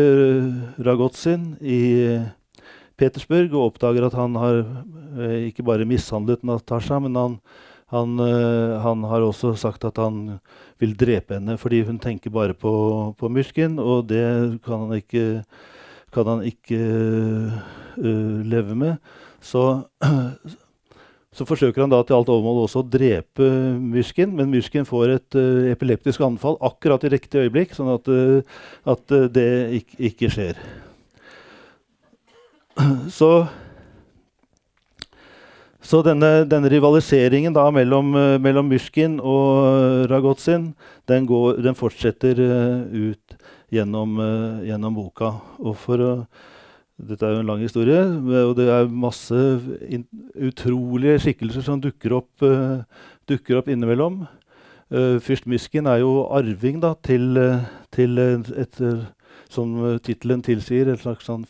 Ragotsin 0.86 1.56
i 1.58 1.80
Petersburg 2.96 3.56
og 3.56 3.72
oppdager 3.72 4.06
at 4.06 4.14
han 4.14 4.36
har 4.38 4.60
ikke 5.48 5.64
bare 5.66 5.88
mishandlet 5.88 6.44
Natasha, 6.46 7.00
men 7.02 7.18
han, 7.18 7.34
han, 7.90 8.20
han, 8.84 9.02
har 9.10 9.26
også 9.26 9.56
sagt 9.58 9.82
at 9.88 9.98
han 9.98 10.36
vil 10.78 10.94
drepe 10.94 11.40
henne 11.40 11.56
fordi 11.58 11.82
hun 11.88 11.98
tenker 11.98 12.30
bare 12.30 12.54
på, 12.54 12.70
på 13.18 13.32
Myskin, 13.34 13.80
og 13.82 14.06
det 14.12 14.22
kan 14.62 14.86
han 14.86 15.00
ikke 15.00 15.26
kan 16.16 16.30
han 16.30 16.44
ikke 16.46 16.78
uh, 18.00 18.38
leve 18.46 18.76
med. 18.78 18.96
Så, 19.44 19.66
Så 21.36 21.44
forsøker 21.44 21.82
han 21.82 21.90
da 21.92 21.98
til 22.00 22.16
alt 22.16 22.30
overmål 22.32 22.62
også 22.62 22.80
å 22.80 22.86
drepe 22.88 23.44
Myskin, 23.76 24.30
men 24.32 24.48
Myskin 24.48 24.86
får 24.88 25.10
et 25.12 25.36
uh, 25.36 25.66
epileptisk 25.68 26.22
anfall 26.24 26.56
akkurat 26.64 27.04
i 27.04 27.10
riktig 27.12 27.42
øyeblikk, 27.42 27.74
sånn 27.76 27.92
at, 27.92 28.08
at 28.88 29.14
det 29.34 29.50
ikke, 29.82 29.98
ikke, 30.08 30.32
skjer. 30.32 30.64
Så, 33.18 33.30
så 35.80 36.00
denne, 36.04 36.44
denne, 36.48 36.68
rivaliseringen 36.72 37.54
da 37.56 37.68
mellom, 37.72 38.10
mellom 38.42 38.66
Myskin 38.68 39.20
og 39.20 40.08
Ragotsin, 40.10 40.74
den, 41.08 41.28
går, 41.28 41.60
den 41.64 41.76
fortsetter 41.78 42.40
ut 42.42 43.25
gjennom, 43.72 44.20
gjennom, 44.66 44.94
boka. 44.94 45.32
Og 45.58 45.74
for 45.80 46.04
å 46.04 46.12
dette 46.96 47.26
er 47.28 47.34
jo 47.34 47.42
en 47.42 47.50
lang 47.50 47.60
historie, 47.60 47.98
og 48.46 48.54
det 48.56 48.70
er 48.72 48.86
masse 48.88 49.36
utrolige 50.48 51.18
skikkelser 51.26 51.66
som 51.66 51.82
dukker 51.82 52.14
opp, 52.16 52.30
uh, 52.40 52.80
dukker 53.28 53.58
opp 53.60 53.68
innimellom. 53.68 54.22
Uh, 54.88 55.20
Fyrst 55.20 55.44
Myskin 55.50 55.84
er 55.92 56.00
jo 56.00 56.24
arving 56.32 56.80
da, 56.80 56.94
til, 57.04 57.36
uh, 57.36 57.68
til 57.92 58.16
et, 58.16 58.80
som 59.52 59.76
tittelen 60.00 60.40
tilsier, 60.46 60.88
et 60.88 61.04
slags 61.04 61.28
sånn 61.28 61.44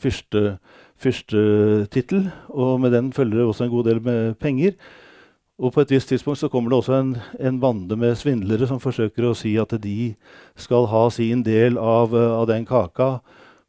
fyrstetittel. 0.99 2.27
Og 2.51 2.83
med 2.83 2.99
den 2.99 3.14
følger 3.14 3.39
det 3.39 3.47
også 3.47 3.69
en 3.69 3.75
god 3.77 3.93
del 3.93 4.03
med 4.03 4.35
penger. 4.43 4.75
Og 5.57 5.73
på 5.73 5.81
et 5.81 5.95
visst 5.95 6.11
tidspunkt 6.13 6.39
så 6.39 6.51
kommer 6.53 6.71
det 6.71 6.79
også 6.83 6.99
en, 6.99 7.15
en 7.41 7.61
bande 7.61 7.97
med 7.97 8.19
svindlere 8.21 8.69
som 8.69 8.81
forsøker 8.83 9.25
å 9.25 9.37
si 9.37 9.55
at 9.57 9.73
de 9.81 10.13
skal 10.61 10.89
ha 10.93 11.07
sin 11.11 11.43
del 11.47 11.79
av, 11.81 12.13
av 12.13 12.45
den 12.51 12.69
kaka 12.69 13.17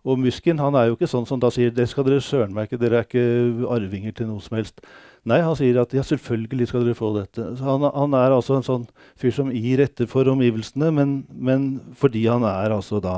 og 0.07 0.21
Musken 0.21 0.61
han 0.61 0.75
er 0.79 0.87
jo 0.87 0.95
ikke 0.95 1.09
sånn 1.09 1.25
som 1.27 1.39
da 1.41 1.49
sier 1.51 1.73
det 1.73 1.87
skal 1.91 2.05
dere 2.07 2.23
søren 2.23 2.53
meg 2.55 2.69
ikke, 2.69 2.79
dere 2.79 3.01
er 3.01 3.07
ikke 3.07 3.67
arvinger 3.73 4.13
til 4.15 4.29
noe 4.29 4.43
som 4.43 4.55
helst. 4.55 4.79
Nei, 5.27 5.41
han 5.43 5.57
sier 5.59 5.81
at 5.81 5.91
ja, 5.95 6.03
selvfølgelig 6.07 6.69
skal 6.69 6.85
dere 6.85 6.95
få 6.95 7.09
dette. 7.17 7.43
Han, 7.59 7.83
han, 7.83 8.15
er 8.15 8.35
altså 8.37 8.55
en 8.55 8.63
sånn 8.63 8.85
fyr 9.19 9.35
som 9.35 9.51
gir 9.51 9.83
etter 9.83 10.07
for 10.07 10.29
omgivelsene, 10.31 10.93
men, 10.95 11.17
men 11.27 11.67
fordi 11.99 12.23
han 12.29 12.45
er 12.47 12.77
altså 12.77 13.01
da 13.03 13.17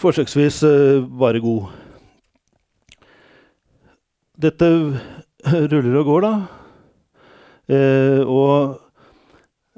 forsøksvis 0.00 0.62
uh, 0.62 1.02
bare 1.18 1.42
god. 1.42 1.74
Dette 4.40 4.70
ruller 5.72 5.98
og 6.04 6.12
går, 6.12 6.28
da. 6.28 6.59
Uh, 7.70 8.26
og 8.26 8.80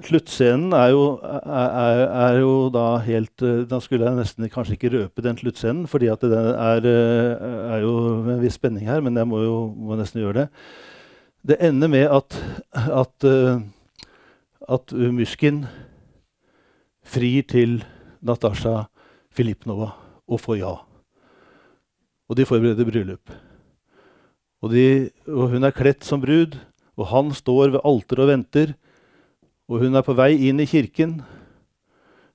Sluttscenen 0.02 0.72
er 0.72 0.94
er, 1.22 2.00
er 2.08 2.38
jo, 2.40 2.70
da 2.72 2.96
helt 3.04 3.42
eh, 3.44 3.64
Da 3.68 3.78
skulle 3.80 4.06
jeg 4.08 4.16
nesten 4.16 4.48
kanskje 4.50 4.78
ikke 4.78 4.92
røpe 4.94 5.22
den 5.22 5.36
sluttscenen, 5.36 5.86
fordi 5.86 6.08
at 6.08 6.24
det 6.24 6.38
er, 6.38 6.86
eh, 6.88 7.74
er 7.76 7.84
jo 7.84 7.92
en 8.24 8.40
viss 8.40 8.56
spenning 8.56 8.88
her, 8.88 9.00
men 9.00 9.16
jeg 9.16 9.28
må 9.28 9.42
jo 9.44 9.56
må 9.76 9.96
nesten 9.96 10.22
gjøre 10.22 10.32
det. 10.40 10.48
Det 11.46 11.58
ender 11.60 11.88
med 11.88 12.08
at, 12.08 12.38
at, 12.72 13.24
eh, 13.24 13.60
at 14.68 14.92
Mysjkin 14.92 15.66
frir 17.04 17.42
til 17.42 17.84
Natasja 18.22 18.86
Filipnova 19.30 19.92
og 20.26 20.40
får 20.40 20.58
ja. 20.62 20.74
Og 22.28 22.36
de 22.36 22.46
forbereder 22.46 22.88
bryllup. 22.88 23.30
Og, 24.62 24.70
de, 24.70 25.10
og 25.28 25.50
hun 25.50 25.64
er 25.64 25.74
kledt 25.74 26.04
som 26.04 26.22
brud, 26.22 26.56
og 26.98 27.08
han 27.12 27.32
står 27.34 27.76
ved 27.76 27.84
alteret 27.88 28.24
og 28.24 28.30
venter. 28.30 28.74
Og 29.70 29.84
hun 29.84 29.96
er 29.96 30.04
på 30.04 30.16
vei 30.16 30.34
inn 30.48 30.60
i 30.60 30.68
kirken, 30.68 31.20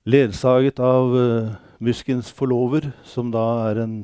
ledsaget 0.07 0.79
av 0.81 1.13
uh, 1.13 1.53
Muskens 1.83 2.31
forlover, 2.33 2.89
som 3.05 3.29
da 3.33 3.43
er 3.67 3.83
en 3.83 3.97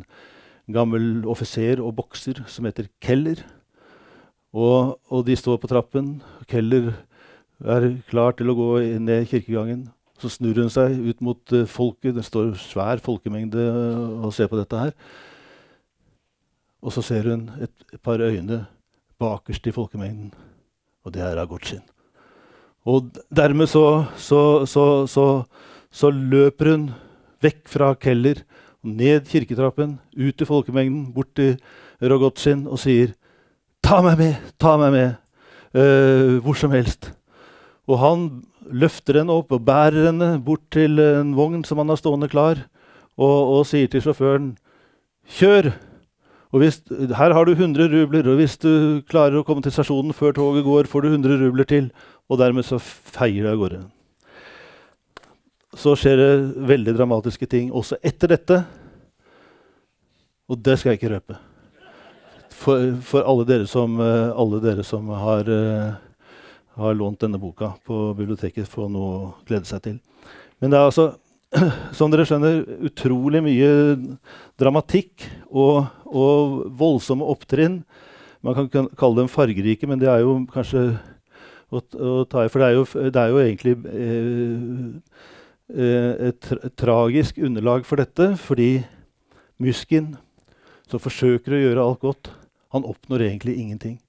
gammel 0.74 1.24
offiser 1.30 1.82
og 1.82 1.96
bokser 1.98 2.44
som 2.48 2.68
heter 2.70 2.92
Keller. 3.02 3.42
Og, 4.54 5.00
og, 5.10 5.24
de 5.26 5.36
står 5.40 5.58
på 5.58 5.72
trappen. 5.72 6.20
Keller 6.46 6.92
er 7.64 7.90
klar 8.12 8.38
til 8.38 8.52
å 8.52 8.58
gå 8.58 8.70
ned 9.02 9.26
kirkegangen. 9.32 9.88
Så 10.22 10.30
snur 10.30 10.60
hun 10.62 10.70
seg 10.72 10.94
ut 11.02 11.24
mot 11.26 11.56
uh, 11.56 11.66
folket. 11.66 12.14
Det 12.20 12.28
står 12.28 12.54
svær 12.62 13.02
folkemengde 13.02 13.66
og 14.22 14.36
ser 14.36 14.52
på 14.52 14.60
dette 14.60 14.78
her. 14.78 14.94
Og 16.84 16.94
så 16.94 17.02
ser 17.02 17.32
hun 17.32 17.48
et, 17.64 17.74
et 17.96 18.02
par 18.04 18.22
øyne 18.22 18.66
bakerst 19.24 19.68
i 19.68 19.72
folkemengden, 19.72 20.34
og 21.04 21.14
det 21.16 21.24
er 21.24 21.40
Agotsin. 21.42 21.84
Og 22.84 23.12
dermed 23.32 23.70
så, 23.72 24.06
så, 24.20 24.66
så, 24.68 25.44
så, 25.92 26.10
løper 26.12 26.72
hun 26.72 26.90
vekk 27.44 27.62
fra 27.72 27.94
Keller, 27.96 28.44
ned 28.84 29.28
kirketrappen, 29.32 29.98
ut 30.18 30.36
til 30.36 30.48
folkemengden, 30.48 31.14
bort 31.16 31.32
til 31.36 31.56
Rogotsin 32.04 32.66
og 32.68 32.82
sier 32.84 33.14
Ta 33.84 34.00
meg 34.04 34.18
med! 34.20 34.52
Ta 34.60 34.78
meg 34.80 34.94
med! 34.96 35.16
Uh, 35.76 36.40
hvor 36.44 36.56
som 36.56 36.72
helst. 36.72 37.10
Og 37.88 37.98
han 38.00 38.28
løfter 38.72 39.20
henne 39.20 39.34
opp 39.36 39.52
og 39.52 39.64
bærer 39.68 40.08
henne 40.08 40.38
bort 40.44 40.64
til 40.72 41.02
en 41.04 41.34
vogn 41.36 41.66
som 41.68 41.82
han 41.82 41.92
har 41.92 42.00
stående 42.00 42.30
klar, 42.32 42.62
og, 43.20 43.40
og 43.58 43.66
sier 43.68 43.92
til 43.92 44.04
sjåføren 44.06 44.54
Kjør! 45.36 45.72
Og 46.54 46.62
hvis, 46.62 46.84
her 47.18 47.34
har 47.34 47.48
du 47.50 47.56
100 47.56 47.90
rubler, 47.90 48.28
og 48.30 48.38
hvis 48.38 48.60
du 48.62 49.02
klarer 49.10 49.40
å 49.40 49.46
komme 49.48 49.64
til 49.66 49.74
stasjonen 49.74 50.14
før 50.14 50.36
toget 50.38 50.68
går, 50.68 50.90
får 50.90 51.02
du 51.02 51.08
100 51.16 51.40
rubler 51.42 51.68
til 51.70 51.90
og 52.32 52.40
dermed 52.40 52.66
så 52.66 52.80
feier 52.80 53.44
det 53.44 53.52
av 53.52 53.60
gårde. 53.62 53.82
Så 55.78 55.96
skjer 55.98 56.20
det 56.20 56.32
veldig 56.70 56.94
dramatiske 56.96 57.50
ting 57.50 57.72
også 57.74 57.98
etter 58.06 58.36
dette. 58.36 58.60
Og 60.52 60.60
det 60.62 60.78
skal 60.80 60.94
jeg 60.94 61.02
ikke 61.02 61.14
røpe. 61.16 61.40
For, 62.54 62.94
for 63.04 63.26
alle, 63.28 63.48
dere 63.50 63.68
som, 63.68 63.98
eh, 64.00 64.30
alle 64.40 64.62
dere 64.64 64.86
som 64.88 65.10
har, 65.18 65.50
uh, 65.50 65.96
har, 66.78 66.96
lånt 66.96 67.26
denne 67.26 67.42
boka 67.42 67.74
på 67.84 68.14
biblioteket, 68.16 68.70
får 68.70 68.92
noe 68.94 69.10
å 69.18 69.32
glede 69.50 69.68
seg 69.68 69.82
til. 69.84 69.98
Men 70.62 70.72
det 70.72 70.80
er 70.80 70.88
altså, 70.88 71.08
som 71.98 72.14
dere 72.14 72.28
skjønner, 72.30 72.62
utrolig 72.88 73.42
mye 73.44 73.72
dramatikk 74.62 75.26
og, 75.54 75.86
og 76.10 76.64
voldsomme 76.80 77.28
opptrinn. 77.30 77.82
Man 78.44 78.58
kan 78.58 78.90
kalle 79.00 79.22
dem 79.22 79.32
fargerike, 79.32 79.88
men 79.88 80.02
det 80.02 80.10
er 80.12 80.24
jo 80.26 80.36
kanskje 80.52 80.88
å, 81.72 81.80
å 81.80 82.16
ta 82.30 82.44
i. 82.44 82.52
For 82.52 82.60
det 82.64 82.70
er 82.70 82.78
jo, 82.78 82.86
det 83.14 83.22
er 83.22 83.32
jo 83.32 83.42
egentlig 83.44 83.76
eh, 83.94 85.20
eh, 85.78 86.30
et, 86.30 86.50
tragisk 86.80 87.40
underlag 87.40 87.88
for 87.88 88.02
dette, 88.02 88.34
fordi 88.42 88.72
Muskin, 89.64 90.16
som 90.90 91.02
forsøker 91.02 91.56
å 91.56 91.62
gjøre 91.62 91.86
alt 91.86 92.02
godt, 92.04 92.34
han 92.74 92.88
oppnår 92.90 93.28
egentlig 93.30 93.60
ingenting. 93.62 94.00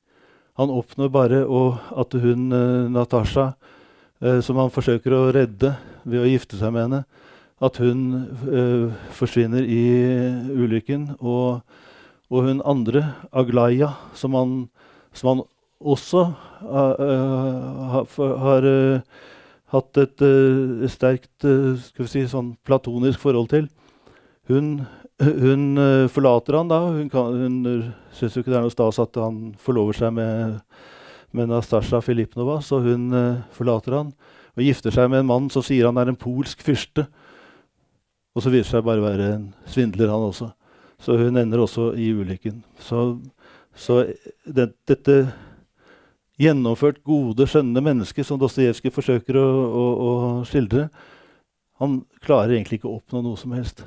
Han 0.59 0.73
oppnår 0.73 1.11
bare 1.13 1.43
at 1.45 2.15
hun, 2.19 2.49
eh, 2.53 2.91
Natasha, 2.91 3.53
eh, 4.23 4.41
som 4.41 4.57
han 4.57 4.73
forsøker 4.73 5.13
å 5.13 5.33
redde 5.35 5.75
ved 6.05 6.23
å 6.23 6.29
gifte 6.29 6.59
seg 6.59 6.73
med 6.73 6.89
henne, 6.89 7.05
at 7.65 7.81
hun 7.83 8.01
eh, 8.49 8.93
forsvinner 9.15 9.65
i 9.65 9.85
ulykken. 10.53 11.15
Og, 11.21 11.62
og 12.31 12.49
hun 12.49 12.62
andre, 12.65 13.07
Aglaya, 13.33 13.95
som 14.17 14.37
han, 14.39 14.57
som 15.17 15.33
han 15.33 15.45
også 15.85 16.25
uh, 16.65 18.19
har 18.41 18.67
uh, 18.69 19.23
hatt 19.75 19.99
et 20.01 20.23
sterkt 20.89 21.45
si, 21.45 22.23
sånn 22.31 22.55
platonisk 22.65 23.21
forhold 23.21 23.51
til. 23.51 23.67
Hun, 24.49 24.85
hun 25.19 25.65
forlater 26.12 26.57
han 26.61 26.71
da. 26.71 26.79
Hun, 26.95 27.09
kan, 27.12 27.35
hun 27.35 27.83
syns 28.15 28.37
jo 28.37 28.45
ikke 28.45 28.53
det 28.53 28.61
er 28.61 28.67
noe 28.69 28.75
stas 28.75 29.01
at 29.03 29.19
han 29.19 29.57
forlover 29.61 29.99
seg 29.99 30.15
med, 30.15 30.61
med 31.35 31.51
Nastasja 31.51 32.01
Filipnova, 32.07 32.61
så 32.62 32.79
hun 32.85 33.11
forlater 33.57 33.99
han 33.99 34.15
og 34.55 34.62
gifter 34.62 34.95
seg 34.95 35.11
med 35.11 35.25
en 35.25 35.31
mann 35.31 35.51
som 35.51 35.65
sier 35.67 35.89
han 35.89 35.99
er 35.99 36.12
en 36.12 36.19
polsk 36.19 36.62
fyrste. 36.65 37.07
Og 38.35 38.43
så 38.43 38.51
viser 38.51 38.66
det 38.66 38.72
seg 38.72 38.87
bare 38.87 39.03
å 39.03 39.07
være 39.07 39.30
en 39.37 39.49
svindler, 39.70 40.11
han 40.11 40.28
også. 40.28 40.51
Så 40.99 41.16
hun 41.20 41.39
ender 41.39 41.62
også 41.62 41.93
i 42.01 42.11
ulykken. 42.14 42.62
Så, 42.82 43.05
så 43.78 44.01
det, 44.45 44.72
dette 44.91 45.18
gjennomført 46.41 47.03
gode, 47.07 47.47
skjønne 47.47 47.82
mennesket 47.85 48.26
som 48.26 48.41
Dostojevskij 48.41 48.93
forsøker 48.95 49.39
å, 49.39 49.45
å, 49.45 49.85
å, 50.09 50.14
skildre, 50.49 50.89
han 51.82 52.01
klarer 52.24 52.57
egentlig 52.57 52.80
ikke 52.80 52.91
å 52.91 52.99
oppnå 52.99 53.22
noe 53.22 53.39
som 53.39 53.55
helst. 53.55 53.85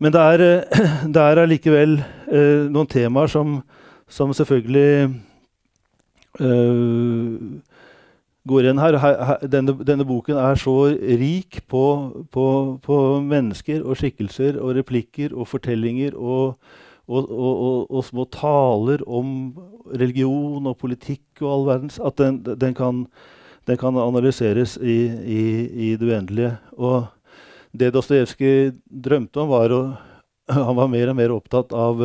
Men 0.00 0.12
det 0.12 0.24
er, 0.32 0.44
det 1.14 1.22
er 1.22 1.42
allikevel 1.42 1.98
eh, 2.00 2.64
noen 2.72 2.88
temaer 2.88 3.32
som, 3.32 3.60
som 4.08 4.32
selvfølgelig 4.36 5.08
eh, 6.40 7.36
går 8.46 8.66
igjen 8.66 8.80
her. 8.80 8.98
her, 9.02 9.20
her 9.28 9.46
denne, 9.52 9.74
denne, 9.86 10.06
boken 10.06 10.38
er 10.40 10.58
så 10.60 10.76
rik 10.94 11.62
på, 11.68 11.84
på, 12.32 12.46
på 12.82 12.98
mennesker 13.26 13.84
og 13.84 13.98
skikkelser 14.00 14.60
og 14.62 14.76
replikker 14.78 15.34
og 15.34 15.48
fortellinger 15.50 16.16
og 16.16 16.58
og, 17.06 17.28
og, 17.30 17.90
og, 17.90 18.02
små 18.02 18.24
taler 18.34 19.02
om 19.06 19.28
religion 19.94 20.66
og 20.66 20.78
politikk 20.80 21.42
og 21.44 21.50
all 21.52 21.66
verdens 21.68 22.00
At 22.02 22.18
den, 22.18 22.40
den, 22.42 22.74
kan, 22.74 23.04
den 23.66 23.78
kan, 23.78 23.98
analyseres 24.02 24.76
i, 24.82 24.96
i, 25.22 25.42
i, 25.70 25.92
det 25.96 26.08
uendelige. 26.08 26.56
Og 26.74 27.06
det 27.70 27.92
Dostojevskij 27.94 28.72
drømte 28.90 29.44
om, 29.44 29.52
var 29.54 29.74
å 29.74 29.82
Han 30.50 30.76
var 30.78 30.86
mer 30.86 31.10
og 31.10 31.16
mer 31.18 31.32
opptatt 31.34 31.72
av, 31.74 32.02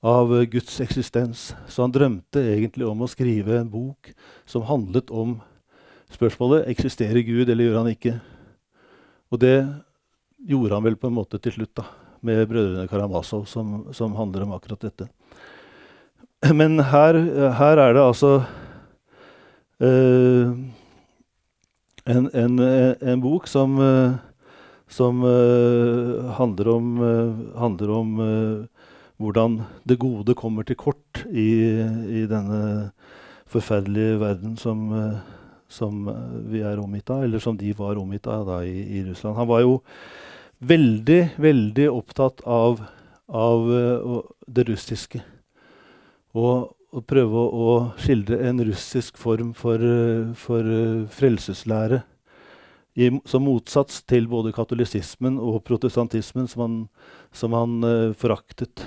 av 0.00 0.32
eh, 0.36 0.46
Guds 0.48 0.80
eksistens. 0.80 1.50
Så 1.68 1.84
han 1.84 1.94
drømte 1.94 2.42
egentlig 2.54 2.88
om 2.88 3.04
å 3.04 3.10
skrive 3.10 3.60
en 3.60 3.70
bok 3.70 4.12
som 4.48 4.66
handlet 4.68 5.12
om 5.12 5.38
spørsmålet 6.10 6.68
eksisterer 6.72 7.22
Gud 7.26 7.48
eller 7.48 7.68
gjør 7.68 7.80
han 7.82 7.92
ikke. 7.92 8.16
Og 9.30 9.42
det 9.42 9.58
gjorde 10.48 10.74
han 10.74 10.86
vel 10.88 10.98
på 10.98 11.10
en 11.10 11.18
måte 11.20 11.38
til 11.42 11.54
slutt, 11.54 11.74
da, 11.78 11.84
med 12.26 12.48
brødrene 12.50 12.88
Karamazov, 12.90 13.44
som, 13.46 13.90
som 13.94 14.16
handler 14.18 14.46
om 14.46 14.56
akkurat 14.56 14.88
dette. 14.88 15.10
Men 16.56 16.80
her, 16.80 17.18
her 17.52 17.82
er 17.84 17.94
det 17.94 18.02
altså 18.02 18.30
uh, 19.84 20.56
en, 22.08 22.30
en, 22.32 22.56
en, 22.64 23.20
bok 23.20 23.46
som, 23.46 23.76
uh, 23.76 24.16
som 24.88 25.20
uh, 25.20 26.32
handler 26.40 26.72
om, 26.72 26.88
handler 27.60 27.92
om 27.98 28.16
hvordan 29.20 29.60
det 29.88 29.98
gode 30.00 30.36
kommer 30.38 30.64
til 30.66 30.78
kort 30.80 31.22
i, 31.28 31.50
i 32.20 32.24
denne 32.30 32.90
forferdelige 33.50 34.16
verden 34.20 34.56
som, 34.60 34.88
som, 35.68 36.06
vi 36.48 36.62
er 36.64 36.80
omgitt 36.80 37.10
av, 37.12 37.26
eller 37.26 37.42
som 37.42 37.58
de 37.58 37.74
var 37.76 38.00
omgitt 38.00 38.28
av 38.30 38.46
da, 38.48 38.60
i, 38.64 38.80
i, 39.00 39.04
Russland. 39.10 39.36
Han 39.36 39.50
var 39.50 39.64
jo 39.66 39.78
veldig, 40.60 41.20
veldig 41.36 41.88
opptatt 41.92 42.40
av, 42.48 42.80
av 43.28 43.68
det 44.46 44.68
russiske. 44.70 45.20
Og, 46.38 46.70
å 46.90 47.02
prøve 47.06 47.42
å, 47.54 47.66
skildre 48.02 48.40
en 48.48 48.62
russisk 48.66 49.18
form 49.20 49.52
for, 49.54 49.82
for 50.38 50.66
frelseslære 51.14 52.00
i, 52.98 53.10
som 53.30 53.44
motsats 53.46 54.02
til 54.10 54.26
både 54.30 54.52
katolisismen 54.54 55.38
og 55.38 55.62
protestantismen, 55.66 56.48
som 56.50 56.64
han, 56.64 56.80
som 57.32 57.54
han 57.54 57.78
uh, 57.86 58.16
foraktet. 58.18 58.82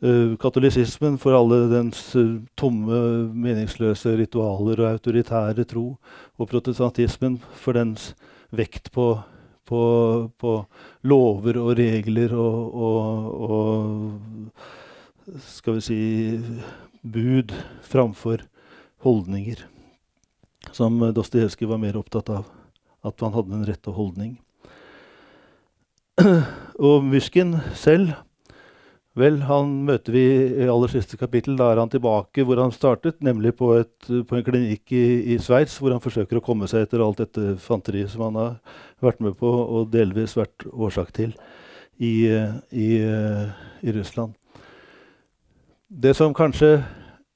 Uh, 0.00 0.36
katolisismen 0.40 1.18
for 1.20 1.36
alle 1.36 1.66
dens 1.68 1.98
uh, 2.16 2.38
tomme, 2.56 3.00
meningsløse 3.36 4.14
ritualer 4.16 4.80
og 4.80 4.92
autoritære 4.94 5.66
tro, 5.68 5.98
og 6.40 6.48
protestantismen 6.48 7.36
for 7.60 7.76
dens 7.76 8.14
vekt 8.56 8.88
på, 8.94 9.10
på, 9.68 9.82
på 10.40 10.54
lover 11.04 11.60
og 11.60 11.74
regler 11.78 12.32
og, 12.32 12.80
og, 12.88 13.50
og 13.50 15.42
skal 15.44 15.76
vi 15.76 15.84
si 15.84 16.00
bud 17.04 17.52
framfor 17.84 18.46
holdninger 19.04 19.68
som 20.72 21.12
Dostojevskij 21.14 21.68
var 21.68 21.78
mer 21.78 21.96
opptatt 21.96 22.28
av. 22.28 22.44
At 23.02 23.20
han 23.20 23.32
hadde 23.32 23.50
den 23.50 23.66
rette 23.66 23.90
holdning. 23.90 24.36
Og 26.90 27.04
Mysjkin 27.04 27.56
selv 27.74 28.12
Vel, 29.20 29.40
han 29.44 29.72
møter 29.88 30.14
vi 30.14 30.24
i 30.64 30.68
aller 30.70 30.90
siste 30.92 31.18
kapittel. 31.20 31.58
Da 31.58 31.70
er 31.70 31.80
han 31.82 31.92
tilbake 31.92 32.44
hvor 32.46 32.60
han 32.62 32.72
startet, 32.74 33.18
nemlig 33.24 33.52
på, 33.58 33.74
et, 33.82 33.96
på 34.08 34.38
en 34.38 34.44
klinikk 34.46 34.94
i, 34.96 35.04
i 35.34 35.38
Sveits, 35.42 35.76
hvor 35.80 35.92
han 35.94 36.02
forsøker 36.02 36.40
å 36.40 36.44
komme 36.44 36.68
seg 36.70 36.86
etter 36.86 37.04
alt 37.04 37.20
dette 37.20 37.56
fanteriet 37.60 38.12
som 38.12 38.28
han 38.28 38.38
har 38.40 38.54
vært 39.04 39.20
med 39.24 39.36
på 39.40 39.50
og 39.50 39.90
delvis 39.92 40.38
vært 40.40 40.66
årsak 40.70 41.12
til 41.16 41.34
i, 42.00 42.30
i, 42.72 42.90
i 43.84 43.96
Russland. 43.96 44.32
Det 45.90 46.14
som 46.16 46.34
kanskje 46.36 46.78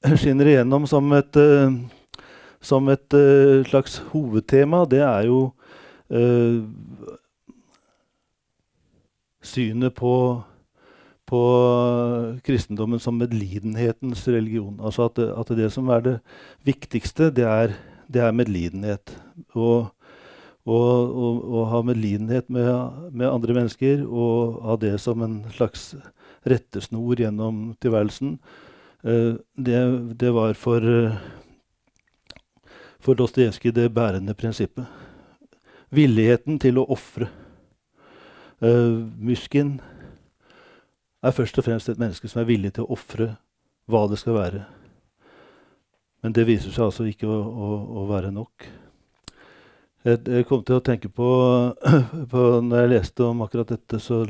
skinner 0.20 0.49
igjennom 0.49 0.87
som 0.87 1.12
et 1.16 1.37
uh, 1.37 1.74
som 2.64 2.89
et 2.89 3.16
uh, 3.18 3.64
slags 3.68 3.99
hovedtema, 4.12 4.85
det 4.89 5.03
er 5.05 5.26
jo 5.28 5.41
øh, 6.11 6.62
synet 9.43 9.95
på, 9.95 10.43
på 11.35 11.43
kristendommen 12.47 13.01
som 13.03 13.18
medlidenhetens 13.18 14.22
religion. 14.30 14.78
Altså 14.78 15.09
at 15.09 15.18
at 15.24 15.53
det 15.59 15.72
som 15.72 15.91
er 15.91 16.01
det 16.05 16.14
viktigste, 16.66 17.30
det 17.35 17.47
er, 17.49 17.74
det 18.07 18.22
er 18.22 18.37
medlidenhet. 18.37 19.16
Og, 19.55 19.91
og, 20.66 21.64
ha 21.68 21.82
medlidenhet 21.82 22.49
med, 22.49 22.70
med, 23.12 23.28
andre 23.28 23.55
mennesker 23.55 24.05
og 24.07 24.61
ha 24.64 24.76
det 24.80 24.95
som 25.01 25.22
en 25.22 25.43
slags 25.53 25.95
rettesnor 26.47 27.18
gjennom 27.18 27.74
tilværelsen. 27.82 28.39
Uh, 29.05 29.37
det, 29.57 29.80
det, 30.20 30.30
var 30.32 30.55
for 30.55 30.80
for 33.01 33.14
Dostojevskij 33.14 33.74
det 33.74 33.91
bærende 33.95 34.35
prinsippet. 34.35 34.87
Villigheten 35.91 36.59
til 36.59 36.78
å 36.80 36.87
ofre. 36.89 37.28
Uh, 38.62 39.05
Mysjkin 39.20 39.80
er 41.25 41.35
først 41.35 41.59
og 41.59 41.66
fremst 41.66 41.89
et 41.89 42.01
menneske 42.01 42.29
som 42.29 42.43
er 42.43 42.49
villig 42.49 42.75
til 42.77 42.85
å 42.85 42.95
ofre 42.97 43.35
hva 43.91 44.05
det 44.11 44.20
skal 44.20 44.37
være. 44.37 44.64
Men 46.25 46.33
det 46.37 46.47
viser 46.49 46.72
seg 46.72 46.87
altså 46.87 47.07
ikke 47.09 47.29
å, 47.29 47.37
å, 47.37 47.68
å 48.01 48.07
være 48.09 48.33
nok. 48.33 48.66
Jeg, 50.05 50.45
kom 50.49 50.61
til 50.64 50.77
å 50.77 50.85
tenke 50.85 51.09
på, 51.09 51.29
på, 52.33 52.41
Når 52.61 52.83
jeg 52.83 52.91
leste 52.93 53.25
om 53.25 53.41
akkurat 53.45 53.70
dette, 53.72 54.01
så 54.01 54.20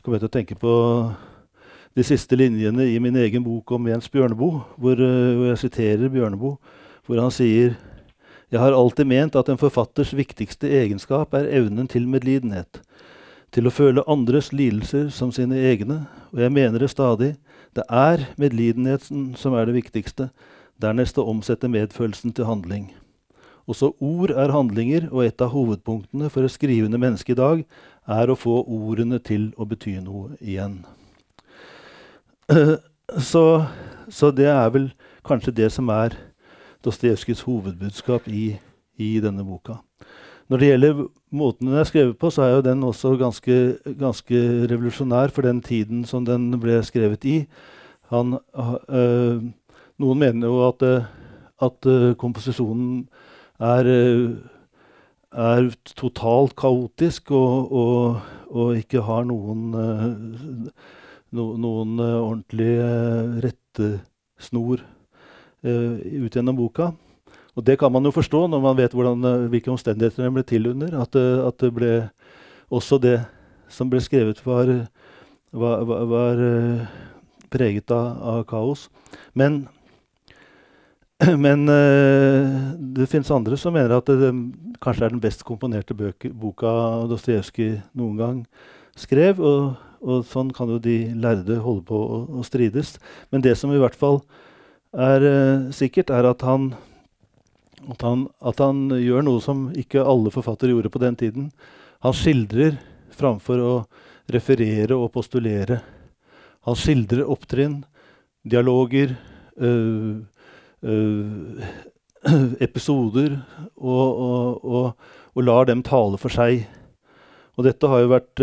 kom 0.00 0.16
jeg 0.16 0.22
til 0.22 0.30
å 0.30 0.36
tenke 0.36 0.56
på 0.56 0.72
de 1.96 2.04
siste 2.06 2.38
linjene 2.38 2.86
i 2.88 2.96
min 3.02 3.18
egen 3.20 3.44
bok 3.44 3.74
om 3.76 3.88
Jens 3.90 4.08
Bjørneboe, 4.08 4.62
hvor, 4.80 5.00
uh, 5.00 5.32
hvor 5.36 5.50
jeg 5.50 5.62
siterer 5.64 6.12
Bjørneboe, 6.12 6.56
hvor 7.04 7.20
han 7.20 7.34
sier 7.34 7.76
jeg 8.50 8.58
har 8.58 8.74
alltid 8.74 9.06
ment 9.06 9.36
at 9.38 9.48
en 9.52 9.60
forfatters 9.60 10.10
viktigste 10.16 10.66
egenskap 10.74 11.36
er 11.38 11.46
evnen 11.54 11.86
til 11.86 12.08
medlidenhet. 12.10 12.80
Til 13.50 13.66
å 13.66 13.74
føle 13.74 14.06
andres 14.06 14.52
lidelser 14.54 15.08
som 15.10 15.32
sine 15.34 15.58
egne, 15.58 16.04
og 16.30 16.42
jeg 16.44 16.54
mener 16.54 16.78
det 16.78 16.92
stadig. 16.92 17.34
Det 17.74 17.82
er 17.90 18.28
medlidenheten 18.38 19.34
som 19.38 19.54
er 19.54 19.66
det 19.66 19.74
viktigste, 19.80 20.30
dernest 20.80 21.18
å 21.18 21.26
omsette 21.30 21.70
medfølelsen 21.70 22.34
til 22.34 22.46
handling. 22.46 22.90
Også 23.70 23.92
ord 24.00 24.30
er 24.30 24.54
handlinger, 24.54 25.08
og 25.10 25.26
et 25.26 25.42
av 25.42 25.52
hovedpunktene 25.54 26.30
for 26.30 26.46
et 26.46 26.54
skrivende 26.54 26.98
menneske 26.98 27.34
i 27.34 27.38
dag 27.38 27.62
er 28.10 28.30
å 28.30 28.38
få 28.38 28.60
ordene 28.64 29.20
til 29.22 29.50
å 29.58 29.66
bety 29.68 29.98
noe 30.02 30.34
igjen. 30.40 30.80
Så, 33.10 33.64
så 34.06 34.28
det 34.30 34.46
er 34.46 34.68
vel 34.70 34.84
kanskje 35.26 35.50
det 35.50 35.72
som 35.74 35.88
er 35.90 36.14
Dostojevskijs 36.86 37.42
hovedbudskap 37.42 38.28
i, 38.30 38.52
i, 39.02 39.08
denne 39.18 39.42
boka. 39.42 39.80
Når 40.50 40.58
det 40.58 40.66
gjelder 40.66 41.00
måten 41.30 41.68
den 41.68 41.78
er 41.78 41.86
skrevet 41.86 42.16
på, 42.18 42.26
så 42.34 42.42
er 42.42 42.56
jo 42.56 42.62
den 42.66 42.80
også 42.82 43.12
ganske, 43.20 43.56
ganske 44.00 44.38
revolusjonær 44.66 45.30
for 45.30 45.46
den 45.46 45.60
tiden 45.62 46.02
som 46.04 46.24
den 46.26 46.48
ble 46.58 46.80
skrevet 46.82 47.22
i. 47.22 47.36
Han, 48.10 48.34
øh, 48.90 49.44
noen 50.02 50.18
mener 50.18 50.50
jo 50.50 50.64
at, 50.66 50.82
at 51.62 51.86
øh, 51.86 52.16
komposisjonen 52.18 53.04
er, 53.62 53.90
er, 55.30 55.68
totalt 55.94 56.56
kaotisk 56.58 57.30
og, 57.30 57.70
og, 57.70 58.18
og, 58.50 58.72
ikke 58.80 59.04
har 59.06 59.28
noen, 59.30 59.70
no, 61.30 61.44
noen 61.62 61.94
ordentlig 62.02 62.72
rettesnor 63.46 64.82
ut 65.62 66.34
gjennom 66.34 66.58
boka. 66.58 66.90
Og 67.60 67.66
det 67.66 67.76
kan 67.76 67.92
man 67.92 68.06
jo 68.08 68.14
forstå 68.14 68.46
når 68.48 68.62
man 68.64 68.78
vet 68.78 68.94
hvordan, 68.96 69.26
uh, 69.26 69.48
hvilke 69.52 69.68
omstendigheter 69.68 70.24
den 70.24 70.32
ble 70.32 70.44
til 70.48 70.70
under. 70.70 70.94
At, 71.02 71.16
uh, 71.18 71.44
at, 71.44 71.58
det 71.60 71.74
ble 71.76 71.90
også 72.72 72.96
det 73.02 73.18
som 73.68 73.90
ble 73.92 74.00
skrevet, 74.00 74.40
var, 74.46 74.70
var, 75.52 75.84
var, 75.84 76.06
var 76.08 76.40
preget 77.52 77.92
av, 77.92 78.16
av, 78.32 78.40
kaos. 78.48 78.86
Men, 79.36 79.66
men 81.44 81.68
det 82.96 83.10
fins 83.10 83.30
andre 83.34 83.58
som 83.60 83.76
mener 83.76 83.98
at 83.98 84.08
det, 84.08 84.32
kanskje 84.82 85.06
er 85.06 85.14
den 85.14 85.22
best 85.22 85.44
komponerte 85.46 85.94
bøke, 85.94 86.32
boka 86.32 86.72
Dostojevskij 87.10 87.76
noen 87.92 88.18
gang 88.18 88.42
skrev. 88.98 89.42
Og, 89.42 89.74
og, 90.00 90.22
sånn 90.30 90.54
kan 90.56 90.70
jo 90.72 90.80
de 90.82 91.02
lærde 91.12 91.60
holde 91.60 91.84
på 91.90 92.00
å, 92.00 92.46
strides. 92.46 92.96
Men 93.34 93.44
det 93.44 93.58
som 93.60 93.74
i 93.74 93.82
hvert 93.82 93.98
fall 93.98 94.22
er 94.96 95.26
sikkert, 95.76 96.14
er 96.14 96.30
at 96.32 96.46
han, 96.46 96.72
at 97.88 98.02
han, 98.04 98.26
at, 98.44 98.60
han, 98.60 98.88
gjør 98.92 99.24
noe 99.24 99.42
som 99.44 99.68
ikke 99.76 100.04
alle 100.04 100.32
forfattere 100.34 100.74
gjorde 100.74 100.92
på 100.92 101.02
den 101.02 101.16
tiden. 101.16 101.46
Han 102.04 102.16
skildrer 102.16 102.76
framfor 103.16 103.62
å 103.64 103.72
referere 104.30 104.96
og 104.96 105.12
postulere. 105.14 105.80
Han 106.68 106.76
skildrer 106.76 107.28
opptrinn, 107.28 107.80
dialoger, 108.44 109.16
øh, 109.60 110.20
øh, 110.84 111.72
episoder, 112.66 113.38
og, 113.76 114.06
og, 114.10 114.64
og, 114.64 115.08
og, 115.34 115.42
lar 115.44 115.70
dem 115.70 115.82
tale 115.86 116.20
for 116.20 116.32
seg. 116.32 116.66
Og 117.56 117.64
dette 117.64 117.88
har 117.88 118.04
jo 118.04 118.12
vært 118.12 118.40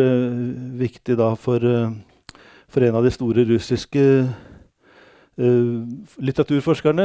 viktig 0.77 1.15
da 1.17 1.31
for, 1.39 1.63
for 2.69 2.85
en 2.85 2.97
av 2.99 3.05
de 3.05 3.13
store 3.13 3.45
russiske 3.49 4.03
Uh, 5.38 5.85
litteraturforskerne, 6.17 7.03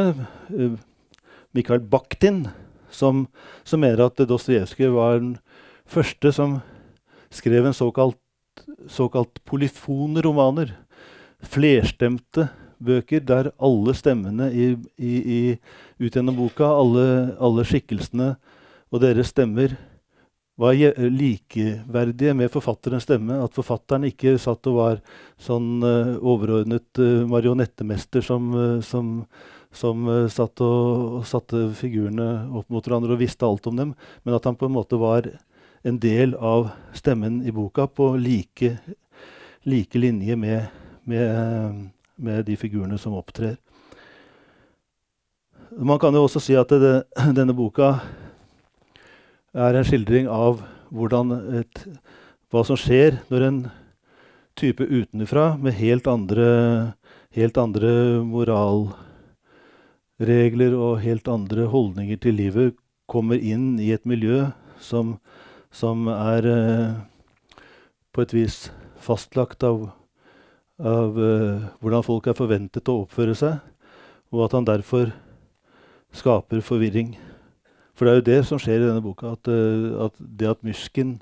uh, 0.57 0.77
Mikhail 1.53 1.81
Bakhtin, 1.81 2.47
som, 2.93 3.27
som 3.65 3.83
mener 3.83 4.07
at 4.07 4.21
Dostojevskij 4.29 4.93
var 4.93 5.21
den 5.21 5.37
første 5.89 6.33
som 6.33 6.61
skrev 7.33 7.67
en 7.67 7.77
såkalt, 7.77 8.19
såkalt 8.89 9.41
polyfone 9.49 10.23
romaner. 10.25 10.77
flerstemte 11.43 12.49
bøker 12.79 13.21
der 13.21 13.51
alle 13.59 13.95
stemmene 13.95 14.51
i, 14.55 14.67
i, 14.99 15.15
i, 15.19 15.41
ut 15.99 16.15
gjennom 16.15 16.37
boka, 16.39 16.67
alle, 16.67 17.35
alle 17.41 17.65
skikkelsene 17.67 18.37
og 18.93 19.03
deres 19.03 19.33
stemmer 19.33 19.75
var 20.61 20.77
likeverdige 20.77 22.35
med 22.37 22.53
forfatterens 22.53 23.07
stemme. 23.07 23.39
At 23.41 23.55
forfatteren 23.57 24.05
ikke 24.07 24.37
satt 24.41 24.69
og 24.71 24.79
var 24.79 25.01
sånn 25.41 25.81
uh, 25.83 26.15
overordnet 26.21 27.01
uh, 27.01 27.25
marionettemester 27.29 28.25
som, 28.25 28.53
uh, 28.55 28.79
som, 28.85 29.25
som 29.73 30.05
satt 30.31 30.61
og, 30.65 31.17
og, 31.19 31.23
satte 31.29 31.65
figurene 31.77 32.29
opp 32.53 32.69
mot 32.73 32.85
hverandre 32.85 33.17
og 33.17 33.23
visste 33.23 33.49
alt 33.49 33.67
om 33.71 33.79
dem, 33.79 33.95
men 34.23 34.37
at 34.37 34.45
han 34.49 34.59
på 34.59 34.69
en 34.69 34.77
måte 34.77 35.01
var 35.01 35.31
en 35.83 35.99
del 35.99 36.37
av 36.39 36.71
stemmen 36.95 37.41
i 37.47 37.53
boka 37.55 37.89
på 37.91 38.13
like, 38.21 38.77
like 39.67 39.99
linje 39.99 40.37
med, 40.37 40.67
med, 41.05 41.89
med, 42.17 42.45
de 42.47 42.57
figurene 42.57 42.99
som 42.99 43.17
opptrer. 43.19 43.57
Man 45.73 45.99
kan 45.99 46.15
jo 46.15 46.27
også 46.27 46.43
si 46.45 46.57
at 46.59 46.71
det, 46.71 46.95
denne 47.39 47.57
boka 47.57 47.97
er 49.53 49.77
en 49.77 49.87
skildring 49.89 50.29
av 50.31 50.63
et, 50.93 51.85
hva 52.53 52.63
som 52.69 52.77
skjer 52.77 53.17
når 53.33 53.47
en 53.47 53.63
type 54.61 54.85
utenfra 54.85 55.57
med 55.57 55.79
helt 55.81 56.07
andre, 56.07 56.93
helt 57.33 57.57
andre 57.59 58.21
moralregler 60.23 60.75
og 60.79 61.01
helt 61.03 61.27
andre 61.27 61.67
holdninger 61.67 62.17
til 62.17 62.37
livet 62.39 62.77
kommer 63.11 63.35
inn 63.35 63.81
i 63.81 63.91
et 63.93 64.07
miljø 64.07 64.53
som, 64.79 65.19
som 65.73 66.07
er 66.07 66.47
eh, 66.47 66.95
på 68.15 68.23
et 68.23 68.33
vis 68.33 68.71
fastlagt 69.03 69.63
av, 69.65 69.91
av 70.79 71.19
eh, 71.19 71.67
hvordan 71.81 72.07
folk 72.07 72.29
er 72.29 72.39
forventet 72.39 72.89
å 72.89 73.03
oppføre 73.03 73.35
seg, 73.35 73.59
og 74.31 74.45
at 74.47 74.55
han 74.55 74.65
derfor 74.65 75.11
skaper 76.15 76.63
forvirring. 76.63 77.17
For 77.95 78.07
det 78.07 78.13
er 78.13 78.21
jo 78.21 78.29
det 78.31 78.47
som 78.47 78.63
skjer 78.63 78.79
i 78.79 78.87
denne 78.87 79.03
boka. 79.03 79.35
At, 79.35 79.49
uh, 79.49 80.07
at 80.07 80.15
det 80.19 80.49
at 80.49 80.63
Mysken, 80.65 81.21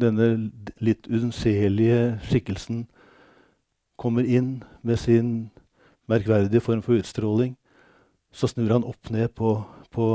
denne 0.00 0.50
litt 0.80 1.06
unnselige 1.06 2.18
skikkelsen, 2.26 2.86
kommer 3.98 4.24
inn 4.24 4.64
med 4.82 4.98
sin 4.98 5.50
merkverdige 6.08 6.62
form 6.64 6.82
for 6.84 6.98
utstråling, 6.98 7.54
så 8.32 8.48
snur 8.50 8.74
han 8.76 8.86
opp 8.86 9.10
ned 9.12 9.32
på, 9.36 9.56
på, 9.94 10.06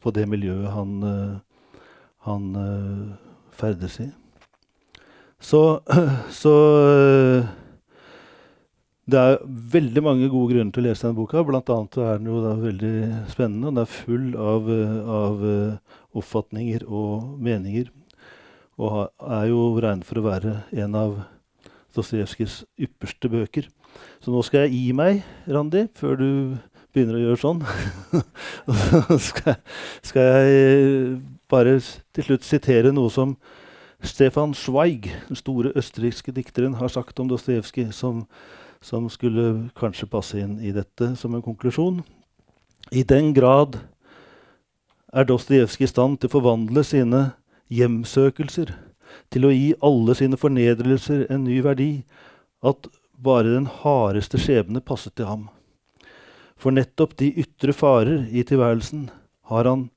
på 0.00 0.12
det 0.16 0.26
miljøet 0.28 0.72
han, 0.72 0.96
uh, 1.04 1.64
han 2.28 2.48
uh, 2.56 3.14
ferdes 3.52 4.00
i. 4.04 4.08
Så, 5.40 5.80
så 6.42 6.54
det 9.08 9.20
er 9.20 9.38
veldig 9.72 10.02
mange 10.04 10.28
gode 10.28 10.52
grunner 10.52 10.72
til 10.74 10.84
å 10.84 10.88
lese 10.88 11.06
denne 11.06 11.16
boka. 11.16 11.44
Blant 11.46 11.70
annet 11.72 12.00
er 12.02 12.18
den 12.18 12.28
jo 12.28 12.42
veldig 12.44 12.96
spennende. 13.32 13.70
Den 13.70 13.80
er 13.84 13.92
full 13.92 14.26
av, 14.36 14.68
av 15.20 15.46
oppfatninger 16.18 16.84
og 16.84 17.38
meninger. 17.40 17.88
Og 18.78 19.08
er 19.24 19.48
jo 19.50 19.62
regnet 19.80 20.06
for 20.06 20.20
å 20.20 20.26
være 20.28 20.54
en 20.84 20.94
av 20.98 21.16
Dostojevskijs 21.96 22.60
ypperste 22.78 23.30
bøker. 23.32 23.66
Så 24.24 24.34
nå 24.34 24.42
skal 24.46 24.66
jeg 24.66 24.74
gi 24.74 24.92
meg, 24.96 25.22
Randi, 25.48 25.86
før 25.98 26.18
du 26.20 26.30
begynner 26.92 27.18
å 27.18 27.24
gjøre 27.24 27.40
sånn. 27.42 27.64
skal, 29.30 29.58
skal, 30.02 30.30
jeg 30.48 31.18
bare 31.50 31.78
til 32.16 32.28
slutt 32.30 32.46
sitere 32.46 32.92
noe 32.94 33.12
som 33.12 33.36
Stefan 34.04 34.54
Zweig, 34.54 35.10
den 35.28 35.38
store 35.38 35.74
østerrikske 35.78 36.34
dikteren, 36.34 36.78
har 36.78 36.90
sagt 36.92 37.18
om 37.20 37.30
Dostojevskij, 37.30 37.90
som 37.94 38.26
som 38.80 39.08
skulle 39.10 39.70
kanskje 39.78 40.08
passe 40.10 40.38
inn 40.40 40.58
i 40.62 40.72
dette 40.74 41.12
som 41.18 41.34
en 41.34 41.42
konklusjon. 41.42 42.02
I 42.94 43.02
den 43.02 43.32
grad 43.34 43.80
er 45.12 45.26
Dostojevskij 45.28 45.88
i 45.88 45.90
stand 45.90 46.20
til 46.20 46.30
å 46.30 46.36
forvandle 46.38 46.84
sine 46.86 47.22
hjemsøkelser 47.74 48.72
til 49.32 49.48
å 49.48 49.52
gi 49.52 49.72
alle 49.84 50.14
sine 50.16 50.38
fornedrelser 50.40 51.26
en 51.32 51.44
ny 51.48 51.60
verdi, 51.64 51.90
at 52.62 52.88
bare 53.18 53.50
den 53.50 53.66
hardeste 53.82 54.38
skjebne 54.40 54.82
passet 54.84 55.16
til 55.18 55.28
ham. 55.28 55.46
For 56.58 56.74
nettopp 56.74 57.16
de 57.18 57.30
ytre 57.42 57.74
farer 57.74 58.26
i 58.30 58.44
tilværelsen 58.46 59.08
har 59.50 59.68
han, 59.68 59.88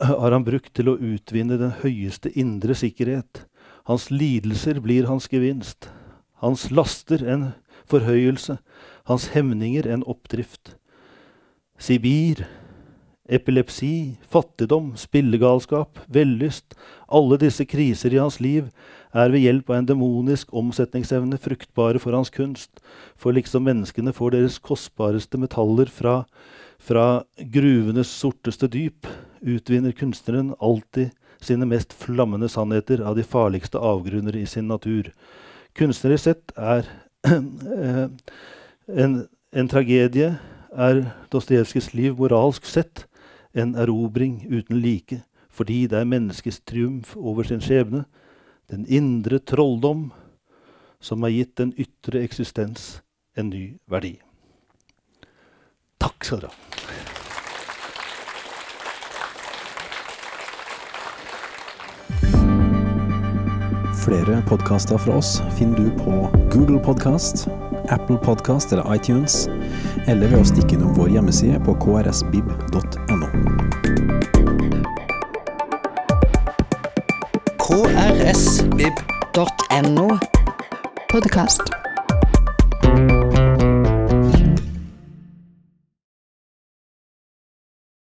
har 0.00 0.32
han 0.32 0.46
brukt 0.46 0.72
til 0.76 0.90
å 0.92 0.98
utvinne 0.98 1.58
den 1.60 1.74
høyeste 1.82 2.32
indre 2.38 2.76
sikkerhet. 2.76 3.44
Hans 3.88 4.10
lidelser 4.12 4.82
blir 4.84 5.08
hans 5.08 5.28
gevinst. 5.32 5.88
Hans 6.44 6.68
laster 6.70 7.24
en 7.24 7.50
forhøyelse, 7.88 8.58
hans 9.08 9.30
hemninger 9.32 9.88
en 9.88 10.04
oppdrift. 10.06 10.76
Sibir, 11.80 12.44
epilepsi, 13.28 14.18
fattigdom, 14.28 14.92
spillegalskap, 14.96 16.00
vellyst, 16.08 16.76
alle 17.08 17.38
disse 17.40 17.64
kriser 17.68 18.14
i 18.14 18.20
hans 18.20 18.38
liv 18.44 18.68
er 19.14 19.32
ved 19.32 19.44
hjelp 19.44 19.70
av 19.70 19.78
en 19.78 19.88
demonisk 19.88 20.52
omsetningsevne 20.56 21.38
fruktbare 21.40 22.00
for 22.02 22.16
hans 22.16 22.30
kunst, 22.34 22.82
for 23.16 23.32
liksom 23.36 23.64
menneskene 23.68 24.12
får 24.12 24.34
deres 24.34 24.58
kostbareste 24.58 25.40
metaller 25.40 25.88
fra, 25.92 26.22
fra 26.78 27.24
gruvenes 27.38 28.10
sorteste 28.12 28.68
dyp, 28.68 29.08
utvinner 29.40 29.94
kunstneren 29.96 30.54
alltid 30.60 31.14
sine 31.40 31.66
mest 31.66 31.94
flammende 31.94 32.48
sannheter 32.50 33.02
av 33.06 33.16
de 33.16 33.24
farligste 33.24 33.78
avgrunner 33.78 34.36
i 34.36 34.46
sin 34.46 34.68
natur. 34.68 35.12
Kunstnerisk 35.78 36.24
sett 36.24 36.52
er 36.56 36.88
en, 37.28 39.14
en, 39.52 39.68
tragedie 39.70 40.32
er 40.74 41.02
Dostojevskijs 41.32 41.92
liv 41.94 42.18
moralsk 42.18 42.66
sett 42.66 43.06
en 43.54 43.74
erobring 43.78 44.40
uten 44.50 44.80
like, 44.82 45.22
fordi 45.50 45.86
det 45.90 46.00
er 46.00 46.08
menneskets 46.08 46.60
triumf 46.66 47.16
over 47.16 47.46
sin 47.46 47.62
skjebne, 47.62 48.04
den 48.70 48.86
indre 48.86 49.38
trolldom, 49.38 50.10
som 51.00 51.22
har 51.22 51.32
gitt 51.32 51.56
den 51.56 51.72
ytre 51.76 52.22
eksistens 52.26 53.00
en 53.38 53.50
ny 53.50 53.78
verdi. 53.90 54.18
Takk 55.98 56.24
skal 56.24 56.44
dere 56.44 56.52
ha. 56.52 56.64
Flere 64.08 64.42
podkaster 64.48 64.98
fra 64.98 65.18
oss 65.20 65.34
finner 65.58 65.76
du 65.76 65.90
på 66.00 66.30
Google 66.52 66.78
Podkast, 66.80 67.48
Apple 67.88 68.16
Podkast 68.16 68.72
eller 68.72 68.94
iTunes, 68.94 69.48
eller 70.06 70.32
ved 70.32 70.40
å 70.40 70.48
stikke 70.48 70.78
innom 70.78 70.96
vår 70.96 71.12
hjemmeside 71.18 71.60
på 71.68 71.76
krsbib.no. 71.84 73.57
krsbib.no 78.28 80.18
Podkast. 81.08 81.62